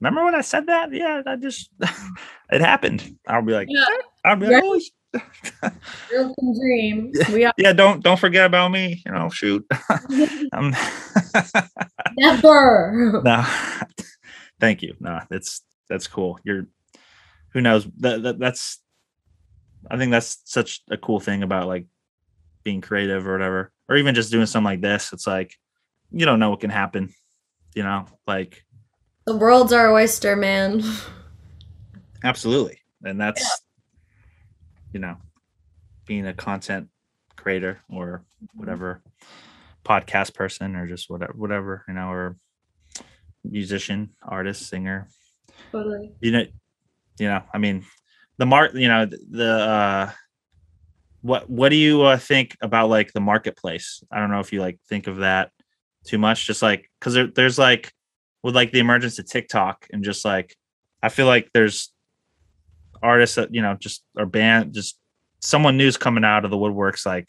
remember 0.00 0.24
when 0.24 0.34
I 0.34 0.40
said 0.40 0.66
that? 0.66 0.92
Yeah, 0.92 1.22
that 1.24 1.40
just 1.40 1.70
it 2.50 2.60
happened. 2.60 3.16
I'll 3.26 3.42
be 3.42 3.52
like, 3.52 3.68
yeah. 3.70 3.84
I'll 4.24 4.36
be 4.36 4.46
like, 4.46 4.62
Real 6.12 6.34
dream. 6.60 7.12
We 7.32 7.44
are- 7.44 7.54
yeah, 7.56 7.72
don't 7.72 8.02
don't 8.02 8.18
forget 8.20 8.44
about 8.46 8.70
me. 8.70 9.02
You 9.06 9.12
know, 9.12 9.30
shoot. 9.30 9.64
um, 10.52 10.74
Never. 12.16 13.22
No, 13.24 13.44
thank 14.60 14.82
you. 14.82 14.94
No, 15.00 15.20
that's 15.30 15.62
that's 15.88 16.06
cool. 16.06 16.38
You're 16.44 16.66
who 17.52 17.60
knows 17.62 17.86
that, 18.00 18.22
that 18.22 18.38
that's 18.38 18.80
I 19.90 19.96
think 19.96 20.10
that's 20.12 20.40
such 20.44 20.82
a 20.90 20.96
cool 20.98 21.20
thing 21.20 21.42
about 21.42 21.66
like 21.68 21.86
being 22.64 22.80
creative 22.82 23.26
or 23.26 23.32
whatever, 23.32 23.72
or 23.88 23.96
even 23.96 24.14
just 24.14 24.30
doing 24.30 24.46
something 24.46 24.64
like 24.64 24.80
this. 24.82 25.12
It's 25.12 25.26
like 25.26 25.54
you 26.10 26.26
don't 26.26 26.38
know 26.38 26.50
what 26.50 26.60
can 26.60 26.70
happen. 26.70 27.12
You 27.74 27.82
know, 27.82 28.06
like 28.26 28.64
the 29.26 29.36
world's 29.36 29.72
our 29.72 29.92
oyster, 29.92 30.36
man. 30.36 30.82
Absolutely. 32.24 32.78
And 33.04 33.20
that's, 33.20 33.62
you 34.92 35.00
know, 35.00 35.16
being 36.06 36.26
a 36.26 36.34
content 36.34 36.88
creator 37.36 37.80
or 37.90 38.24
whatever 38.54 39.02
podcast 39.84 40.34
person 40.34 40.74
or 40.76 40.86
just 40.86 41.08
whatever, 41.10 41.32
whatever, 41.34 41.84
you 41.86 41.94
know, 41.94 42.08
or 42.10 42.36
musician, 43.44 44.10
artist, 44.22 44.68
singer, 44.68 45.08
Totally. 45.72 46.12
you 46.20 46.32
know, 46.32 46.44
you 47.18 47.28
know, 47.28 47.42
I 47.52 47.58
mean, 47.58 47.84
the 48.38 48.46
mark, 48.46 48.74
you 48.74 48.88
know, 48.88 49.06
the, 49.06 49.18
the 49.30 49.52
uh, 49.52 50.10
what, 51.22 51.48
what 51.50 51.68
do 51.68 51.76
you 51.76 52.02
uh, 52.02 52.16
think 52.16 52.56
about 52.62 52.88
like 52.88 53.12
the 53.12 53.20
marketplace? 53.20 54.02
I 54.10 54.20
don't 54.20 54.30
know 54.30 54.40
if 54.40 54.52
you 54.52 54.60
like 54.60 54.78
think 54.88 55.06
of 55.06 55.18
that 55.18 55.50
too 56.08 56.18
much, 56.18 56.46
just 56.46 56.62
like, 56.62 56.90
cause 57.00 57.14
there, 57.14 57.26
there's 57.26 57.58
like, 57.58 57.92
with 58.42 58.54
like 58.54 58.72
the 58.72 58.78
emergence 58.78 59.18
of 59.18 59.26
TikTok 59.26 59.86
and 59.92 60.02
just 60.02 60.24
like, 60.24 60.56
I 61.02 61.08
feel 61.10 61.26
like 61.26 61.50
there's 61.52 61.92
artists 63.02 63.36
that, 63.36 63.54
you 63.54 63.62
know, 63.62 63.76
just 63.78 64.02
are 64.16 64.26
band, 64.26 64.72
just 64.74 64.98
someone 65.40 65.76
new's 65.76 65.96
coming 65.96 66.24
out 66.24 66.44
of 66.44 66.50
the 66.50 66.56
woodworks, 66.56 67.04
like, 67.04 67.28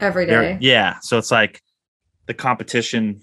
every 0.00 0.26
day. 0.26 0.58
yeah. 0.60 0.98
So 1.00 1.18
it's 1.18 1.30
like 1.30 1.60
the 2.26 2.34
competition 2.34 3.20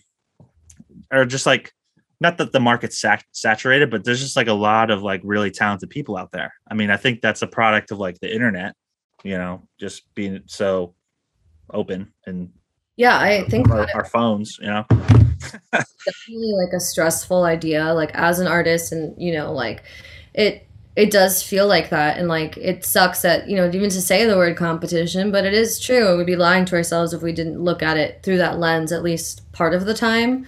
or 1.11 1.25
just 1.25 1.45
like 1.45 1.73
not 2.19 2.37
that 2.37 2.51
the 2.51 2.59
market's 2.59 2.99
sat- 2.99 3.23
saturated, 3.31 3.89
but 3.89 4.03
there's 4.03 4.21
just 4.21 4.35
like 4.35 4.47
a 4.47 4.53
lot 4.53 4.89
of 4.91 5.03
like 5.03 5.21
really 5.23 5.51
talented 5.51 5.89
people 5.89 6.17
out 6.17 6.31
there. 6.31 6.53
I 6.69 6.73
mean, 6.73 6.89
I 6.89 6.97
think 6.97 7.21
that's 7.21 7.41
a 7.41 7.47
product 7.47 7.91
of 7.91 7.99
like 7.99 8.19
the 8.19 8.33
internet, 8.33 8.75
you 9.23 9.37
know, 9.37 9.67
just 9.79 10.13
being 10.15 10.41
so 10.47 10.95
open 11.71 12.13
and 12.25 12.49
Yeah, 12.97 13.17
I 13.19 13.43
think 13.43 13.69
our, 13.69 13.87
our 13.93 14.05
phones, 14.05 14.57
you 14.59 14.67
know. 14.67 14.85
definitely 15.71 16.53
like 16.53 16.73
a 16.73 16.79
stressful 16.79 17.43
idea 17.43 17.93
like 17.93 18.09
as 18.15 18.39
an 18.39 18.47
artist 18.47 18.91
and 18.91 19.13
you 19.21 19.31
know 19.31 19.53
like 19.53 19.83
it 20.33 20.67
it 20.95 21.11
does 21.11 21.43
feel 21.43 21.67
like 21.67 21.89
that 21.89 22.17
and 22.17 22.27
like 22.27 22.57
it 22.57 22.83
sucks 22.83 23.21
that 23.21 23.47
you 23.47 23.55
know 23.55 23.67
even 23.67 23.89
to 23.89 24.01
say 24.01 24.25
the 24.25 24.35
word 24.35 24.57
competition 24.57 25.31
but 25.31 25.45
it 25.45 25.53
is 25.53 25.79
true 25.79 26.17
We'd 26.17 26.25
be 26.25 26.35
lying 26.35 26.65
to 26.65 26.75
ourselves 26.75 27.13
if 27.13 27.21
we 27.21 27.31
didn't 27.31 27.61
look 27.61 27.83
at 27.83 27.97
it 27.97 28.23
through 28.23 28.37
that 28.37 28.57
lens 28.57 28.91
at 28.91 29.03
least 29.03 29.49
part 29.51 29.75
of 29.75 29.85
the 29.85 29.93
time 29.93 30.47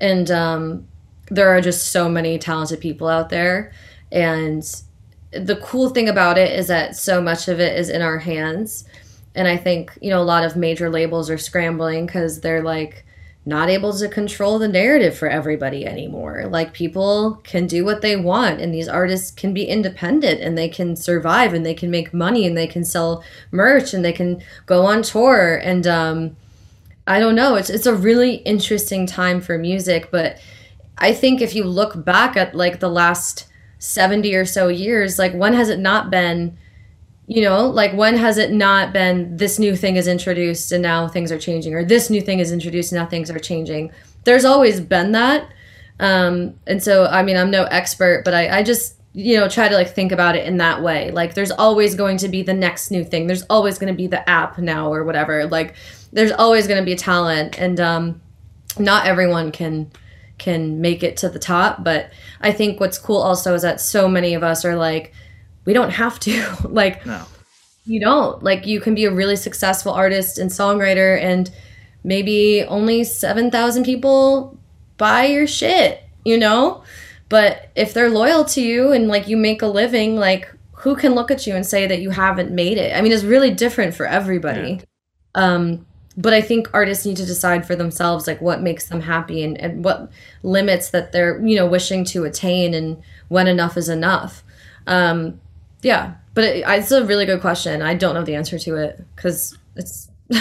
and 0.00 0.30
um 0.30 0.88
there 1.30 1.50
are 1.50 1.60
just 1.60 1.92
so 1.92 2.08
many 2.08 2.38
talented 2.38 2.80
people 2.80 3.06
out 3.06 3.28
there 3.28 3.72
and 4.10 4.82
the 5.32 5.56
cool 5.56 5.90
thing 5.90 6.08
about 6.08 6.38
it 6.38 6.58
is 6.58 6.68
that 6.68 6.96
so 6.96 7.20
much 7.20 7.48
of 7.48 7.60
it 7.60 7.78
is 7.78 7.88
in 7.90 8.02
our 8.02 8.18
hands 8.18 8.84
and 9.34 9.48
i 9.48 9.56
think 9.56 9.96
you 10.00 10.10
know 10.10 10.20
a 10.20 10.24
lot 10.24 10.44
of 10.44 10.56
major 10.56 10.90
labels 10.90 11.30
are 11.30 11.38
scrambling 11.38 12.06
because 12.06 12.40
they're 12.40 12.62
like 12.62 13.04
not 13.44 13.68
able 13.68 13.92
to 13.92 14.08
control 14.08 14.58
the 14.58 14.68
narrative 14.68 15.18
for 15.18 15.28
everybody 15.28 15.84
anymore. 15.84 16.46
Like 16.48 16.72
people 16.72 17.40
can 17.42 17.66
do 17.66 17.84
what 17.84 18.00
they 18.00 18.14
want 18.14 18.60
and 18.60 18.72
these 18.72 18.86
artists 18.86 19.32
can 19.32 19.52
be 19.52 19.64
independent 19.64 20.40
and 20.40 20.56
they 20.56 20.68
can 20.68 20.94
survive 20.94 21.52
and 21.52 21.66
they 21.66 21.74
can 21.74 21.90
make 21.90 22.14
money 22.14 22.46
and 22.46 22.56
they 22.56 22.68
can 22.68 22.84
sell 22.84 23.24
merch 23.50 23.92
and 23.94 24.04
they 24.04 24.12
can 24.12 24.42
go 24.66 24.86
on 24.86 25.02
tour 25.02 25.56
and 25.56 25.86
um 25.86 26.36
I 27.04 27.18
don't 27.18 27.34
know, 27.34 27.56
it's 27.56 27.68
it's 27.68 27.86
a 27.86 27.94
really 27.94 28.36
interesting 28.36 29.06
time 29.06 29.40
for 29.40 29.58
music, 29.58 30.10
but 30.12 30.38
I 30.98 31.12
think 31.12 31.40
if 31.40 31.52
you 31.56 31.64
look 31.64 32.04
back 32.04 32.36
at 32.36 32.54
like 32.54 32.78
the 32.78 32.88
last 32.88 33.48
70 33.80 34.32
or 34.36 34.44
so 34.44 34.68
years, 34.68 35.18
like 35.18 35.34
when 35.34 35.52
has 35.54 35.68
it 35.68 35.80
not 35.80 36.10
been 36.10 36.56
you 37.34 37.42
know 37.42 37.68
like 37.68 37.92
when 37.94 38.16
has 38.16 38.38
it 38.38 38.52
not 38.52 38.92
been 38.92 39.36
this 39.36 39.58
new 39.58 39.74
thing 39.76 39.96
is 39.96 40.06
introduced 40.06 40.72
and 40.72 40.82
now 40.82 41.08
things 41.08 41.32
are 41.32 41.38
changing 41.38 41.74
or 41.74 41.84
this 41.84 42.10
new 42.10 42.20
thing 42.20 42.38
is 42.38 42.52
introduced 42.52 42.92
and 42.92 43.00
now 43.00 43.06
things 43.06 43.30
are 43.30 43.38
changing? 43.38 43.90
There's 44.24 44.44
always 44.44 44.80
been 44.80 45.12
that. 45.12 45.48
Um 46.00 46.58
and 46.66 46.82
so 46.82 47.06
i 47.06 47.22
mean 47.22 47.36
i'm 47.36 47.50
no 47.50 47.64
expert 47.64 48.24
but 48.24 48.34
i 48.34 48.58
i 48.58 48.62
just 48.62 49.00
you 49.12 49.38
know 49.38 49.48
try 49.48 49.68
to 49.68 49.74
like 49.74 49.94
think 49.94 50.12
about 50.12 50.36
it 50.36 50.46
in 50.46 50.56
that 50.58 50.82
way. 50.82 51.10
Like 51.10 51.34
there's 51.34 51.50
always 51.50 51.94
going 51.94 52.18
to 52.18 52.28
be 52.28 52.42
the 52.42 52.54
next 52.54 52.90
new 52.90 53.04
thing. 53.04 53.26
There's 53.26 53.44
always 53.50 53.78
going 53.78 53.92
to 53.92 53.96
be 53.96 54.06
the 54.06 54.28
app 54.28 54.58
now 54.58 54.92
or 54.92 55.04
whatever. 55.04 55.46
Like 55.46 55.74
there's 56.12 56.32
always 56.32 56.66
going 56.66 56.80
to 56.80 56.84
be 56.84 56.96
talent. 56.96 57.58
And 57.58 57.78
um 57.80 58.20
not 58.78 59.06
everyone 59.06 59.52
can 59.52 59.90
can 60.38 60.80
make 60.80 61.02
it 61.02 61.16
to 61.16 61.28
the 61.28 61.38
top 61.38 61.84
but 61.84 62.10
i 62.40 62.50
think 62.50 62.80
what's 62.80 62.98
cool 62.98 63.18
also 63.18 63.54
is 63.54 63.62
that 63.62 63.80
so 63.80 64.08
many 64.08 64.34
of 64.34 64.42
us 64.42 64.64
are 64.64 64.76
like 64.76 65.12
we 65.64 65.72
don't 65.72 65.90
have 65.90 66.18
to 66.20 66.44
like 66.68 67.04
No. 67.06 67.24
you 67.84 68.00
don't. 68.00 68.42
Like 68.42 68.66
you 68.66 68.80
can 68.80 68.94
be 68.94 69.04
a 69.04 69.12
really 69.12 69.36
successful 69.36 69.92
artist 69.92 70.38
and 70.38 70.50
songwriter 70.50 71.20
and 71.20 71.50
maybe 72.04 72.64
only 72.68 73.04
7000 73.04 73.84
people 73.84 74.58
buy 74.96 75.26
your 75.26 75.46
shit 75.46 76.02
you 76.24 76.38
know? 76.38 76.82
But 77.28 77.70
if 77.74 77.92
they're 77.94 78.10
loyal 78.10 78.44
to 78.46 78.60
you 78.60 78.92
and 78.92 79.08
like 79.08 79.26
you 79.26 79.36
make 79.36 79.62
a 79.62 79.66
living 79.66 80.16
like 80.16 80.48
who 80.72 80.94
can 80.96 81.14
look 81.14 81.30
at 81.30 81.46
you 81.46 81.54
and 81.54 81.64
say 81.64 81.86
that 81.86 82.00
you 82.00 82.10
haven't 82.10 82.50
made 82.50 82.76
it? 82.78 82.96
I 82.96 83.00
mean 83.02 83.12
it's 83.12 83.24
really 83.24 83.50
different 83.52 83.94
for 83.94 84.06
everybody. 84.06 84.80
Um 85.34 85.86
but 86.14 86.34
i 86.34 86.42
think 86.42 86.68
artists 86.74 87.06
need 87.06 87.16
to 87.16 87.24
decide 87.24 87.66
for 87.66 87.74
themselves 87.74 88.26
like 88.26 88.38
what 88.42 88.60
makes 88.60 88.88
them 88.90 89.00
happy 89.00 89.42
and, 89.42 89.58
and 89.58 89.82
what 89.82 90.10
limits 90.42 90.90
that 90.90 91.10
they're 91.10 91.40
you 91.42 91.56
know 91.56 91.64
wishing 91.66 92.04
to 92.04 92.24
attain 92.24 92.74
and 92.74 93.02
when 93.28 93.46
enough 93.48 93.78
is 93.78 93.88
enough. 93.88 94.44
Um 94.86 95.40
yeah, 95.82 96.14
but 96.34 96.44
it, 96.44 96.64
it's 96.66 96.90
a 96.90 97.04
really 97.04 97.26
good 97.26 97.40
question. 97.40 97.82
I 97.82 97.94
don't 97.94 98.14
know 98.14 98.24
the 98.24 98.34
answer 98.34 98.58
to 98.58 98.76
it 98.76 99.04
because 99.14 99.56
it's 99.76 100.08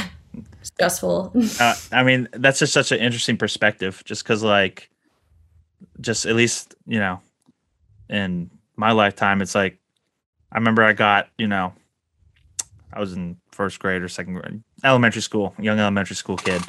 stressful. 0.61 1.33
uh, 1.59 1.75
I 1.91 2.03
mean, 2.03 2.27
that's 2.33 2.59
just 2.59 2.73
such 2.73 2.91
an 2.91 2.99
interesting 2.99 3.37
perspective, 3.37 4.03
just 4.05 4.23
because, 4.23 4.43
like, 4.43 4.89
just 5.99 6.25
at 6.25 6.35
least 6.35 6.75
you 6.85 6.99
know, 6.99 7.19
in 8.09 8.49
my 8.75 8.91
lifetime, 8.91 9.41
it's 9.41 9.55
like 9.55 9.77
I 10.51 10.57
remember 10.57 10.83
I 10.83 10.93
got 10.93 11.29
you 11.37 11.47
know, 11.47 11.73
I 12.93 12.99
was 12.99 13.13
in 13.13 13.37
first 13.51 13.79
grade 13.79 14.01
or 14.01 14.07
second 14.07 14.35
grade, 14.35 14.63
elementary 14.83 15.21
school, 15.21 15.53
young 15.59 15.79
elementary 15.79 16.15
school 16.15 16.37
kid. 16.37 16.61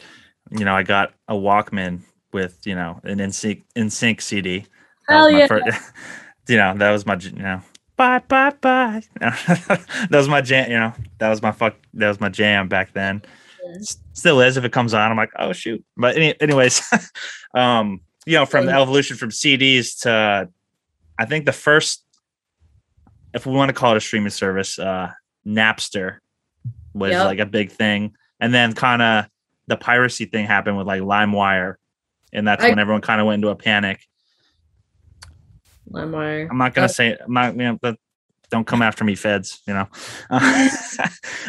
You 0.51 0.65
know, 0.65 0.75
I 0.75 0.83
got 0.83 1.13
a 1.29 1.35
Walkman 1.35 2.01
with 2.33 2.67
you 2.67 2.75
know 2.75 3.01
an 3.05 3.19
NSYNC 3.19 3.63
NSYNC 3.77 4.21
CD. 4.21 4.67
That 5.09 5.15
Hell 5.15 5.25
was 5.25 5.33
my 5.33 5.39
yeah. 5.39 5.47
fir- 5.47 5.93
you 6.49 6.57
know, 6.57 6.75
that 6.77 6.91
was 6.91 7.07
my 7.07 7.17
you 7.17 7.33
know. 7.33 7.63
Bye 8.03 8.19
bye 8.27 8.53
bye. 8.61 9.03
that 9.21 10.09
was 10.11 10.29
my 10.29 10.41
jam. 10.41 10.71
You 10.71 10.79
know, 10.79 10.93
that 11.19 11.29
was 11.31 11.41
my 11.41 11.53
fuck. 11.53 11.77
That 11.95 12.09
was 12.09 12.21
my 12.21 12.29
jam 12.31 12.69
back 12.69 12.93
then 12.95 13.23
s- 13.79 13.99
still 14.13 14.41
is 14.41 14.57
if 14.57 14.65
it 14.65 14.73
comes 14.73 14.93
on 14.93 15.09
i'm 15.11 15.17
like 15.17 15.31
oh 15.39 15.53
shoot 15.53 15.83
but 15.97 16.17
any, 16.17 16.35
anyways 16.41 16.83
um 17.55 18.01
you 18.27 18.35
know 18.37 18.45
from 18.45 18.67
the 18.67 18.73
evolution 18.73 19.17
from 19.17 19.31
cds 19.31 20.01
to 20.01 20.49
i 21.19 21.25
think 21.25 21.47
the 21.47 21.53
first 21.53 22.05
if 23.35 23.47
we 23.47 23.53
want 23.53 23.69
to 23.69 23.73
call 23.73 23.93
it 23.93 23.97
a 23.99 24.01
streaming 24.01 24.31
service 24.31 24.79
uh 24.81 25.11
napster 25.47 26.19
was 26.93 27.13
Yep. 27.13 27.25
like 27.25 27.39
a 27.39 27.47
big 27.47 27.71
thing 27.71 28.15
and 28.41 28.53
then 28.53 28.73
kind 28.73 29.01
of 29.01 29.27
the 29.69 29.77
piracy 29.77 30.25
thing 30.25 30.45
happened 30.47 30.77
with 30.77 30.87
like 30.89 31.01
limewire 31.03 31.77
and 32.33 32.47
that's 32.47 32.65
I- 32.65 32.69
when 32.71 32.79
everyone 32.81 33.01
kind 33.03 33.21
of 33.21 33.27
went 33.29 33.37
into 33.37 33.49
a 33.49 33.57
panic 33.57 34.01
LimeWire. 35.91 36.49
i'm 36.51 36.59
not 36.59 36.75
gonna 36.75 36.89
say 36.89 37.17
i'm 37.25 37.33
not 37.33 37.53
you 37.55 37.59
know 37.59 37.79
but 37.81 37.97
don't 38.51 38.67
come 38.67 38.83
after 38.83 39.05
me 39.05 39.15
feds 39.15 39.61
you 39.67 39.75
know 39.75 39.89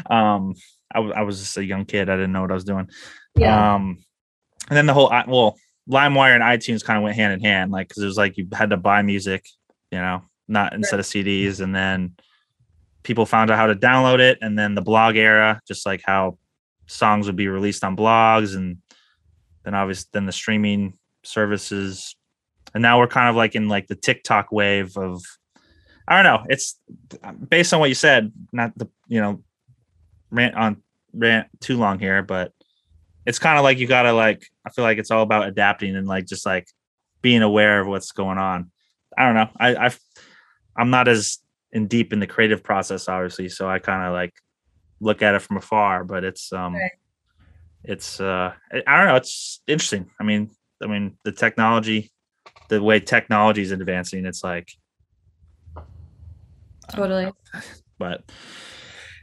um 0.09 0.53
I 0.93 0.99
I 0.99 1.21
was 1.23 1.39
just 1.39 1.57
a 1.57 1.65
young 1.65 1.85
kid 1.85 2.09
i 2.09 2.15
didn't 2.15 2.31
know 2.31 2.41
what 2.41 2.51
i 2.51 2.55
was 2.55 2.63
doing 2.63 2.89
Yeah. 3.37 3.75
um, 3.75 3.97
and 4.69 4.77
then 4.77 4.85
the 4.85 4.93
whole 4.93 5.09
well, 5.27 5.57
LimeWire 5.89 6.33
and 6.33 6.43
iTunes 6.43 6.83
kind 6.83 6.97
of 6.97 7.03
went 7.03 7.15
hand 7.17 7.33
in 7.33 7.41
hand, 7.41 7.71
like 7.71 7.89
because 7.89 8.01
it 8.01 8.05
was 8.05 8.17
like 8.17 8.37
you 8.37 8.47
had 8.53 8.69
to 8.69 8.77
buy 8.77 9.01
music, 9.01 9.45
you 9.91 9.97
know, 9.97 10.23
not 10.47 10.73
instead 10.73 10.99
of 10.99 11.05
CDs, 11.05 11.59
and 11.59 11.75
then 11.75 12.15
people 13.03 13.25
found 13.25 13.51
out 13.51 13.57
how 13.57 13.67
to 13.67 13.75
download 13.75 14.19
it, 14.19 14.37
and 14.41 14.57
then 14.57 14.75
the 14.75 14.81
blog 14.81 15.17
era, 15.17 15.61
just 15.67 15.85
like 15.85 16.01
how 16.05 16.37
songs 16.87 17.27
would 17.27 17.35
be 17.35 17.49
released 17.49 17.83
on 17.83 17.97
blogs, 17.97 18.55
and 18.55 18.77
then 19.65 19.75
obviously 19.75 20.07
then 20.13 20.25
the 20.25 20.31
streaming 20.31 20.97
services, 21.23 22.15
and 22.73 22.81
now 22.81 22.99
we're 22.99 23.07
kind 23.07 23.29
of 23.29 23.35
like 23.35 23.55
in 23.55 23.67
like 23.69 23.87
the 23.87 23.95
TikTok 23.95 24.51
wave 24.51 24.97
of, 24.97 25.23
I 26.07 26.15
don't 26.15 26.23
know, 26.23 26.45
it's 26.49 26.79
based 27.49 27.73
on 27.73 27.79
what 27.79 27.89
you 27.89 27.95
said, 27.95 28.31
not 28.51 28.77
the 28.77 28.89
you 29.07 29.21
know, 29.21 29.43
rant 30.31 30.55
on 30.55 30.81
rant 31.13 31.47
too 31.59 31.77
long 31.77 31.99
here, 31.99 32.23
but 32.23 32.51
it's 33.25 33.39
kind 33.39 33.57
of 33.57 33.63
like 33.63 33.77
you 33.77 33.87
gotta 33.87 34.13
like 34.13 34.45
i 34.65 34.69
feel 34.69 34.83
like 34.83 34.97
it's 34.97 35.11
all 35.11 35.21
about 35.23 35.47
adapting 35.47 35.95
and 35.95 36.07
like 36.07 36.25
just 36.25 36.45
like 36.45 36.67
being 37.21 37.41
aware 37.41 37.79
of 37.79 37.87
what's 37.87 38.11
going 38.11 38.37
on 38.37 38.71
i 39.17 39.25
don't 39.25 39.35
know 39.35 39.49
i 39.59 39.75
i 39.87 39.91
i'm 40.75 40.89
not 40.89 41.07
as 41.07 41.39
in 41.71 41.87
deep 41.87 42.13
in 42.13 42.19
the 42.19 42.27
creative 42.27 42.63
process 42.63 43.07
obviously 43.07 43.49
so 43.49 43.69
i 43.69 43.79
kind 43.79 44.05
of 44.05 44.13
like 44.13 44.33
look 44.99 45.21
at 45.21 45.35
it 45.35 45.39
from 45.41 45.57
afar 45.57 46.03
but 46.03 46.23
it's 46.23 46.51
um 46.53 46.73
Right. 46.75 46.91
it's 47.83 48.19
uh 48.19 48.53
i 48.71 48.83
I 48.85 48.97
don't 48.97 49.07
know 49.07 49.15
it's 49.15 49.61
interesting 49.67 50.09
i 50.19 50.23
mean 50.23 50.51
i 50.81 50.87
mean 50.87 51.17
the 51.23 51.31
technology 51.31 52.11
the 52.69 52.81
way 52.81 52.99
technology 52.99 53.61
is 53.61 53.71
advancing 53.71 54.25
it's 54.25 54.43
like 54.43 54.69
Totally. 56.89 57.31
but 57.97 58.23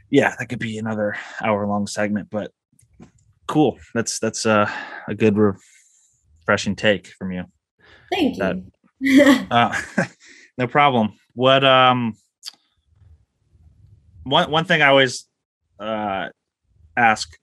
yeah 0.09 0.35
that 0.37 0.47
could 0.47 0.59
be 0.59 0.77
another 0.77 1.15
hour 1.43 1.65
long 1.67 1.87
segment 1.87 2.29
but 2.29 2.51
cool 3.47 3.77
that's 3.93 4.19
that's 4.19 4.45
uh, 4.45 4.69
a 5.07 5.15
good 5.15 5.37
refreshing 5.37 6.75
take 6.75 7.07
from 7.07 7.31
you 7.31 7.43
Thank 8.11 8.37
that- 8.37 8.57
you. 8.99 9.23
uh, 9.51 9.75
no 10.57 10.67
problem 10.67 11.13
what 11.33 11.63
um 11.63 12.13
one 14.23 14.51
one 14.51 14.65
thing 14.65 14.81
I 14.81 14.87
always 14.87 15.27
uh 15.79 16.29
ask 16.95 17.35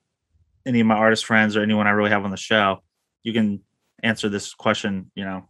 any 0.67 0.81
of 0.81 0.87
my 0.87 0.95
artist 0.95 1.25
friends 1.25 1.57
or 1.57 1.63
anyone 1.63 1.87
I 1.87 1.91
really 1.91 2.11
have 2.11 2.25
on 2.25 2.31
the 2.31 2.37
show, 2.37 2.79
you 3.23 3.33
can 3.33 3.61
answer 4.03 4.29
this 4.29 4.53
question, 4.55 5.11
you 5.15 5.25
know, 5.25 5.49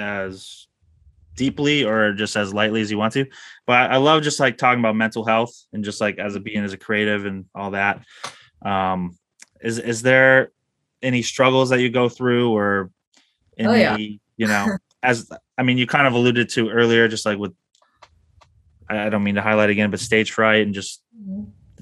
as 0.00 0.66
deeply 1.36 1.84
or 1.84 2.12
just 2.12 2.36
as 2.36 2.52
lightly 2.52 2.80
as 2.80 2.90
you 2.90 2.98
want 2.98 3.12
to. 3.14 3.26
But 3.66 3.90
I, 3.90 3.96
love 3.96 4.22
just 4.22 4.40
like 4.40 4.58
talking 4.58 4.80
about 4.80 4.96
mental 4.96 5.24
health 5.24 5.54
and 5.72 5.84
just 5.84 6.00
like 6.00 6.18
as 6.18 6.34
a 6.34 6.40
being 6.40 6.64
as 6.64 6.72
a 6.72 6.78
creative 6.78 7.24
and 7.24 7.46
all 7.54 7.70
that. 7.72 8.02
Um 8.62 9.16
is 9.62 9.78
is 9.78 10.02
there 10.02 10.50
any 11.02 11.22
struggles 11.22 11.70
that 11.70 11.80
you 11.80 11.90
go 11.90 12.08
through 12.08 12.52
or 12.52 12.90
any 13.56 13.68
Oh, 13.68 13.74
yeah. 13.74 13.96
you 13.96 14.46
know 14.46 14.76
as 15.02 15.30
I 15.56 15.62
mean 15.62 15.78
you 15.78 15.86
kind 15.86 16.06
of 16.06 16.12
alluded 16.12 16.50
to 16.50 16.68
earlier 16.68 17.08
just 17.08 17.24
like 17.24 17.38
with 17.38 17.54
I 18.88 19.06
I 19.06 19.08
don't 19.08 19.22
mean 19.22 19.36
to 19.36 19.42
highlight 19.42 19.70
again, 19.70 19.90
but 19.90 20.00
stage 20.00 20.32
fright 20.32 20.62
and 20.62 20.74
just 20.74 21.02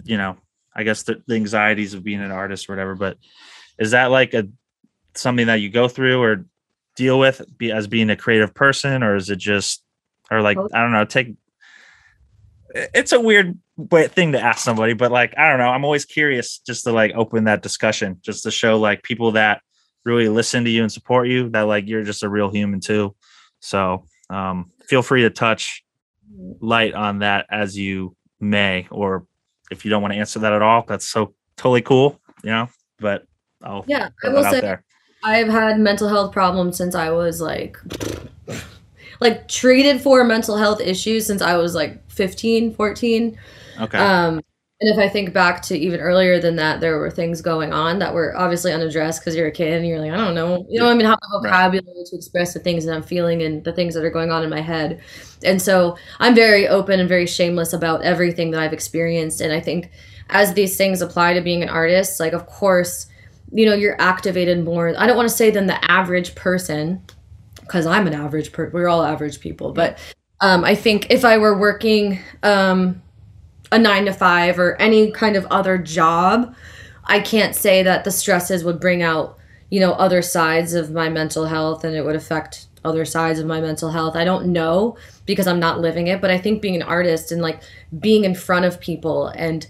you 0.05 0.17
know, 0.17 0.37
I 0.75 0.85
guess 0.85 1.03
the, 1.03 1.23
the 1.27 1.35
anxieties 1.35 1.95
of 1.95 2.05
being 2.05 2.21
an 2.21 2.31
artist 2.31 2.69
or 2.69 2.73
whatever. 2.73 2.95
But 2.95 3.19
is 3.79 3.91
that 3.93 4.11
like 4.11 4.35
a 4.35 4.49
something 5.15 5.49
that 5.49 5.57
you 5.61 5.71
go 5.71 5.89
through 5.89 6.23
or 6.23 6.45
deal 6.99 7.19
with 7.19 7.41
be, 7.57 7.71
as 7.73 7.87
being 7.87 8.11
a 8.11 8.17
creative 8.17 8.53
person, 8.53 9.03
or 9.03 9.17
is 9.17 9.31
it 9.31 9.39
just 9.39 9.83
or 10.31 10.43
like 10.43 10.59
I 10.59 10.83
don't 10.83 10.93
know, 10.93 11.05
take 11.05 11.35
it's 12.75 13.13
a 13.13 13.21
weird 13.21 13.59
way, 13.77 14.09
thing 14.09 14.33
to 14.33 14.41
ask 14.41 14.59
somebody, 14.59 14.93
but 14.93 15.11
like 15.11 15.33
I 15.39 15.49
don't 15.49 15.59
know, 15.59 15.69
I'm 15.69 15.85
always 15.85 16.05
curious 16.05 16.59
just 16.59 16.85
to 16.85 16.93
like 16.93 17.13
open 17.15 17.45
that 17.45 17.63
discussion, 17.63 18.19
just 18.21 18.43
to 18.43 18.51
show 18.51 18.79
like 18.79 19.03
people 19.03 19.33
that 19.33 19.63
really 20.05 20.29
listen 20.29 20.65
to 20.65 20.71
you 20.71 20.83
and 20.83 20.93
support 20.93 21.29
you 21.29 21.49
that 21.51 21.63
like 21.63 21.87
you're 21.87 22.03
just 22.03 22.23
a 22.23 22.29
real 22.29 22.51
human 22.51 22.81
too. 22.81 23.15
So 23.61 24.05
um, 24.29 24.71
feel 24.87 25.03
free 25.03 25.23
to 25.23 25.31
touch 25.31 25.85
light 26.61 26.95
on 26.95 27.21
that 27.21 27.47
as 27.51 27.79
you 27.79 28.17
may, 28.41 28.89
or 28.91 29.27
if 29.71 29.85
you 29.85 29.91
don't 29.91 30.03
want 30.03 30.13
to 30.13 30.19
answer 30.19 30.41
that 30.41 30.53
at 30.53 30.63
all, 30.63 30.85
that's 30.87 31.09
so 31.09 31.35
totally 31.57 31.83
cool, 31.83 32.21
you 32.43 32.51
know. 32.51 32.69
But 32.99 33.25
I'll 33.63 33.85
Yeah, 33.87 34.11
I 34.25 34.29
will 34.29 34.45
say 34.45 34.61
there. 34.61 34.85
I've 35.23 35.49
had 35.49 35.79
mental 35.81 36.09
health 36.09 36.33
problems 36.33 36.77
since 36.77 36.95
I 36.95 37.11
was 37.11 37.41
like 37.41 37.77
like 39.21 39.49
treated 39.49 40.01
for 40.01 40.25
mental 40.25 40.57
health 40.57 40.81
issues 40.81 41.27
since 41.27 41.43
I 41.43 41.57
was 41.57 41.75
like 41.75 42.09
15, 42.11 42.75
14. 42.75 43.39
Okay, 43.79 44.09
Um 44.09 44.41
and 44.81 44.89
if 44.97 44.99
I 44.99 45.09
think 45.09 45.33
back 45.33 45.61
to 45.63 45.77
even 45.77 45.99
earlier 45.99 46.39
than 46.39 46.55
that, 46.57 46.81
there 46.81 46.99
were 47.01 47.11
things 47.11 47.41
going 47.41 47.73
on 47.73 47.99
that 47.99 48.15
were 48.15 48.37
obviously 48.37 48.73
unaddressed 48.73 49.21
because 49.21 49.35
you're 49.35 49.49
a 49.49 49.53
kid 49.53 49.73
and 49.79 49.85
you're 49.89 49.99
like, 49.99 50.13
I 50.13 50.17
don't 50.17 50.37
know, 50.37 50.65
you 50.71 50.79
know, 50.79 50.89
I 50.89 50.95
mean, 50.95 51.05
have 51.05 51.19
the 51.21 51.41
Right. 51.41 51.51
vocabulary 51.51 52.05
to 52.07 52.17
express 52.17 52.55
the 52.55 52.61
things 52.61 52.85
that 52.85 52.95
I'm 52.95 53.03
feeling 53.03 53.43
and 53.43 53.65
the 53.65 53.73
things 53.73 53.95
that 53.95 54.05
are 54.05 54.11
going 54.11 54.31
on 54.31 54.45
in 54.45 54.51
my 54.51 54.61
head. 54.61 55.01
And 55.43 55.61
so 55.61 55.97
I'm 56.21 56.33
very 56.37 56.69
open 56.69 57.01
and 57.01 57.09
very 57.09 57.27
shameless 57.27 57.73
about 57.73 58.03
everything 58.03 58.53
that 58.53 58.61
I've 58.63 58.73
experienced. 58.73 59.41
And 59.41 59.53
I 59.53 59.59
think 59.59 59.91
as 60.31 60.55
these 60.55 60.77
things 60.77 61.03
apply 61.03 61.35
to 61.35 61.41
being 61.41 61.65
an 61.65 61.69
artist, 61.69 62.21
like, 62.21 62.33
of 62.33 62.47
course, 62.47 63.07
you 63.53 63.67
know, 63.67 63.75
you're 63.75 64.01
activated 64.01 64.65
more. 64.65 64.95
I 64.99 65.07
don't 65.07 65.17
want 65.17 65.29
to 65.29 65.35
say 65.35 65.51
than 65.51 65.67
the 65.67 65.91
average 65.91 66.35
person 66.35 67.03
because 67.61 67.87
I'm 67.87 68.07
an 68.07 68.15
average 68.15 68.53
per 68.53 68.71
we're 68.71 68.89
all 68.89 69.03
average 69.03 69.41
people. 69.41 69.73
But 69.73 69.99
um, 70.41 70.65
I 70.65 70.75
think 70.75 71.11
if 71.11 71.25
I 71.25 71.39
were 71.39 71.59
working 71.59 72.19
um, 72.43 73.03
a 73.73 73.79
nine 73.79 74.07
to 74.07 74.13
five 74.13 74.59
or 74.59 74.77
any 74.77 75.11
kind 75.11 75.37
of 75.37 75.47
other 75.47 75.79
job, 75.79 76.55
I 77.05 77.21
can't 77.21 77.55
say 77.55 77.83
that 77.83 78.05
the 78.05 78.11
stresses 78.11 78.65
would 78.65 78.81
bring 78.81 79.03
out, 79.03 79.39
you 79.71 79.81
know, 79.81 79.93
other 79.93 80.23
sides 80.23 80.75
of 80.75 80.91
my 80.91 81.09
mental 81.09 81.47
health 81.47 81.85
and 81.85 81.95
it 81.95 82.05
would 82.05 82.17
affect 82.17 82.67
other 82.85 83.05
sides 83.05 83.39
of 83.39 83.47
my 83.47 83.61
mental 83.61 83.91
health. 83.91 84.15
I 84.15 84.25
don't 84.25 84.47
know 84.47 84.97
because 85.27 85.47
I'm 85.47 85.61
not 85.61 85.81
living 85.81 86.07
it, 86.07 86.21
but 86.21 86.31
I 86.31 86.39
think 86.39 86.63
being 86.63 86.77
an 86.77 86.83
artist 86.83 87.33
and 87.33 87.43
like 87.43 87.63
being 87.99 88.25
in 88.25 88.35
front 88.35 88.65
of 88.65 88.81
people 88.81 89.29
and 89.29 89.67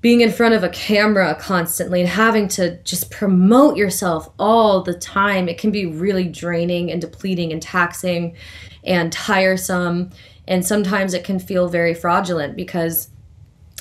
being 0.00 0.20
in 0.20 0.30
front 0.30 0.54
of 0.54 0.62
a 0.62 0.68
camera 0.68 1.34
constantly 1.40 2.00
and 2.00 2.08
having 2.08 2.48
to 2.48 2.76
just 2.82 3.10
promote 3.10 3.76
yourself 3.76 4.30
all 4.38 4.82
the 4.82 4.94
time, 4.94 5.48
it 5.48 5.58
can 5.58 5.70
be 5.70 5.86
really 5.86 6.28
draining 6.28 6.92
and 6.92 7.00
depleting 7.00 7.52
and 7.52 7.62
taxing 7.62 8.36
and 8.84 9.12
tiresome. 9.12 10.10
And 10.46 10.64
sometimes 10.64 11.14
it 11.14 11.24
can 11.24 11.38
feel 11.38 11.68
very 11.68 11.94
fraudulent 11.94 12.56
because 12.56 13.10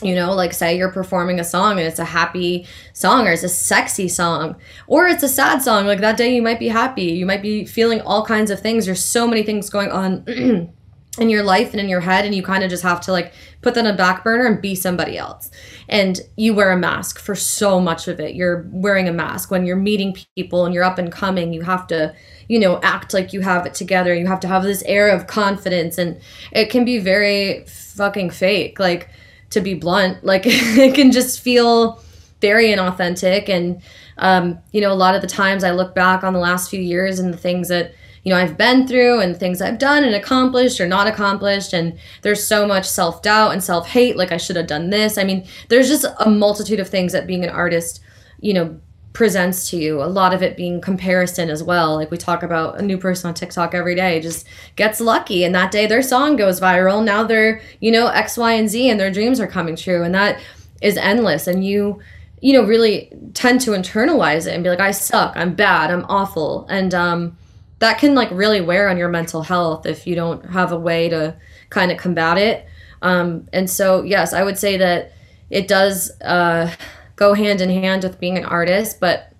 you 0.02 0.14
know 0.14 0.34
like 0.34 0.52
say 0.52 0.78
you're 0.78 0.92
performing 0.92 1.40
a 1.40 1.44
song 1.44 1.80
and 1.80 1.88
it's 1.88 2.00
a 2.00 2.06
happy 2.06 2.68
song 2.92 3.26
or 3.26 3.32
it's 3.32 3.44
a 3.44 3.50
sexy 3.50 4.10
song 4.10 4.54
or 4.88 5.08
it's 5.08 5.24
a 5.24 5.28
sad 5.30 5.62
song 5.62 5.86
like 5.86 6.02
that 6.02 6.18
day 6.18 6.36
you 6.36 6.42
might 6.42 6.60
be 6.60 6.68
happy 6.68 7.04
you 7.04 7.26
might 7.26 7.42
be 7.42 7.64
feeling 7.64 8.02
all 8.02 8.26
kinds 8.26 8.52
of 8.52 8.60
things 8.60 8.86
there's 8.86 9.04
so 9.04 9.26
many 9.26 9.42
things 9.42 9.70
going 9.70 9.90
on 9.90 10.26
in 11.18 11.30
your 11.30 11.44
life 11.44 11.72
and 11.72 11.80
in 11.80 11.90
your 11.90 12.02
head 12.02 12.26
and 12.26 12.36
you 12.36 12.44
kind 12.44 12.64
of 12.64 12.70
just 12.70 12.84
have 12.84 13.02
to 13.02 13.12
like 13.12 13.34
put 13.62 13.74
that 13.74 13.86
on 13.86 13.94
a 13.94 13.96
back 13.96 14.24
burner 14.24 14.46
and 14.46 14.62
be 14.62 14.76
somebody 14.76 15.18
else. 15.18 15.50
And 15.88 16.20
you 16.36 16.54
wear 16.54 16.72
a 16.72 16.78
mask 16.78 17.20
for 17.20 17.36
so 17.36 17.80
much 17.80 18.08
of 18.08 18.20
it. 18.20 18.36
You're 18.36 18.68
wearing 18.72 19.08
a 19.08 19.14
mask. 19.14 19.52
When 19.52 19.66
you're 19.66 19.76
meeting 19.76 20.16
people 20.36 20.66
and 20.66 20.74
you're 20.74 20.84
up 20.84 20.98
and 20.98 21.12
coming 21.12 21.54
you 21.54 21.62
have 21.62 21.88
to 21.88 22.14
you 22.48 22.60
know 22.60 22.80
act 22.84 23.14
like 23.14 23.34
you 23.34 23.42
have 23.42 23.66
it 23.66 23.74
together. 23.74 24.14
You 24.14 24.28
have 24.28 24.40
to 24.42 24.48
have 24.48 24.64
this 24.64 24.84
air 24.84 25.10
of 25.10 25.28
confidence 25.28 25.98
and 25.98 26.20
it 26.52 26.70
can 26.70 26.86
be 26.86 27.00
very 27.00 27.66
fucking 27.66 28.30
fake 28.30 28.80
like 28.80 29.10
to 29.52 29.62
be 29.62 29.74
blunt. 29.74 30.24
Like 30.24 30.44
it 30.46 30.96
can 30.96 31.12
just 31.12 31.40
feel 31.40 32.02
very 32.42 32.68
inauthentic. 32.68 33.50
And 33.50 33.82
um, 34.18 34.60
you 34.72 34.82
know 34.82 34.92
a 34.92 34.96
lot 34.96 35.16
of 35.16 35.22
the 35.22 35.28
times 35.28 35.64
i 35.64 35.72
look 35.72 35.94
back 35.94 36.24
on 36.24 36.34
the 36.34 36.40
last 36.40 36.70
few 36.70 36.80
years 36.80 37.20
and 37.20 37.34
the 37.34 37.38
things 37.38 37.68
that 37.68 37.94
you 38.26 38.34
know 38.34 38.38
i've 38.38 38.58
been 38.58 38.86
through 38.86 39.22
and 39.22 39.38
things 39.38 39.62
i've 39.62 39.78
done 39.78 40.04
and 40.04 40.16
accomplished 40.16 40.82
or 40.82 40.88
not 40.88 41.08
accomplished 41.08 41.72
and 41.72 41.98
there's 42.24 42.46
so 42.46 42.68
much 42.68 42.86
self-doubt 42.86 43.54
and 43.54 43.64
self-hate 43.64 44.18
like 44.18 44.34
i 44.34 44.38
should 44.38 44.58
have 44.58 44.68
done 44.68 44.90
this. 44.90 45.18
I 45.18 45.24
mean 45.24 45.48
there's 45.70 45.88
just 45.88 46.06
a 46.20 46.30
multitude 46.30 46.82
of 46.82 46.90
things 46.90 47.14
that 47.14 47.28
being 47.28 47.44
an 47.44 47.50
artist 47.50 48.02
you 48.42 48.54
know 48.54 48.78
presents 49.14 49.70
to 49.70 49.78
you 49.78 50.04
a 50.04 50.06
lot 50.06 50.34
of 50.34 50.44
it 50.44 50.58
being 50.58 50.82
comparison 50.82 51.50
as 51.50 51.64
well. 51.64 51.96
Like 51.96 52.12
we 52.12 52.18
talk 52.18 52.44
about 52.44 52.80
a 52.80 52.82
new 52.82 52.98
person 52.98 53.30
on 53.30 53.34
tiktok 53.34 53.74
every 53.74 53.96
day 53.96 54.20
just 54.20 54.46
gets 54.76 55.00
lucky 55.00 55.46
and 55.46 55.56
that 55.56 55.72
day 55.72 55.88
their 55.88 56.02
song 56.02 56.36
goes 56.36 56.60
viral 56.60 57.02
now 57.04 57.24
they're 57.24 57.62
you 57.80 57.92
know 57.92 58.08
x 58.08 58.38
y 58.38 58.54
and 58.54 58.70
z 58.70 58.90
and 58.90 59.00
their 59.00 59.12
dreams 59.12 59.40
are 59.40 59.48
coming 59.48 59.76
true 59.76 60.04
and 60.04 60.14
that 60.14 60.42
is 60.82 60.98
endless 60.98 61.48
and 61.48 61.66
you 61.66 62.02
you 62.42 62.52
know 62.52 62.64
really 62.64 63.10
tend 63.34 63.62
to 63.62 63.72
internalize 63.72 64.48
it 64.48 64.54
and 64.54 64.64
be 64.64 64.70
like 64.70 64.82
i 64.82 64.92
suck 64.92 65.32
i'm 65.38 65.56
bad 65.56 65.90
i'm 65.92 66.06
awful 66.10 66.68
and 66.70 66.94
um 66.94 67.38
that 67.80 67.98
can 67.98 68.16
like 68.16 68.30
really 68.32 68.62
wear 68.62 68.90
on 68.90 68.98
your 68.98 69.10
mental 69.10 69.44
health 69.44 69.86
if 69.86 70.08
you 70.08 70.16
don't 70.16 70.46
have 70.52 70.72
a 70.72 70.80
way 70.80 71.10
to 71.10 71.36
kind 71.70 71.92
of 71.92 71.98
combat 71.98 72.38
it. 72.38 72.66
Um 73.02 73.48
and 73.54 73.70
so 73.70 74.04
yes 74.04 74.34
i 74.34 74.42
would 74.42 74.58
say 74.58 74.78
that 74.78 75.12
it 75.50 75.68
does 75.68 76.12
uh 76.22 76.72
go 77.16 77.34
hand 77.34 77.62
in 77.62 77.70
hand 77.70 78.04
with 78.04 78.20
being 78.20 78.38
an 78.38 78.46
artist 78.46 79.00
but 79.00 79.32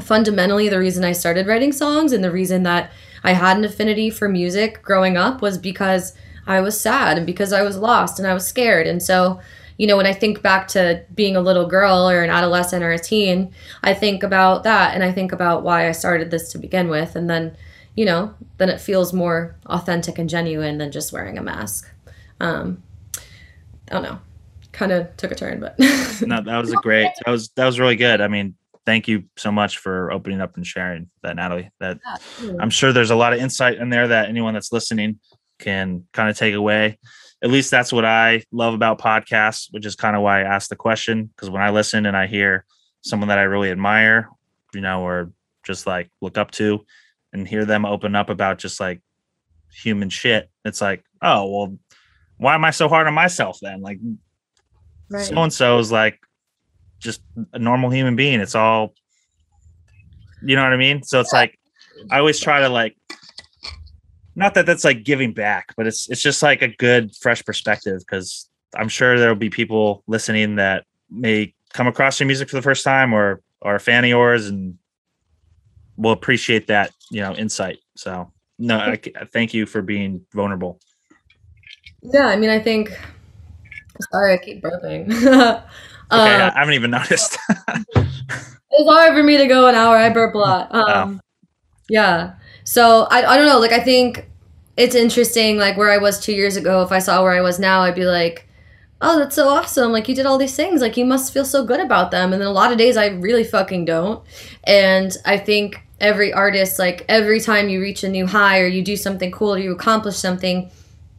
fundamentally 0.00 0.68
the 0.68 0.78
reason 0.78 1.04
i 1.04 1.12
started 1.12 1.46
writing 1.46 1.72
songs 1.72 2.12
and 2.12 2.24
the 2.24 2.30
reason 2.30 2.62
that 2.62 2.90
i 3.24 3.32
had 3.32 3.56
an 3.56 3.64
affinity 3.64 4.10
for 4.10 4.28
music 4.28 4.82
growing 4.82 5.16
up 5.16 5.42
was 5.42 5.58
because 5.58 6.14
i 6.46 6.60
was 6.60 6.80
sad 6.80 7.16
and 7.16 7.26
because 7.26 7.52
i 7.52 7.62
was 7.62 7.76
lost 7.76 8.18
and 8.18 8.26
i 8.28 8.34
was 8.34 8.46
scared. 8.46 8.86
And 8.86 9.02
so 9.02 9.40
you 9.78 9.86
know 9.86 9.96
when 9.96 10.06
i 10.06 10.12
think 10.12 10.42
back 10.42 10.68
to 10.68 11.04
being 11.14 11.36
a 11.36 11.40
little 11.40 11.66
girl 11.66 12.08
or 12.08 12.22
an 12.22 12.30
adolescent 12.30 12.82
or 12.82 12.92
a 12.92 12.98
teen 12.98 13.52
i 13.82 13.92
think 13.92 14.22
about 14.22 14.62
that 14.62 14.94
and 14.94 15.02
i 15.02 15.10
think 15.10 15.32
about 15.32 15.62
why 15.62 15.88
i 15.88 15.92
started 15.92 16.30
this 16.30 16.50
to 16.52 16.58
begin 16.58 16.88
with 16.88 17.16
and 17.16 17.28
then 17.28 17.56
you 17.94 18.04
know 18.04 18.34
then 18.58 18.68
it 18.68 18.80
feels 18.80 19.12
more 19.12 19.56
authentic 19.66 20.18
and 20.18 20.28
genuine 20.28 20.78
than 20.78 20.92
just 20.92 21.12
wearing 21.12 21.38
a 21.38 21.42
mask 21.42 21.90
um 22.40 22.82
i 23.16 23.92
don't 23.92 24.02
know 24.02 24.18
kind 24.72 24.90
of 24.90 25.16
took 25.16 25.30
a 25.30 25.34
turn 25.34 25.60
but 25.60 25.78
no, 26.26 26.40
that 26.40 26.58
was 26.58 26.72
a 26.72 26.76
great. 26.76 27.08
That 27.24 27.30
was 27.30 27.48
that 27.50 27.66
was 27.66 27.80
really 27.80 27.96
good. 27.96 28.20
I 28.20 28.28
mean, 28.28 28.54
thank 28.86 29.08
you 29.08 29.24
so 29.36 29.50
much 29.50 29.78
for 29.78 30.10
opening 30.12 30.40
up 30.40 30.56
and 30.56 30.66
sharing 30.66 31.10
that, 31.22 31.36
Natalie. 31.36 31.70
That 31.80 31.98
I'm 32.60 32.70
sure 32.70 32.92
there's 32.92 33.10
a 33.10 33.16
lot 33.16 33.32
of 33.32 33.40
insight 33.40 33.78
in 33.78 33.90
there 33.90 34.08
that 34.08 34.28
anyone 34.28 34.54
that's 34.54 34.72
listening 34.72 35.18
can 35.58 36.04
kind 36.12 36.28
of 36.28 36.36
take 36.36 36.54
away. 36.54 36.98
At 37.44 37.50
least 37.50 37.70
that's 37.70 37.92
what 37.92 38.06
I 38.06 38.42
love 38.52 38.72
about 38.72 38.98
podcasts, 38.98 39.68
which 39.70 39.84
is 39.84 39.94
kind 39.94 40.16
of 40.16 40.22
why 40.22 40.40
I 40.40 40.44
asked 40.44 40.70
the 40.70 40.76
question. 40.76 41.26
Because 41.26 41.50
when 41.50 41.60
I 41.60 41.68
listen 41.68 42.06
and 42.06 42.16
I 42.16 42.26
hear 42.26 42.64
someone 43.02 43.28
that 43.28 43.38
I 43.38 43.42
really 43.42 43.70
admire, 43.70 44.30
you 44.72 44.80
know, 44.80 45.02
or 45.02 45.30
just 45.62 45.86
like 45.86 46.10
look 46.22 46.38
up 46.38 46.50
to, 46.52 46.86
and 47.34 47.46
hear 47.46 47.66
them 47.66 47.84
open 47.84 48.14
up 48.14 48.30
about 48.30 48.58
just 48.58 48.80
like 48.80 49.02
human 49.70 50.08
shit, 50.08 50.48
it's 50.64 50.80
like, 50.80 51.04
oh 51.20 51.46
well, 51.46 51.78
why 52.38 52.54
am 52.54 52.64
I 52.64 52.70
so 52.70 52.88
hard 52.88 53.06
on 53.06 53.12
myself 53.12 53.58
then? 53.60 53.82
Like 53.82 53.98
so 55.10 55.36
and 55.36 55.52
so 55.52 55.78
is 55.78 55.92
like 55.92 56.18
just 56.98 57.20
a 57.52 57.58
normal 57.58 57.90
human 57.90 58.16
being. 58.16 58.40
It's 58.40 58.54
all, 58.54 58.94
you 60.42 60.56
know 60.56 60.62
what 60.62 60.72
I 60.72 60.78
mean? 60.78 61.02
So 61.02 61.20
it's 61.20 61.32
like, 61.32 61.58
I 62.10 62.18
always 62.20 62.40
try 62.40 62.60
to 62.60 62.70
like, 62.70 62.96
not 64.36 64.54
that 64.54 64.66
that's 64.66 64.84
like 64.84 65.04
giving 65.04 65.32
back, 65.32 65.74
but 65.76 65.86
it's 65.86 66.08
it's 66.10 66.22
just 66.22 66.42
like 66.42 66.62
a 66.62 66.68
good 66.68 67.14
fresh 67.16 67.44
perspective 67.44 68.00
because 68.00 68.48
I'm 68.76 68.88
sure 68.88 69.18
there'll 69.18 69.34
be 69.34 69.50
people 69.50 70.02
listening 70.06 70.56
that 70.56 70.84
may 71.10 71.54
come 71.72 71.86
across 71.86 72.18
your 72.18 72.26
music 72.26 72.48
for 72.48 72.56
the 72.56 72.62
first 72.62 72.84
time 72.84 73.12
or 73.12 73.40
are 73.62 73.76
a 73.76 73.80
fan 73.80 74.04
of 74.04 74.10
yours 74.10 74.48
and 74.48 74.76
will 75.96 76.12
appreciate 76.12 76.66
that 76.66 76.92
you 77.10 77.20
know 77.20 77.34
insight. 77.34 77.78
So 77.96 78.32
no, 78.58 78.78
I, 78.78 79.00
thank 79.32 79.54
you 79.54 79.66
for 79.66 79.82
being 79.82 80.24
vulnerable. 80.32 80.80
yeah, 82.02 82.26
I 82.26 82.36
mean, 82.36 82.50
I 82.50 82.58
think. 82.58 82.96
Sorry, 84.10 84.34
I 84.34 84.38
keep 84.38 84.62
burping. 84.62 85.64
Okay, 86.12 86.34
um, 86.34 86.52
I 86.54 86.58
haven't 86.58 86.74
even 86.74 86.90
noticed. 86.90 87.38
it's 87.96 88.90
hard 88.90 89.14
for 89.14 89.22
me 89.22 89.38
to 89.38 89.46
go 89.46 89.66
an 89.66 89.74
hour. 89.74 89.96
I 89.96 90.10
burp 90.10 90.34
a 90.34 90.38
lot. 90.38 90.74
Um, 90.74 91.20
Yeah. 91.88 92.34
So 92.64 93.06
I, 93.10 93.24
I 93.24 93.36
don't 93.36 93.46
know. 93.46 93.58
Like 93.58 93.72
I 93.72 93.80
think 93.80 94.28
it's 94.76 94.94
interesting. 94.94 95.58
Like 95.58 95.76
where 95.76 95.90
I 95.90 95.98
was 95.98 96.18
two 96.18 96.32
years 96.32 96.56
ago, 96.56 96.82
if 96.82 96.92
I 96.92 96.98
saw 96.98 97.22
where 97.22 97.32
I 97.32 97.40
was 97.40 97.58
now, 97.58 97.80
I'd 97.82 97.94
be 97.94 98.06
like, 98.06 98.48
"Oh, 99.00 99.18
that's 99.18 99.36
so 99.36 99.48
awesome! 99.48 99.92
Like 99.92 100.08
you 100.08 100.14
did 100.14 100.26
all 100.26 100.38
these 100.38 100.56
things. 100.56 100.80
Like 100.80 100.96
you 100.96 101.04
must 101.04 101.32
feel 101.32 101.44
so 101.44 101.64
good 101.64 101.80
about 101.80 102.10
them." 102.10 102.32
And 102.32 102.40
then 102.40 102.48
a 102.48 102.52
lot 102.52 102.72
of 102.72 102.78
days 102.78 102.96
I 102.96 103.08
really 103.08 103.44
fucking 103.44 103.84
don't. 103.84 104.24
And 104.64 105.16
I 105.24 105.38
think 105.38 105.82
every 106.00 106.32
artist, 106.32 106.78
like 106.78 107.04
every 107.08 107.40
time 107.40 107.68
you 107.68 107.80
reach 107.80 108.02
a 108.02 108.08
new 108.08 108.26
high 108.26 108.60
or 108.60 108.66
you 108.66 108.82
do 108.82 108.96
something 108.96 109.30
cool 109.30 109.54
or 109.54 109.58
you 109.58 109.72
accomplish 109.72 110.16
something, 110.16 110.70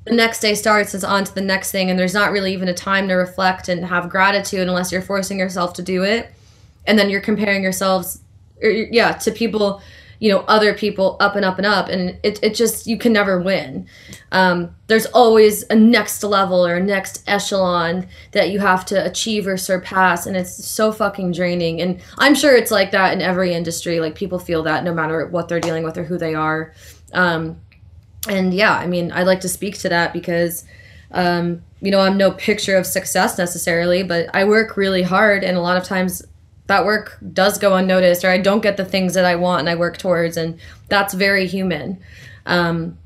the 0.06 0.14
next 0.14 0.40
day 0.40 0.54
starts 0.54 0.94
it's 0.94 1.04
on 1.04 1.24
to 1.24 1.34
the 1.34 1.42
next 1.42 1.72
thing 1.72 1.90
and 1.90 2.00
there's 2.00 2.14
not 2.14 2.32
really 2.32 2.54
even 2.54 2.68
a 2.68 2.74
time 2.74 3.08
to 3.08 3.16
reflect 3.16 3.68
and 3.70 3.86
have 3.86 4.10
gratitude 4.10 4.68
unless 4.68 4.92
you're 4.92 5.02
forcing 5.02 5.40
yourself 5.40 5.74
to 5.74 5.82
do 5.82 6.04
it 6.04 6.32
and 6.86 6.98
then 6.98 7.10
you're 7.10 7.22
comparing 7.22 7.64
yourselves 7.64 8.22
or, 8.62 8.70
yeah 8.70 9.14
to 9.14 9.32
people 9.32 9.82
you 10.20 10.32
know 10.32 10.40
other 10.42 10.74
people 10.74 11.18
up 11.20 11.36
and 11.36 11.44
up 11.44 11.58
and 11.58 11.66
up 11.66 11.90
and 11.90 12.18
it, 12.24 12.40
it 12.42 12.56
just 12.56 12.88
you 12.88 12.98
can 12.98 13.14
never 13.14 13.40
win. 13.40 13.88
Um, 14.32 14.76
there's 14.88 15.06
always 15.08 15.64
a 15.70 15.76
next 15.76 16.24
level 16.24 16.66
or 16.66 16.76
a 16.76 16.84
next 16.84 17.24
echelon 17.28 18.08
that 18.32 18.50
you 18.50 18.60
have 18.60 18.86
to 18.86 19.06
achieve 19.06 19.48
or 19.48 19.58
surpass 19.58 20.26
and 20.26 20.36
it's 20.36 20.66
so 20.66 20.92
fucking 20.92 21.32
draining. 21.32 21.82
And 21.82 22.02
i'm 22.18 22.36
sure 22.36 22.56
it's 22.56 22.72
like 22.72 22.92
that 22.92 23.14
in 23.14 23.22
every 23.22 23.54
industry 23.54 24.00
like 24.00 24.16
people 24.16 24.40
feel 24.40 24.64
that 24.64 24.84
no 24.84 24.94
matter 24.94 25.26
what 25.28 25.48
they're 25.48 25.60
dealing 25.60 25.84
with 25.84 25.98
or 25.98 26.04
who 26.04 26.18
they 26.18 26.36
are. 26.36 26.74
Um, 27.14 27.62
and 28.28 28.54
yeah 28.54 28.74
i 28.78 28.88
mean 28.88 29.12
i'd 29.12 29.28
like 29.28 29.42
to 29.42 29.50
speak 29.50 29.78
to 29.78 29.90
that 29.90 30.14
because 30.14 30.66
um, 31.12 31.62
you 31.82 31.92
know 31.92 32.00
i'm 32.00 32.18
no 32.18 32.32
picture 32.32 32.76
of 32.78 32.86
success 32.86 33.38
necessarily 33.38 34.04
but 34.04 34.30
i 34.34 34.44
work 34.44 34.78
really 34.78 35.04
hard 35.04 35.44
and 35.44 35.58
a 35.58 35.62
lot 35.62 35.78
of 35.78 35.84
times 35.84 36.24
that 36.68 36.86
work 36.86 37.18
does 37.34 37.58
go 37.58 37.76
unnoticed 37.76 38.24
or 38.24 38.30
i 38.30 38.38
don't 38.38 38.62
get 38.64 38.78
the 38.78 38.86
things 38.86 39.14
that 39.14 39.26
i 39.26 39.36
want 39.36 39.60
and 39.62 39.70
i 39.70 39.76
work 39.76 39.98
towards 39.98 40.38
and 40.38 40.60
that's 40.90 41.14
very 41.14 41.48
human 41.48 41.98
um, 42.48 42.98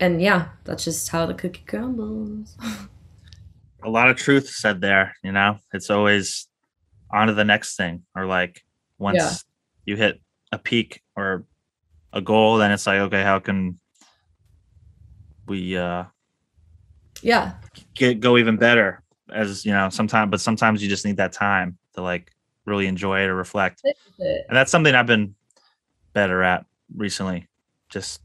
and 0.00 0.20
yeah 0.22 0.48
that's 0.64 0.84
just 0.84 1.08
how 1.10 1.26
the 1.26 1.34
cookie 1.34 1.64
crumbles 1.66 2.56
a 3.82 3.90
lot 3.90 4.10
of 4.10 4.16
truth 4.16 4.48
said 4.48 4.80
there. 4.80 5.14
You 5.22 5.32
know, 5.32 5.58
it's 5.72 5.90
always 5.90 6.48
on 7.10 7.28
to 7.28 7.34
the 7.34 7.44
next 7.44 7.76
thing, 7.76 8.02
or 8.14 8.26
like 8.26 8.62
once 8.98 9.16
Yeah. 9.16 9.36
you 9.86 9.96
hit 9.96 10.20
a 10.52 10.58
peak 10.58 11.02
or 11.16 11.44
a 12.12 12.20
goal, 12.20 12.58
then 12.58 12.72
it's 12.72 12.86
like, 12.86 13.00
okay, 13.00 13.22
how 13.22 13.38
can 13.38 13.78
we 15.46 15.76
uh 15.76 16.04
yeah 17.22 17.54
get 17.94 18.20
go 18.20 18.36
even 18.36 18.56
better? 18.56 19.02
As 19.32 19.64
you 19.64 19.72
know, 19.72 19.88
sometimes, 19.90 20.30
but 20.30 20.40
sometimes 20.40 20.82
you 20.82 20.88
just 20.88 21.04
need 21.04 21.16
that 21.18 21.32
time 21.32 21.78
to 21.94 22.02
like 22.02 22.30
really 22.70 22.86
enjoy 22.86 23.20
it 23.22 23.28
or 23.28 23.34
reflect, 23.34 23.82
and 24.18 24.56
that's 24.56 24.70
something 24.70 24.94
I've 24.94 25.06
been 25.06 25.34
better 26.14 26.42
at 26.42 26.64
recently. 26.96 27.46
Just 27.90 28.22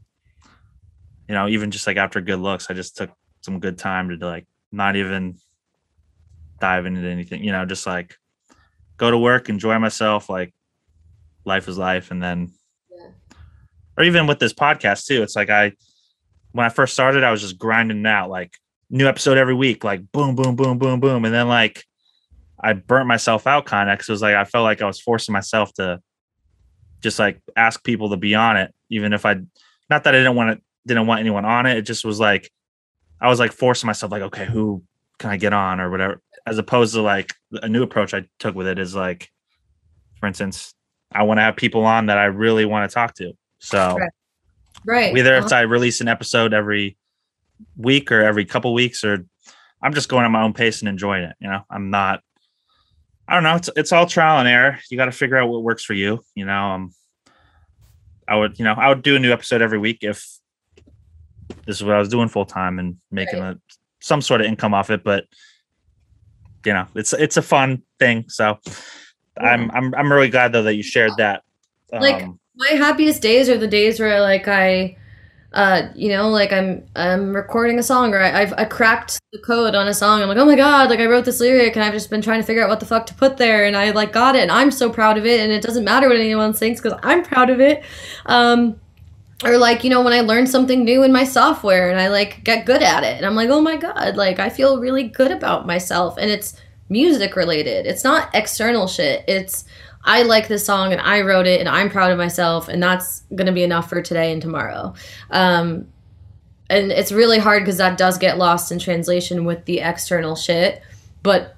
you 1.28 1.34
know, 1.34 1.48
even 1.48 1.70
just 1.70 1.86
like 1.86 1.96
after 1.96 2.20
good 2.20 2.38
looks, 2.38 2.70
I 2.70 2.74
just 2.74 2.96
took 2.96 3.10
some 3.42 3.58
good 3.60 3.76
time 3.78 4.08
to 4.08 4.26
like 4.26 4.46
not 4.72 4.96
even 4.96 5.36
dive 6.60 6.86
into 6.86 7.00
anything, 7.06 7.42
you 7.44 7.52
know, 7.52 7.64
just 7.66 7.86
like 7.86 8.16
go 8.96 9.10
to 9.10 9.18
work, 9.18 9.48
enjoy 9.48 9.78
myself, 9.78 10.30
like 10.30 10.54
life 11.44 11.68
is 11.68 11.76
life. 11.78 12.10
And 12.10 12.22
then, 12.22 12.52
Yeah. 12.90 13.08
or 13.98 14.04
even 14.04 14.26
with 14.26 14.38
this 14.38 14.52
podcast 14.52 15.06
too, 15.06 15.22
it's 15.22 15.36
like 15.36 15.50
I, 15.50 15.72
when 16.52 16.64
I 16.64 16.70
first 16.70 16.94
started, 16.94 17.24
I 17.24 17.30
was 17.30 17.42
just 17.42 17.58
grinding 17.58 18.06
out, 18.06 18.30
like 18.30 18.56
new 18.88 19.06
episode 19.06 19.36
every 19.36 19.54
week, 19.54 19.84
like 19.84 20.10
boom, 20.12 20.34
boom, 20.34 20.56
boom, 20.56 20.78
boom, 20.78 21.00
boom. 21.00 21.24
And 21.24 21.34
then 21.34 21.48
like 21.48 21.84
I 22.66 22.72
burnt 22.72 23.06
myself 23.06 23.46
out 23.46 23.64
kind 23.66 23.88
of 23.88 23.96
because 23.96 24.08
it 24.08 24.12
was 24.12 24.22
like 24.22 24.34
I 24.34 24.44
felt 24.44 24.64
like 24.64 24.82
I 24.82 24.86
was 24.86 25.00
forcing 25.00 25.32
myself 25.32 25.72
to 25.74 26.00
just 27.02 27.18
like 27.18 27.40
ask 27.56 27.82
people 27.84 28.10
to 28.10 28.16
be 28.16 28.34
on 28.34 28.56
it, 28.56 28.74
even 28.90 29.12
if 29.12 29.24
I, 29.24 29.34
not 29.88 30.04
that 30.04 30.14
I 30.14 30.18
didn't 30.18 30.34
want 30.34 30.58
to, 30.58 30.62
didn't 30.86 31.06
want 31.06 31.20
anyone 31.20 31.44
on 31.44 31.66
it. 31.66 31.76
It 31.76 31.82
just 31.82 32.04
was 32.04 32.18
like, 32.18 32.50
I 33.20 33.28
was 33.28 33.38
like 33.38 33.52
forcing 33.52 33.86
myself, 33.86 34.10
like, 34.10 34.22
okay, 34.22 34.46
who 34.46 34.82
can 35.18 35.30
I 35.30 35.36
get 35.36 35.52
on 35.52 35.80
or 35.80 35.90
whatever, 35.90 36.20
as 36.46 36.58
opposed 36.58 36.94
to 36.94 37.02
like 37.02 37.32
a 37.52 37.68
new 37.68 37.82
approach 37.82 38.12
I 38.14 38.24
took 38.38 38.54
with 38.54 38.66
it 38.66 38.78
is 38.78 38.94
like, 38.94 39.30
for 40.20 40.26
instance, 40.26 40.74
I 41.12 41.22
want 41.22 41.38
to 41.38 41.42
have 41.42 41.56
people 41.56 41.84
on 41.84 42.06
that 42.06 42.18
I 42.18 42.24
really 42.26 42.64
want 42.64 42.90
to 42.90 42.94
talk 42.94 43.14
to. 43.14 43.32
So 43.60 43.78
Right. 43.98 44.10
right 44.84 45.12
whether 45.12 45.34
Uh-huh. 45.34 45.44
it's 45.44 45.52
I 45.52 45.62
release 45.62 46.00
an 46.00 46.08
episode 46.08 46.52
every 46.52 46.96
week 47.76 48.10
or 48.10 48.22
every 48.22 48.44
couple 48.44 48.74
weeks, 48.74 49.04
or 49.04 49.24
I'm 49.82 49.94
just 49.94 50.08
going 50.08 50.24
at 50.24 50.30
my 50.30 50.42
own 50.42 50.52
pace 50.52 50.80
and 50.80 50.88
enjoying 50.88 51.24
it. 51.24 51.36
You 51.40 51.48
know, 51.48 51.62
I'm 51.70 51.90
not. 51.90 52.22
I 53.28 53.34
don't 53.34 53.42
know. 53.42 53.56
It's 53.56 53.70
it's 53.76 53.92
all 53.92 54.06
trial 54.06 54.38
and 54.38 54.48
error. 54.48 54.78
You 54.90 54.96
got 54.96 55.06
to 55.06 55.12
figure 55.12 55.36
out 55.36 55.48
what 55.48 55.62
works 55.62 55.84
for 55.84 55.94
you. 55.94 56.20
You 56.34 56.44
know, 56.44 56.70
um, 56.70 56.94
I 58.28 58.36
would 58.36 58.58
you 58.58 58.64
know 58.64 58.74
I 58.74 58.88
would 58.88 59.02
do 59.02 59.16
a 59.16 59.18
new 59.18 59.32
episode 59.32 59.62
every 59.62 59.78
week 59.78 59.98
if 60.02 60.24
this 61.66 61.76
is 61.76 61.84
what 61.84 61.94
I 61.94 61.98
was 61.98 62.08
doing 62.08 62.28
full 62.28 62.46
time 62.46 62.78
and 62.78 62.96
making 63.10 63.40
a 63.40 63.58
some 64.00 64.20
sort 64.20 64.40
of 64.40 64.46
income 64.46 64.74
off 64.74 64.90
it. 64.90 65.02
But 65.02 65.24
you 66.64 66.72
know, 66.72 66.86
it's 66.94 67.12
it's 67.12 67.36
a 67.36 67.42
fun 67.42 67.82
thing. 67.98 68.26
So 68.28 68.58
I'm 69.36 69.70
I'm 69.72 69.94
I'm 69.94 70.12
really 70.12 70.28
glad 70.28 70.52
though 70.52 70.62
that 70.62 70.74
you 70.74 70.82
shared 70.82 71.12
that. 71.18 71.42
Like, 71.92 72.22
Um, 72.22 72.40
my 72.56 72.70
happiest 72.70 73.22
days 73.22 73.48
are 73.48 73.58
the 73.58 73.68
days 73.68 74.00
where 74.00 74.20
like 74.20 74.48
I 74.48 74.96
uh 75.52 75.88
you 75.94 76.08
know 76.08 76.28
like 76.28 76.52
I'm 76.52 76.84
I'm 76.94 77.34
recording 77.34 77.78
a 77.78 77.82
song 77.82 78.14
or 78.14 78.18
I, 78.18 78.42
I've 78.42 78.52
I 78.54 78.64
cracked 78.64 79.18
the 79.32 79.38
code 79.38 79.74
on 79.74 79.88
a 79.88 79.94
song. 79.94 80.22
I'm 80.22 80.28
like 80.28 80.38
oh 80.38 80.44
my 80.44 80.56
god 80.56 80.90
like 80.90 81.00
I 81.00 81.06
wrote 81.06 81.24
this 81.24 81.40
lyric 81.40 81.76
and 81.76 81.84
I've 81.84 81.92
just 81.92 82.10
been 82.10 82.22
trying 82.22 82.40
to 82.40 82.46
figure 82.46 82.62
out 82.62 82.68
what 82.68 82.80
the 82.80 82.86
fuck 82.86 83.06
to 83.06 83.14
put 83.14 83.36
there 83.36 83.64
and 83.64 83.76
I 83.76 83.90
like 83.90 84.12
got 84.12 84.36
it 84.36 84.42
and 84.42 84.52
I'm 84.52 84.70
so 84.70 84.90
proud 84.90 85.18
of 85.18 85.26
it 85.26 85.40
and 85.40 85.52
it 85.52 85.62
doesn't 85.62 85.84
matter 85.84 86.08
what 86.08 86.16
anyone 86.16 86.52
thinks 86.52 86.80
because 86.80 86.98
I'm 87.02 87.22
proud 87.22 87.50
of 87.50 87.60
it. 87.60 87.82
Um 88.26 88.80
or 89.44 89.58
like 89.58 89.84
you 89.84 89.90
know 89.90 90.02
when 90.02 90.12
I 90.12 90.20
learn 90.20 90.46
something 90.46 90.84
new 90.84 91.02
in 91.02 91.12
my 91.12 91.24
software 91.24 91.90
and 91.90 92.00
I 92.00 92.08
like 92.08 92.42
get 92.44 92.66
good 92.66 92.82
at 92.82 93.04
it 93.04 93.16
and 93.16 93.26
I'm 93.26 93.34
like 93.34 93.50
oh 93.50 93.60
my 93.60 93.76
god 93.76 94.16
like 94.16 94.38
I 94.38 94.48
feel 94.48 94.80
really 94.80 95.04
good 95.04 95.30
about 95.30 95.66
myself. 95.66 96.16
And 96.18 96.30
it's 96.30 96.60
music 96.88 97.36
related. 97.36 97.86
It's 97.86 98.04
not 98.04 98.30
external 98.34 98.86
shit. 98.86 99.24
It's 99.26 99.64
I 100.06 100.22
like 100.22 100.46
this 100.46 100.64
song 100.64 100.92
and 100.92 101.00
I 101.00 101.20
wrote 101.22 101.46
it 101.46 101.58
and 101.58 101.68
I'm 101.68 101.90
proud 101.90 102.12
of 102.12 102.18
myself 102.18 102.68
and 102.68 102.80
that's 102.82 103.24
gonna 103.34 103.52
be 103.52 103.64
enough 103.64 103.88
for 103.90 104.00
today 104.00 104.32
and 104.32 104.40
tomorrow. 104.40 104.94
Um, 105.30 105.88
and 106.70 106.90
it's 106.92 107.12
really 107.12 107.38
hard 107.38 107.62
because 107.62 107.76
that 107.78 107.98
does 107.98 108.16
get 108.16 108.38
lost 108.38 108.70
in 108.70 108.78
translation 108.78 109.44
with 109.44 109.64
the 109.64 109.80
external 109.80 110.36
shit. 110.36 110.80
But 111.22 111.56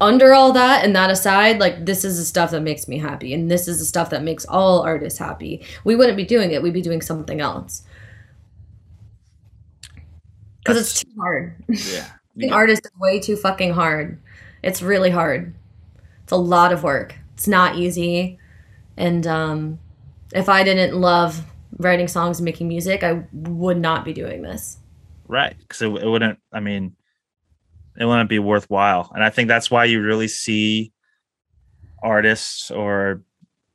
under 0.00 0.32
all 0.34 0.52
that 0.52 0.84
and 0.84 0.96
that 0.96 1.10
aside, 1.10 1.58
like 1.58 1.84
this 1.84 2.04
is 2.04 2.18
the 2.18 2.24
stuff 2.24 2.50
that 2.50 2.62
makes 2.62 2.88
me 2.88 2.98
happy 2.98 3.34
and 3.34 3.50
this 3.50 3.68
is 3.68 3.78
the 3.78 3.84
stuff 3.84 4.10
that 4.10 4.22
makes 4.22 4.46
all 4.46 4.80
artists 4.80 5.18
happy. 5.18 5.64
We 5.84 5.96
wouldn't 5.96 6.16
be 6.16 6.24
doing 6.24 6.52
it, 6.52 6.62
we'd 6.62 6.74
be 6.74 6.82
doing 6.82 7.02
something 7.02 7.40
else. 7.40 7.82
Because 10.58 10.80
it's 10.80 11.02
too 11.02 11.10
hard. 11.18 11.54
yeah. 11.68 12.08
Being 12.36 12.52
artist 12.52 12.84
is 12.84 12.92
way 12.98 13.18
too 13.18 13.36
fucking 13.36 13.72
hard. 13.72 14.18
It's 14.62 14.82
really 14.82 15.10
hard. 15.10 15.54
It's 16.22 16.32
a 16.32 16.36
lot 16.36 16.72
of 16.72 16.82
work. 16.82 17.14
It's 17.36 17.46
not 17.48 17.76
easy. 17.76 18.38
And 18.96 19.26
um, 19.26 19.78
if 20.34 20.48
I 20.48 20.64
didn't 20.64 20.98
love 21.00 21.44
writing 21.78 22.08
songs 22.08 22.38
and 22.38 22.44
making 22.44 22.68
music, 22.68 23.04
I 23.04 23.24
would 23.32 23.78
not 23.78 24.04
be 24.04 24.12
doing 24.12 24.42
this. 24.42 24.78
right 25.28 25.56
because 25.58 25.82
it, 25.82 25.88
it 25.88 26.06
wouldn't 26.06 26.38
i 26.52 26.60
mean 26.60 26.94
it 27.98 28.04
wouldn't 28.04 28.28
be 28.28 28.38
worthwhile 28.38 29.10
and 29.14 29.24
i 29.24 29.30
think 29.30 29.48
that's 29.48 29.70
why 29.70 29.84
you 29.84 30.00
really 30.00 30.28
see 30.28 30.92
artists 32.02 32.70
or 32.70 33.22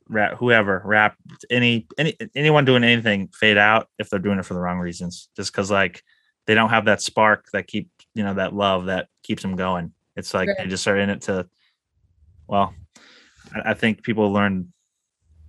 rap 0.08 0.36
whoever 0.38 0.82
rap 0.84 1.16
any 1.50 1.86
any 1.98 2.16
anyone 2.34 2.64
doing 2.64 2.84
anything 2.84 3.28
fade 3.38 3.58
out 3.58 3.88
if 3.98 4.08
they're 4.08 4.18
doing 4.18 4.38
it 4.38 4.46
for 4.46 4.54
the 4.54 4.60
wrong 4.60 4.78
reasons 4.78 5.28
just 5.36 5.52
because 5.52 5.70
like 5.70 6.02
they 6.46 6.54
don't 6.54 6.70
have 6.70 6.86
that 6.86 7.02
spark 7.02 7.46
that 7.52 7.66
keep 7.66 7.90
you 8.14 8.24
know 8.24 8.34
that 8.34 8.54
love 8.54 8.86
that 8.86 9.08
keeps 9.22 9.42
them 9.42 9.56
going 9.56 9.92
it's 10.16 10.32
like 10.32 10.48
they 10.58 10.66
just 10.66 10.86
are 10.88 10.96
in 10.96 11.10
it 11.10 11.20
to 11.20 11.46
well 12.48 12.72
i, 13.54 13.70
I 13.70 13.74
think 13.74 14.02
people 14.02 14.32
learn 14.32 14.72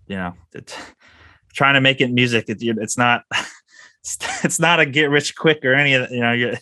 you 0.08 0.18
know 0.18 0.34
it, 0.54 0.78
trying 1.54 1.76
to 1.76 1.82
make 1.82 2.02
it 2.02 2.12
music 2.12 2.46
it, 2.50 2.58
it's 2.62 2.98
not 2.98 3.24
it's, 4.44 4.60
not 4.60 4.80
a 4.80 4.86
get 4.86 5.10
rich 5.10 5.36
quick 5.36 5.64
or 5.64 5.74
any 5.74 5.94
of 5.94 6.02
that 6.02 6.12
you 6.12 6.22
know 6.22 6.32
you 6.34 6.56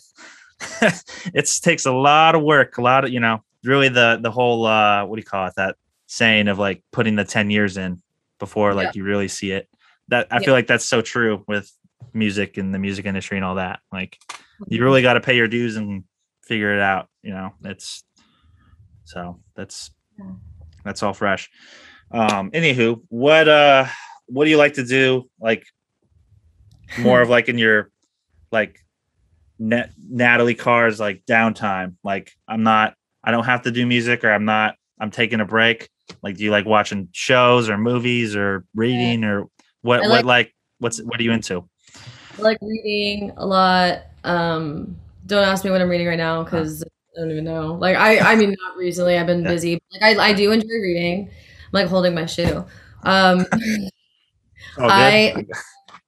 it 1.34 1.50
takes 1.62 1.86
a 1.86 1.92
lot 1.92 2.34
of 2.34 2.42
work 2.42 2.78
a 2.78 2.82
lot 2.82 3.04
of 3.04 3.10
you 3.10 3.18
know 3.20 3.42
really 3.64 3.88
the 3.88 4.18
the 4.22 4.30
whole 4.30 4.66
uh 4.66 5.04
what 5.04 5.16
do 5.16 5.20
you 5.20 5.26
call 5.26 5.46
it? 5.46 5.54
That 5.56 5.76
saying 6.06 6.48
of 6.48 6.58
like 6.58 6.82
putting 6.92 7.16
the 7.16 7.24
10 7.24 7.50
years 7.50 7.76
in 7.76 8.02
before 8.38 8.74
like 8.74 8.94
you 8.94 9.02
really 9.04 9.28
see 9.28 9.50
it. 9.52 9.68
That 10.08 10.26
i 10.30 10.36
Yeah. 10.38 10.44
feel 10.44 10.54
like 10.54 10.66
that's 10.66 10.84
so 10.84 11.00
true 11.00 11.44
with 11.48 11.70
music 12.12 12.58
and 12.58 12.74
the 12.74 12.78
music 12.78 13.06
industry 13.06 13.38
and 13.38 13.44
all 13.44 13.54
that. 13.56 13.80
Like 13.92 14.18
you 14.68 14.82
really 14.82 15.02
got 15.02 15.14
to 15.14 15.20
pay 15.20 15.36
your 15.36 15.48
dues 15.48 15.76
and 15.76 16.04
figure 16.44 16.74
it 16.74 16.80
out 16.80 17.08
you 17.22 17.30
know 17.30 17.52
it's 17.64 18.04
so 19.04 19.40
that's 19.54 19.90
Yeah. 20.18 20.32
That's 20.84 21.02
all 21.02 21.14
fresh 21.14 21.50
um 22.10 22.50
anywho 22.50 23.00
what 23.08 23.48
uh 23.48 23.86
what 24.26 24.44
do 24.44 24.50
you 24.50 24.56
like 24.56 24.74
to 24.74 24.84
do 24.84 25.28
like 25.40 25.64
more 26.98 27.20
of 27.20 27.28
like 27.36 27.48
in 27.48 27.58
your 27.58 27.90
like 28.50 28.78
Nat- 29.58 29.90
Natalie 29.96 30.54
Carr's 30.54 30.98
like 30.98 31.22
downtime. 31.26 31.94
Like 32.02 32.32
I'm 32.48 32.62
not, 32.64 32.94
I 33.22 33.30
don't 33.30 33.44
have 33.44 33.62
to 33.62 33.70
do 33.70 33.86
music, 33.86 34.24
or 34.24 34.32
I'm 34.32 34.44
not, 34.44 34.74
I'm 35.00 35.10
taking 35.10 35.40
a 35.40 35.44
break. 35.44 35.88
Like, 36.22 36.36
do 36.36 36.44
you 36.44 36.50
like 36.50 36.66
watching 36.66 37.08
shows 37.12 37.70
or 37.70 37.78
movies 37.78 38.34
or 38.34 38.64
reading 38.74 39.24
or 39.24 39.46
what? 39.82 40.00
I 40.00 40.08
what 40.08 40.10
like- 40.10 40.24
like 40.24 40.54
what's 40.80 41.00
what 41.00 41.20
are 41.20 41.22
you 41.22 41.32
into? 41.32 41.68
I 42.38 42.42
like 42.42 42.58
reading 42.60 43.32
a 43.36 43.46
lot. 43.46 44.00
Um, 44.24 44.96
don't 45.26 45.44
ask 45.44 45.64
me 45.64 45.70
what 45.70 45.80
I'm 45.80 45.88
reading 45.88 46.08
right 46.08 46.18
now 46.18 46.42
because 46.42 46.82
I 47.16 47.20
don't 47.20 47.30
even 47.30 47.44
know. 47.44 47.74
Like 47.74 47.96
I, 47.96 48.18
I 48.32 48.36
mean, 48.36 48.54
not 48.58 48.76
recently. 48.76 49.18
I've 49.18 49.26
been 49.26 49.42
busy. 49.44 49.82
Like 49.92 50.02
I, 50.18 50.28
I 50.30 50.32
do 50.32 50.50
enjoy 50.52 50.66
reading. 50.82 51.28
I'm 51.28 51.70
like 51.72 51.88
holding 51.88 52.14
my 52.14 52.26
shoe. 52.26 52.64
Um, 53.02 53.46
Oh. 54.78 54.86
I- 54.88 55.44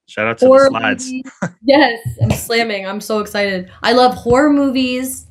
Shout 0.07 0.27
out 0.27 0.37
to 0.39 0.45
the 0.47 0.67
slides. 0.69 1.05
movies. 1.11 1.31
Yes, 1.63 1.99
I'm 2.21 2.31
slamming. 2.31 2.87
I'm 2.87 3.01
so 3.01 3.19
excited. 3.19 3.69
I 3.83 3.91
love 3.93 4.13
horror 4.13 4.51
movies 4.53 5.27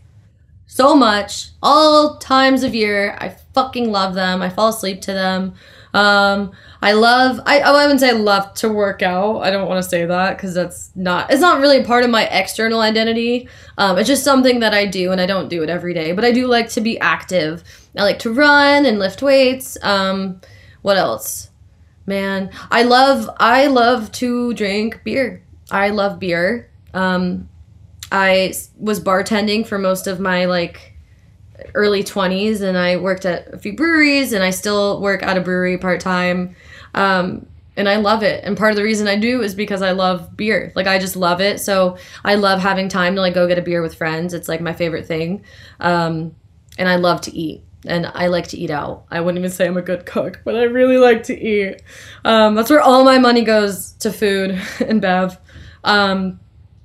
so 0.67 0.95
much. 0.95 1.51
All 1.63 2.19
times 2.19 2.63
of 2.65 2.75
year. 2.75 3.17
I 3.21 3.31
fucking 3.55 3.91
love 3.91 4.15
them. 4.15 4.43
I 4.43 4.51
fall 4.51 4.69
asleep 4.69 5.01
to 5.03 5.13
them. 5.13 5.55
Um, 5.95 6.51
I 6.83 6.93
love 6.93 7.41
I, 7.47 7.61
I 7.61 7.71
wouldn't 7.71 8.01
say 8.01 8.11
I 8.11 8.13
love 8.13 8.53
to 8.55 8.69
work 8.69 9.01
out. 9.01 9.39
I 9.39 9.51
don't 9.51 9.69
want 9.69 9.83
to 9.83 9.89
say 9.89 10.05
that 10.05 10.37
because 10.37 10.53
that's 10.53 10.91
not 10.95 11.31
it's 11.31 11.41
not 11.41 11.61
really 11.61 11.83
part 11.85 12.05
of 12.05 12.11
my 12.11 12.27
external 12.27 12.81
identity. 12.81 13.49
Um, 13.79 13.97
it's 13.97 14.09
just 14.09 14.25
something 14.25 14.61
that 14.61 14.75
I 14.75 14.85
do 14.85 15.13
and 15.13 15.21
I 15.21 15.27
don't 15.27 15.49
do 15.49 15.63
it 15.63 15.71
every 15.71 15.95
day. 15.95 16.13
But 16.13 16.25
I 16.25 16.33
do 16.33 16.47
like 16.47 16.69
to 16.71 16.81
be 16.81 16.99
active. 16.99 17.65
I 17.97 18.03
like 18.03 18.19
to 18.21 18.33
run 18.33 18.85
and 18.85 18.99
lift 18.99 19.23
weights. 19.23 19.79
Um, 19.83 20.41
what 20.83 20.97
else? 20.97 21.51
Man, 22.07 22.51
I 22.71 22.83
love 22.83 23.31
I 23.39 23.69
love 23.69 24.13
to 24.13 24.53
drink 24.53 25.03
beer. 25.05 25.43
I 25.71 25.91
love 25.91 26.19
beer. 26.19 26.71
Um, 26.93 27.49
I 28.13 28.53
was 28.79 29.01
bartending 29.01 29.67
for 29.67 29.79
most 29.79 30.07
of 30.07 30.21
my 30.21 30.45
like 30.45 30.94
early 31.75 32.03
20s 32.03 32.61
and 32.61 32.77
I 32.77 32.97
worked 32.97 33.25
at 33.27 33.53
a 33.53 33.59
few 33.59 33.75
breweries 33.75 34.33
and 34.33 34.43
I 34.43 34.51
still 34.51 35.01
work 35.01 35.23
at 35.23 35.37
a 35.37 35.41
brewery 35.41 35.79
part-time. 35.79 36.57
Um, 36.95 37.47
and 37.77 37.89
I 37.89 37.97
love 37.97 38.23
it. 38.23 38.45
And 38.45 38.57
part 38.57 38.71
of 38.71 38.77
the 38.77 38.85
reason 38.85 39.09
I 39.09 39.17
do 39.17 39.43
is 39.43 39.55
because 39.55 39.83
I 39.83 39.93
love 39.93 40.37
beer. 40.37 40.73
Like 40.77 40.87
I 40.87 40.99
just 40.99 41.17
love 41.17 41.41
it. 41.41 41.61
So 41.61 41.97
I 42.25 42.37
love 42.37 42.61
having 42.61 42.89
time 42.89 43.17
to 43.17 43.21
like 43.21 43.35
go 43.35 43.49
get 43.49 43.59
a 43.59 43.63
beer 43.63 43.83
with 43.83 43.97
friends. 43.97 44.33
It's 44.33 44.49
like 44.49 44.61
my 44.61 44.73
favorite 44.73 45.07
thing. 45.07 45.45
Um, 45.81 46.35
and 46.79 46.89
I 46.89 46.97
love 46.97 47.21
to 47.23 47.37
eat. 47.37 47.65
And 47.87 48.07
I 48.07 48.29
like 48.29 48.47
to 48.49 48.57
eat 48.57 48.71
out. 48.71 49.05
I 49.11 49.21
wouldn't 49.21 49.39
even 49.39 49.51
say 49.51 49.67
I'm 49.67 49.77
a 49.77 49.83
good 49.83 50.07
cook, 50.07 50.41
but 50.45 50.57
I 50.57 50.63
really 50.63 50.97
like 50.97 51.25
to 51.25 51.39
eat. 51.39 51.83
Um, 52.25 52.55
that's 52.55 52.71
where 52.71 52.81
all 52.81 53.05
my 53.05 53.19
money 53.19 53.43
goes 53.43 53.93
to 53.95 54.13
food 54.13 54.59
and 54.81 55.03
bev. 55.03 55.39
Um, 55.83 56.41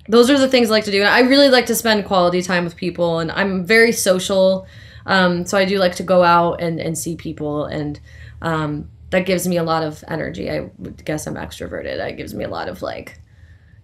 those 0.10 0.30
are 0.32 0.40
the 0.40 0.50
things 0.50 0.70
I 0.70 0.74
like 0.74 0.86
to 0.86 0.92
do. 0.92 1.00
And 1.00 1.08
I 1.08 1.22
really 1.22 1.50
like 1.50 1.68
to 1.68 1.76
spend 1.76 2.04
quality 2.06 2.42
time 2.42 2.66
with 2.66 2.76
people, 2.76 3.20
and 3.20 3.32
I'm 3.32 3.64
very 3.64 3.92
social. 3.92 4.68
Um, 5.06 5.46
so 5.46 5.58
I 5.58 5.66
do 5.66 5.78
like 5.78 5.96
to 5.96 6.04
go 6.04 6.24
out 6.24 6.62
and, 6.62 6.80
and 6.80 6.98
see 6.98 7.16
people, 7.16 7.66
and 7.66 8.00
um, 8.42 8.90
that 9.12 9.26
gives 9.26 9.48
me 9.48 9.58
a 9.58 9.64
lot 9.64 9.84
of 9.84 10.04
energy. 10.08 10.50
I 10.50 10.70
would 10.80 11.06
guess 11.06 11.28
I'm 11.28 11.36
extroverted. 11.36 11.98
That 11.98 12.18
gives 12.18 12.34
me 12.34 12.44
a 12.44 12.50
lot 12.50 12.68
of 12.68 12.82
like, 12.82 13.20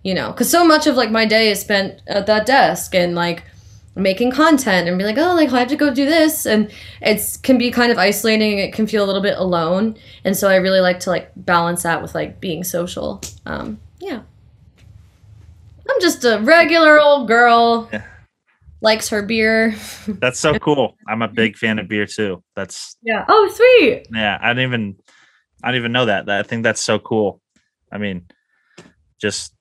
you 0.04 0.14
know, 0.14 0.32
because 0.32 0.50
so 0.50 0.66
much 0.66 0.88
of 0.88 0.96
like 0.96 1.12
my 1.12 1.26
day 1.26 1.52
is 1.52 1.60
spent 1.62 2.02
at 2.08 2.26
that 2.26 2.46
desk 2.46 2.96
and 2.96 3.16
like 3.16 3.44
making 3.96 4.32
content 4.32 4.90
and 4.90 4.98
be 4.98 5.06
like, 5.06 5.18
oh, 5.18 5.34
like 5.36 5.52
I 5.54 5.60
have 5.60 5.70
to 5.70 5.76
go 5.76 5.94
do 5.94 6.06
this, 6.06 6.46
and 6.48 6.72
it's 7.02 7.38
can 7.38 7.58
be 7.58 7.70
kind 7.70 7.92
of 7.92 8.00
isolating. 8.00 8.58
It 8.58 8.74
can 8.74 8.88
feel 8.88 9.04
a 9.04 9.08
little 9.08 9.22
bit 9.22 9.38
alone, 9.38 9.96
and 10.24 10.36
so 10.36 10.50
I 10.50 10.56
really 10.56 10.82
like 10.82 11.00
to 11.02 11.12
like 11.12 11.32
balance 11.36 11.84
that 11.84 12.02
with 12.02 12.16
like 12.16 12.42
being 12.42 12.64
social. 12.64 13.22
Um. 13.46 13.80
I'm 15.90 16.02
just 16.02 16.24
a 16.26 16.40
regular 16.40 17.00
old 17.00 17.28
girl. 17.28 17.90
Yeah. 17.92 18.04
Likes 18.82 19.10
her 19.10 19.22
beer. 19.24 19.76
That's 20.08 20.40
so 20.40 20.58
cool. 20.60 20.96
I'm 21.08 21.22
a 21.22 21.28
big 21.28 21.58
fan 21.58 21.80
of 21.80 21.88
beer 21.88 22.06
too. 22.06 22.44
That's 22.56 22.98
Yeah. 23.02 23.26
Oh, 23.28 23.52
sweet. 23.54 24.08
yeah. 24.14 24.38
I 24.42 24.50
didn't 24.50 24.64
even 24.70 24.96
I 25.64 25.70
didn't 25.70 25.82
even 25.82 25.92
know 25.94 26.06
that. 26.06 26.30
I 26.30 26.44
think 26.44 26.64
that's 26.64 26.82
so 26.82 27.00
cool. 27.00 27.42
I 27.92 27.98
mean, 27.98 28.28
just 29.20 29.56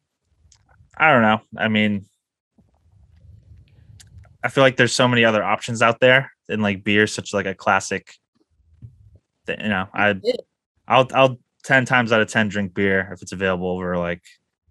I 0.99 1.11
don't 1.13 1.23
know. 1.23 1.41
I 1.57 1.69
mean, 1.69 2.05
I 4.43 4.49
feel 4.49 4.63
like 4.63 4.77
there's 4.77 4.95
so 4.95 5.09
many 5.09 5.25
other 5.25 5.43
options 5.43 5.81
out 5.81 6.01
there, 6.01 6.31
and 6.49 6.63
like 6.63 6.85
beer, 6.85 7.05
is 7.05 7.15
such 7.15 7.33
like 7.33 7.47
a 7.47 7.55
classic. 7.55 8.13
That, 9.47 9.61
you 9.63 9.69
know, 9.69 9.89
I 9.95 10.21
I'll 10.87 11.09
I'll 11.15 11.39
ten 11.65 11.87
times 11.87 12.13
out 12.13 12.21
of 12.21 12.29
ten 12.29 12.49
drink 12.49 12.75
beer 12.75 13.09
if 13.13 13.23
it's 13.23 13.33
available 13.33 13.69
over 13.69 13.97
like 13.97 14.23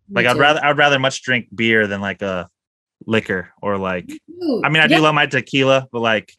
like 0.10 0.26
I'd 0.26 0.38
rather 0.38 0.64
I'd 0.64 0.78
rather 0.78 0.99
much 0.99 1.22
drink 1.22 1.47
beer 1.54 1.88
than 1.88 2.01
like 2.01 2.22
a 2.22 2.49
liquor 3.06 3.49
or 3.62 3.78
like 3.78 4.10
Ooh, 4.30 4.62
I 4.64 4.70
mean, 4.70 4.82
I 4.82 4.86
yeah, 4.86 4.97
do 4.97 5.04
love 5.04 5.16
my 5.16 5.26
tequila, 5.26 5.88
but 5.91 5.99
like, 5.99 6.34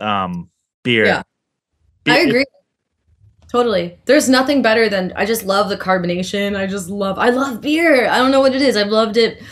um, 0.00 0.50
beer. 0.82 1.06
Yeah. 1.06 1.22
I 2.06 2.20
agree. 2.20 2.44
Totally. 3.50 3.98
There's 4.04 4.28
nothing 4.28 4.60
better 4.60 4.88
than 4.88 5.12
I 5.16 5.24
just 5.24 5.44
love 5.44 5.70
the 5.70 5.76
carbonation. 5.76 6.56
I 6.56 6.66
just 6.66 6.90
love 6.90 7.18
I 7.18 7.30
love 7.30 7.62
beer. 7.62 8.06
I 8.08 8.18
don't 8.18 8.30
know 8.30 8.40
what 8.40 8.54
it 8.54 8.60
is. 8.60 8.76
I've 8.76 8.88
loved 8.88 9.16
it 9.16 9.42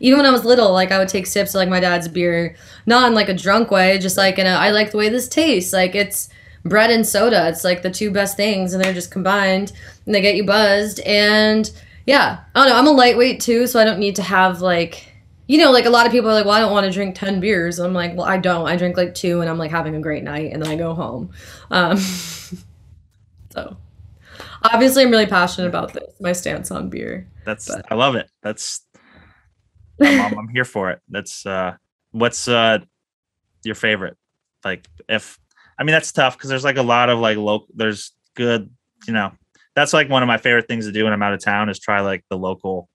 even 0.00 0.18
when 0.18 0.26
I 0.26 0.30
was 0.30 0.44
little. 0.44 0.72
Like 0.72 0.92
I 0.92 0.98
would 0.98 1.08
take 1.08 1.26
sips 1.26 1.54
of 1.54 1.58
like 1.58 1.68
my 1.68 1.80
dad's 1.80 2.08
beer, 2.08 2.56
not 2.86 3.08
in 3.08 3.14
like 3.14 3.30
a 3.30 3.34
drunk 3.34 3.70
way, 3.70 3.98
just 3.98 4.18
like 4.18 4.38
in 4.38 4.46
a 4.46 4.50
I 4.50 4.70
like 4.70 4.90
the 4.90 4.98
way 4.98 5.08
this 5.08 5.28
tastes. 5.28 5.72
Like 5.72 5.94
it's 5.94 6.28
bread 6.64 6.90
and 6.90 7.06
soda. 7.06 7.48
It's 7.48 7.64
like 7.64 7.80
the 7.80 7.90
two 7.90 8.10
best 8.10 8.36
things 8.36 8.74
and 8.74 8.84
they're 8.84 8.92
just 8.92 9.10
combined 9.10 9.72
and 10.04 10.14
they 10.14 10.20
get 10.20 10.36
you 10.36 10.44
buzzed. 10.44 11.00
And 11.00 11.70
yeah, 12.08 12.40
I 12.54 12.60
don't 12.60 12.70
know. 12.70 12.78
I'm 12.78 12.86
a 12.86 12.90
lightweight 12.90 13.38
too, 13.38 13.66
so 13.66 13.78
I 13.78 13.84
don't 13.84 13.98
need 13.98 14.16
to 14.16 14.22
have 14.22 14.62
like 14.62 15.12
you 15.46 15.58
know, 15.58 15.70
like 15.70 15.84
a 15.84 15.90
lot 15.90 16.06
of 16.06 16.12
people 16.12 16.30
are 16.30 16.34
like, 16.34 16.44
well, 16.46 16.54
I 16.54 16.60
don't 16.60 16.72
want 16.72 16.84
to 16.84 16.92
drink 16.92 17.14
10 17.14 17.40
beers. 17.40 17.78
I'm 17.78 17.94
like, 17.94 18.14
well, 18.14 18.26
I 18.26 18.36
don't. 18.36 18.66
I 18.68 18.76
drink 18.76 18.98
like 18.98 19.14
two 19.14 19.40
and 19.40 19.48
I'm 19.48 19.56
like 19.56 19.70
having 19.70 19.94
a 19.94 20.00
great 20.00 20.22
night 20.22 20.52
and 20.52 20.62
then 20.62 20.70
I 20.70 20.76
go 20.76 20.94
home. 20.94 21.30
Um, 21.70 21.96
so 23.50 23.76
obviously, 24.62 25.04
I'm 25.04 25.10
really 25.10 25.26
passionate 25.26 25.68
about 25.68 25.92
this, 25.92 26.04
my 26.20 26.32
stance 26.32 26.70
on 26.70 26.88
beer. 26.88 27.28
That's 27.44 27.66
but- 27.66 27.84
I 27.90 27.94
love 27.94 28.14
it. 28.14 28.30
That's 28.42 28.86
I'm, 30.00 30.20
I'm, 30.20 30.38
I'm 30.38 30.48
here 30.48 30.64
for 30.64 30.90
it. 30.90 31.00
That's 31.08 31.44
uh, 31.44 31.76
what's 32.12 32.48
uh, 32.48 32.78
your 33.64 33.74
favorite? 33.74 34.16
Like, 34.64 34.86
if 35.08 35.38
I 35.78 35.84
mean, 35.84 35.92
that's 35.92 36.12
tough 36.12 36.36
because 36.36 36.48
there's 36.48 36.64
like 36.64 36.78
a 36.78 36.82
lot 36.82 37.10
of 37.10 37.18
like 37.18 37.36
local. 37.36 37.68
There's 37.74 38.12
good, 38.34 38.70
you 39.06 39.12
know. 39.12 39.32
That's 39.78 39.92
like 39.92 40.08
one 40.08 40.24
of 40.24 40.26
my 40.26 40.38
favorite 40.38 40.66
things 40.66 40.86
to 40.86 40.92
do 40.92 41.04
when 41.04 41.12
I'm 41.12 41.22
out 41.22 41.34
of 41.34 41.40
town 41.40 41.68
is 41.68 41.78
try 41.78 42.00
like 42.00 42.24
the 42.30 42.36
local, 42.36 42.88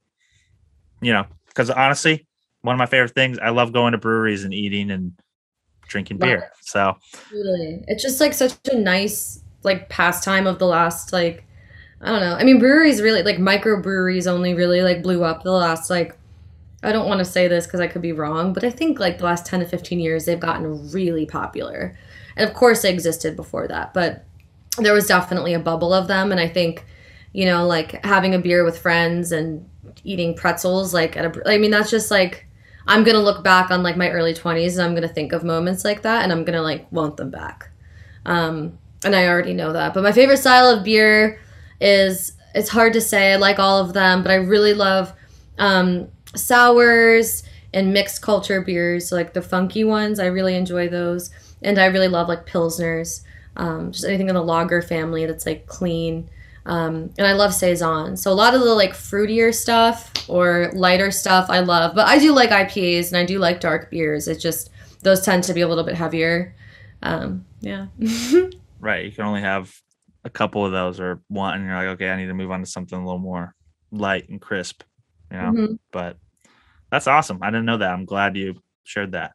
you 1.02 1.14
know, 1.14 1.24
because 1.48 1.70
honestly, 1.70 2.28
one 2.60 2.76
of 2.76 2.78
my 2.78 2.88
favorite 2.88 3.16
things 3.16 3.40
I 3.40 3.52
love 3.52 3.72
going 3.72 3.94
to 3.94 3.98
breweries 3.98 4.44
and 4.44 4.54
eating 4.54 4.92
and 4.92 5.14
drinking 5.88 6.18
Love 6.18 6.28
beer. 6.28 6.52
So. 6.60 6.98
It's 7.88 8.04
just 8.04 8.20
like 8.20 8.34
such 8.34 8.58
a 8.70 8.78
nice 8.78 9.42
like 9.64 9.88
pastime 9.88 10.46
of 10.46 10.60
the 10.60 10.66
last 10.66 11.14
like 11.14 11.46
I 12.02 12.08
don't 12.10 12.20
know. 12.20 12.36
I 12.36 12.44
mean 12.44 12.60
breweries 12.60 13.02
really 13.02 13.24
like 13.24 13.38
microbreweries 13.38 14.28
only 14.28 14.54
really 14.54 14.82
like 14.82 15.04
blew 15.04 15.24
up 15.24 15.44
the 15.44 15.54
last 15.54 15.90
like 15.90 16.18
I 16.84 16.92
don't 16.92 17.08
want 17.08 17.20
to 17.20 17.26
say 17.26 17.48
this 17.48 17.66
because 17.66 17.80
I 17.80 17.88
could 17.88 18.02
be 18.02 18.12
wrong, 18.12 18.52
but 18.52 18.66
I 18.66 18.70
think 18.70 19.00
like 19.00 19.20
the 19.20 19.24
last 19.24 19.46
10 19.46 19.62
to 19.62 19.66
15 19.66 20.02
years 20.02 20.26
they've 20.26 20.38
gotten 20.38 20.92
really 20.92 21.26
popular. 21.26 21.98
And 22.36 22.50
of 22.50 22.54
course 22.54 22.82
they 22.82 22.92
existed 22.92 23.38
before 23.38 23.70
that, 23.70 23.94
but 23.94 24.26
there 24.78 24.94
was 24.94 25.08
definitely 25.08 25.54
a 25.54 25.60
bubble 25.60 25.94
of 25.94 26.08
them 26.08 26.32
and 26.32 26.40
I 26.40 26.48
think 26.48 26.86
you 27.32 27.46
know 27.46 27.68
like 27.68 28.04
having 28.06 28.34
a 28.34 28.40
beer 28.40 28.64
with 28.64 28.78
friends 28.78 29.32
and 29.32 29.68
eating 30.04 30.36
pretzels 30.36 30.94
like 30.94 31.16
at 31.16 31.26
a 31.26 31.50
I 31.50 31.58
mean 31.58 31.72
that's 31.72 31.92
just 31.92 32.10
like 32.10 32.48
I'm 32.88 33.04
gonna 33.04 33.20
look 33.20 33.44
back 33.44 33.72
on 33.72 33.84
like 33.84 33.98
my 33.98 34.10
early 34.10 34.34
20s 34.34 34.74
and 34.74 34.82
I'm 34.82 34.94
gonna 34.96 35.08
think 35.08 35.32
of 35.32 35.44
moments 35.44 35.86
like 35.86 36.02
that 36.02 36.24
and 36.24 36.32
I'm 36.32 36.44
gonna 36.44 36.62
like 36.62 36.92
want 36.92 37.18
them 37.18 37.30
back. 37.30 37.70
Um, 38.26 38.78
and 39.06 39.16
I 39.16 39.28
already 39.28 39.54
know 39.54 39.74
that. 39.74 39.94
But 39.94 40.04
my 40.04 40.12
favorite 40.12 40.38
style 40.38 40.68
of 40.68 40.84
beer 40.84 41.40
is 41.80 42.34
it's 42.56 42.70
hard 42.70 42.94
to 42.94 43.02
say. 43.02 43.34
I 43.34 43.36
like 43.38 43.60
all 43.60 43.80
of 43.80 43.94
them, 43.94 44.22
but 44.22 44.32
I 44.32 44.36
really 44.36 44.74
love 44.74 45.14
um, 45.58 46.08
sours 46.36 47.44
and 47.74 47.94
mixed 47.94 48.22
culture 48.22 48.62
beers, 48.62 49.08
so 49.10 49.16
like 49.16 49.34
the 49.34 49.42
funky 49.42 49.84
ones. 49.84 50.20
I 50.20 50.28
really 50.28 50.56
enjoy 50.56 50.88
those, 50.88 51.32
and 51.62 51.80
I 51.80 51.86
really 51.86 52.08
love 52.08 52.28
like 52.28 52.46
pilsners, 52.46 53.24
um, 53.56 53.92
just 53.92 54.06
anything 54.06 54.30
in 54.30 54.36
the 54.36 54.44
lager 54.44 54.82
family 54.82 55.26
that's 55.26 55.46
like 55.46 55.66
clean. 55.68 56.30
Um, 56.66 57.14
and 57.18 57.28
I 57.28 57.34
love 57.34 57.54
saison. 57.54 58.16
So 58.16 58.32
a 58.32 58.34
lot 58.34 58.54
of 58.54 58.62
the 58.62 58.74
like 58.74 58.94
fruitier 58.94 59.54
stuff 59.54 60.12
or 60.30 60.72
lighter 60.74 61.12
stuff 61.12 61.50
I 61.50 61.60
love, 61.60 61.94
but 61.94 62.08
I 62.08 62.20
do 62.20 62.32
like 62.32 62.52
IPAs 62.52 63.10
and 63.10 63.18
I 63.18 63.26
do 63.26 63.38
like 63.38 63.60
dark 63.60 63.92
beers. 63.92 64.28
It's 64.28 64.42
just 64.42 64.70
those 65.02 65.22
tend 65.22 65.44
to 65.46 65.54
be 65.54 65.62
a 65.62 65.68
little 65.68 65.84
bit 65.84 65.96
heavier. 65.96 66.56
Um, 67.02 67.46
yeah. 67.60 67.88
right, 68.80 69.06
you 69.06 69.12
can 69.12 69.26
only 69.26 69.42
have 69.42 69.74
a 70.24 70.30
couple 70.30 70.66
of 70.66 70.72
those 70.72 71.00
or 71.00 71.22
one, 71.28 71.56
and 71.56 71.66
you're 71.66 71.76
like, 71.76 71.88
okay, 71.88 72.10
I 72.10 72.16
need 72.16 72.28
to 72.28 72.34
move 72.34 72.52
on 72.52 72.62
to 72.62 72.66
something 72.66 72.98
a 72.98 73.04
little 73.06 73.20
more 73.20 73.54
light 73.92 74.30
and 74.30 74.42
crisp, 74.42 74.84
you 75.30 75.38
know. 75.38 75.52
Mhm. 75.52 75.80
But 75.92 76.18
that's 76.90 77.08
awesome. 77.08 77.40
I 77.42 77.48
didn't 77.48 77.66
know 77.66 77.78
that. 77.78 77.92
I'm 77.92 78.06
glad 78.06 78.38
you 78.38 78.56
shared 78.84 79.12
that. 79.12 79.34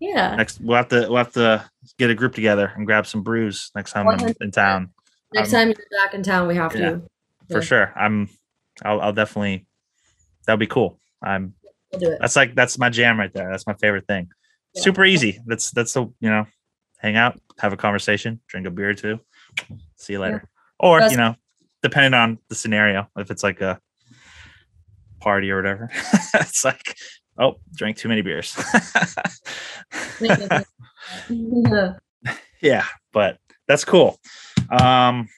Yeah. 0.00 0.34
Next, 0.34 0.60
we'll 0.60 0.76
have 0.76 0.88
to 0.88 1.06
we'll 1.08 1.18
have 1.18 1.32
to 1.34 1.70
get 1.98 2.10
a 2.10 2.14
group 2.14 2.34
together 2.34 2.72
and 2.76 2.86
grab 2.86 3.06
some 3.06 3.22
brews 3.22 3.70
next 3.74 3.92
time 3.92 4.08
I'm 4.08 4.34
in 4.40 4.50
town 4.50 4.90
Next 5.32 5.54
um, 5.54 5.60
time 5.60 5.68
you're 5.68 6.00
back 6.02 6.14
in 6.14 6.22
town, 6.22 6.48
we 6.48 6.56
have 6.56 6.74
yeah. 6.74 6.90
to. 6.90 7.02
for 7.50 7.62
sure. 7.62 7.92
I'm, 7.96 8.28
I'll, 8.84 9.00
I'll 9.00 9.12
definitely. 9.12 9.66
That'll 10.46 10.58
be 10.58 10.66
cool. 10.66 10.98
I'm 11.22 11.54
We'll 11.92 12.00
do 12.00 12.10
it. 12.12 12.18
That's 12.20 12.36
like 12.36 12.54
that's 12.54 12.78
my 12.78 12.88
jam 12.88 13.18
right 13.18 13.32
there. 13.32 13.50
That's 13.50 13.66
my 13.66 13.74
favorite 13.74 14.06
thing. 14.06 14.28
Yeah. 14.74 14.82
Super 14.82 15.04
easy. 15.04 15.40
That's 15.46 15.70
that's 15.70 15.92
the 15.92 16.02
you 16.20 16.30
know, 16.30 16.46
hang 16.98 17.16
out, 17.16 17.40
have 17.58 17.72
a 17.72 17.76
conversation, 17.76 18.40
drink 18.46 18.66
a 18.66 18.70
beer 18.70 18.90
or 18.90 18.94
two. 18.94 19.20
See 19.96 20.14
you 20.14 20.20
later. 20.20 20.48
Or 20.78 21.00
Best- 21.00 21.12
you 21.12 21.18
know, 21.18 21.34
depending 21.82 22.14
on 22.14 22.38
the 22.48 22.54
scenario, 22.54 23.08
if 23.16 23.30
it's 23.30 23.42
like 23.42 23.60
a 23.60 23.80
party 25.20 25.50
or 25.50 25.56
whatever, 25.56 25.90
it's 26.34 26.64
like, 26.64 26.96
oh, 27.38 27.56
drank 27.74 27.96
too 27.96 28.08
many 28.08 28.22
beers. 28.22 28.56
yeah, 32.60 32.84
but 33.12 33.38
that's 33.66 33.84
cool. 33.84 34.18
Um, 34.70 35.28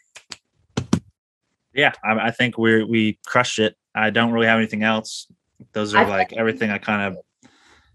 yeah, 1.75 1.93
I, 2.05 2.29
I 2.29 2.31
think 2.31 2.59
we 2.59 2.85
we 2.85 3.19
crushed 3.27 3.59
it. 3.59 3.77
I 3.95 4.11
don't 4.11 4.33
really 4.33 4.47
have 4.47 4.59
anything 4.59 4.83
else. 4.83 5.27
Those 5.73 5.95
are 5.95 6.05
I- 6.05 6.09
like 6.09 6.33
everything 6.33 6.71
I 6.71 6.79
kind 6.79 7.15
of 7.15 7.23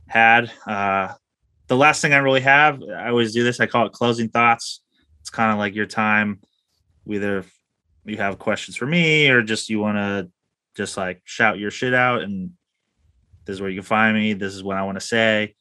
had. 0.08 0.52
Uh, 0.66 1.14
the 1.68 1.76
last 1.76 2.02
thing 2.02 2.14
I 2.14 2.18
really 2.18 2.42
have, 2.42 2.82
I 2.82 3.10
always 3.10 3.34
do 3.34 3.44
this. 3.44 3.60
I 3.60 3.66
call 3.66 3.86
it 3.86 3.92
closing 3.92 4.30
thoughts. 4.30 4.82
It's 5.20 5.30
kind 5.30 5.52
of 5.52 5.58
like 5.58 5.76
your 5.76 5.86
time. 5.86 6.40
Either 7.10 7.44
you 8.06 8.18
have 8.18 8.40
questions 8.40 8.78
for 8.78 8.86
me, 8.86 9.30
or 9.30 9.42
just 9.42 9.70
you 9.70 9.80
want 9.80 9.98
to 9.98 10.30
just 10.76 10.98
like 10.98 11.22
shout 11.26 11.60
your 11.60 11.72
shit 11.72 11.94
out, 11.94 12.22
and 12.22 12.52
this 13.46 13.56
is 13.56 13.62
where 13.62 13.70
you 13.70 13.80
can 13.80 13.86
find 13.86 14.16
me. 14.16 14.34
This 14.34 14.54
is 14.54 14.64
what 14.64 14.78
I 14.78 14.84
want 14.84 15.00
to 15.00 15.06
say, 15.06 15.56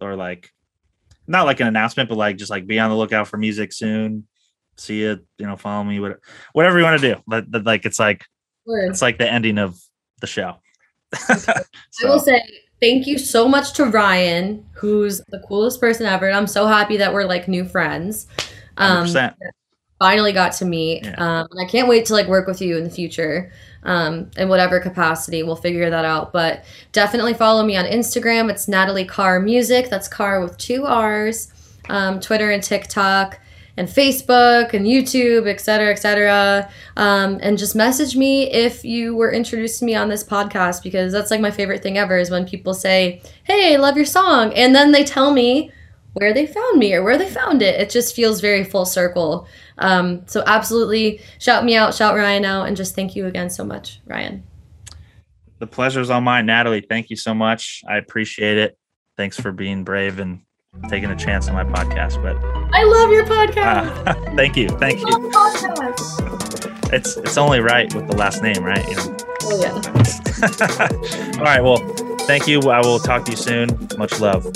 or 0.00 0.16
like 0.16 0.50
not 1.26 1.46
like 1.46 1.60
an 1.60 1.66
announcement, 1.66 2.08
but 2.08 2.18
like 2.18 2.36
just 2.36 2.50
like 2.50 2.66
be 2.66 2.78
on 2.78 2.90
the 2.90 2.96
lookout 2.96 3.28
for 3.28 3.36
music 3.36 3.72
soon. 3.72 4.26
See 4.76 5.00
you, 5.00 5.20
you 5.38 5.46
know, 5.46 5.56
follow 5.56 5.84
me, 5.84 6.00
whatever, 6.00 6.20
whatever 6.52 6.78
you 6.78 6.84
want 6.84 7.00
to 7.00 7.14
do. 7.14 7.20
But, 7.26 7.50
but 7.50 7.64
like 7.64 7.84
it's 7.84 7.98
like 7.98 8.24
Word. 8.66 8.90
it's 8.90 9.02
like 9.02 9.18
the 9.18 9.30
ending 9.30 9.58
of 9.58 9.78
the 10.20 10.26
show. 10.26 10.56
I 11.28 11.64
will 12.02 12.18
say 12.18 12.42
thank 12.80 13.06
you 13.06 13.18
so 13.18 13.48
much 13.48 13.72
to 13.74 13.86
Ryan, 13.86 14.64
who's 14.72 15.22
the 15.28 15.42
coolest 15.46 15.80
person 15.80 16.06
ever. 16.06 16.26
And 16.26 16.36
I'm 16.36 16.46
so 16.46 16.66
happy 16.66 16.96
that 16.96 17.12
we're 17.14 17.24
like 17.24 17.46
new 17.48 17.64
friends. 17.64 18.26
Um, 18.76 19.06
100%. 19.06 19.34
Finally 20.04 20.34
got 20.34 20.52
to 20.52 20.66
meet. 20.66 21.02
Yeah. 21.02 21.14
Um, 21.16 21.48
and 21.50 21.58
I 21.58 21.64
can't 21.64 21.88
wait 21.88 22.04
to 22.06 22.12
like 22.12 22.26
work 22.26 22.46
with 22.46 22.60
you 22.60 22.76
in 22.76 22.84
the 22.84 22.90
future. 22.90 23.50
Um, 23.84 24.30
in 24.36 24.50
whatever 24.50 24.78
capacity, 24.78 25.42
we'll 25.42 25.56
figure 25.56 25.88
that 25.88 26.04
out. 26.04 26.30
But 26.30 26.66
definitely 26.92 27.32
follow 27.32 27.64
me 27.64 27.74
on 27.74 27.86
Instagram. 27.86 28.50
It's 28.50 28.68
Natalie 28.68 29.06
Carr 29.06 29.40
Music. 29.40 29.88
That's 29.88 30.06
Carr 30.06 30.42
with 30.42 30.58
two 30.58 30.84
R's. 30.84 31.50
Um, 31.88 32.20
Twitter 32.20 32.50
and 32.50 32.62
TikTok 32.62 33.40
and 33.78 33.88
Facebook 33.88 34.74
and 34.74 34.86
YouTube, 34.86 35.48
et 35.48 35.60
cetera, 35.60 35.90
et 35.92 35.98
cetera. 35.98 36.70
Um, 36.98 37.38
and 37.40 37.56
just 37.56 37.74
message 37.74 38.14
me 38.14 38.50
if 38.52 38.84
you 38.84 39.16
were 39.16 39.32
introduced 39.32 39.78
to 39.78 39.86
me 39.86 39.94
on 39.94 40.10
this 40.10 40.22
podcast 40.22 40.82
because 40.82 41.12
that's 41.12 41.30
like 41.30 41.40
my 41.40 41.50
favorite 41.50 41.82
thing 41.82 41.96
ever 41.96 42.18
is 42.18 42.30
when 42.30 42.46
people 42.46 42.74
say, 42.74 43.22
Hey, 43.44 43.74
I 43.74 43.78
love 43.78 43.96
your 43.96 44.06
song. 44.06 44.52
And 44.52 44.74
then 44.74 44.92
they 44.92 45.02
tell 45.04 45.32
me 45.32 45.72
where 46.14 46.32
they 46.32 46.46
found 46.46 46.78
me 46.78 46.94
or 46.94 47.02
where 47.02 47.18
they 47.18 47.28
found 47.28 47.60
it. 47.62 47.80
It 47.80 47.90
just 47.90 48.14
feels 48.14 48.40
very 48.40 48.64
full 48.64 48.86
circle. 48.86 49.46
Um, 49.78 50.22
so 50.26 50.42
absolutely 50.46 51.20
shout 51.38 51.64
me 51.64 51.76
out, 51.76 51.94
shout 51.94 52.14
Ryan 52.16 52.44
out, 52.44 52.66
and 52.68 52.76
just 52.76 52.94
thank 52.94 53.14
you 53.16 53.26
again 53.26 53.50
so 53.50 53.64
much, 53.64 54.00
Ryan. 54.06 54.42
the 55.58 55.66
pleasure 55.66 56.00
is 56.00 56.10
all 56.10 56.20
mine, 56.20 56.46
Natalie. 56.46 56.82
Thank 56.88 57.10
you 57.10 57.16
so 57.16 57.34
much. 57.34 57.82
I 57.88 57.96
appreciate 57.96 58.58
it. 58.58 58.78
Thanks 59.16 59.38
for 59.40 59.52
being 59.52 59.84
brave 59.84 60.18
and 60.18 60.40
taking 60.88 61.10
a 61.10 61.16
chance 61.16 61.48
on 61.48 61.54
my 61.54 61.64
podcast. 61.64 62.20
But 62.22 62.36
I 62.74 62.82
love 62.84 63.10
your 63.10 63.24
podcast. 63.24 64.06
uh, 64.06 64.14
thank 64.36 64.56
you, 64.56 64.68
thank 64.68 65.00
you. 65.00 65.06
podcast. 65.06 66.92
It's 66.92 67.16
it's 67.16 67.36
only 67.38 67.60
right 67.60 67.92
with 67.94 68.06
the 68.08 68.16
last 68.16 68.42
name, 68.42 68.62
right? 68.62 68.86
You 68.88 68.96
know. 68.96 69.16
Oh 69.42 69.60
yeah. 69.60 69.72
all 71.38 71.44
right. 71.44 71.62
Well, 71.62 71.78
thank 72.26 72.46
you. 72.46 72.60
I 72.70 72.80
will 72.80 72.98
talk 72.98 73.24
to 73.24 73.30
you 73.32 73.36
soon. 73.36 73.88
Much 73.98 74.20
love. 74.20 74.46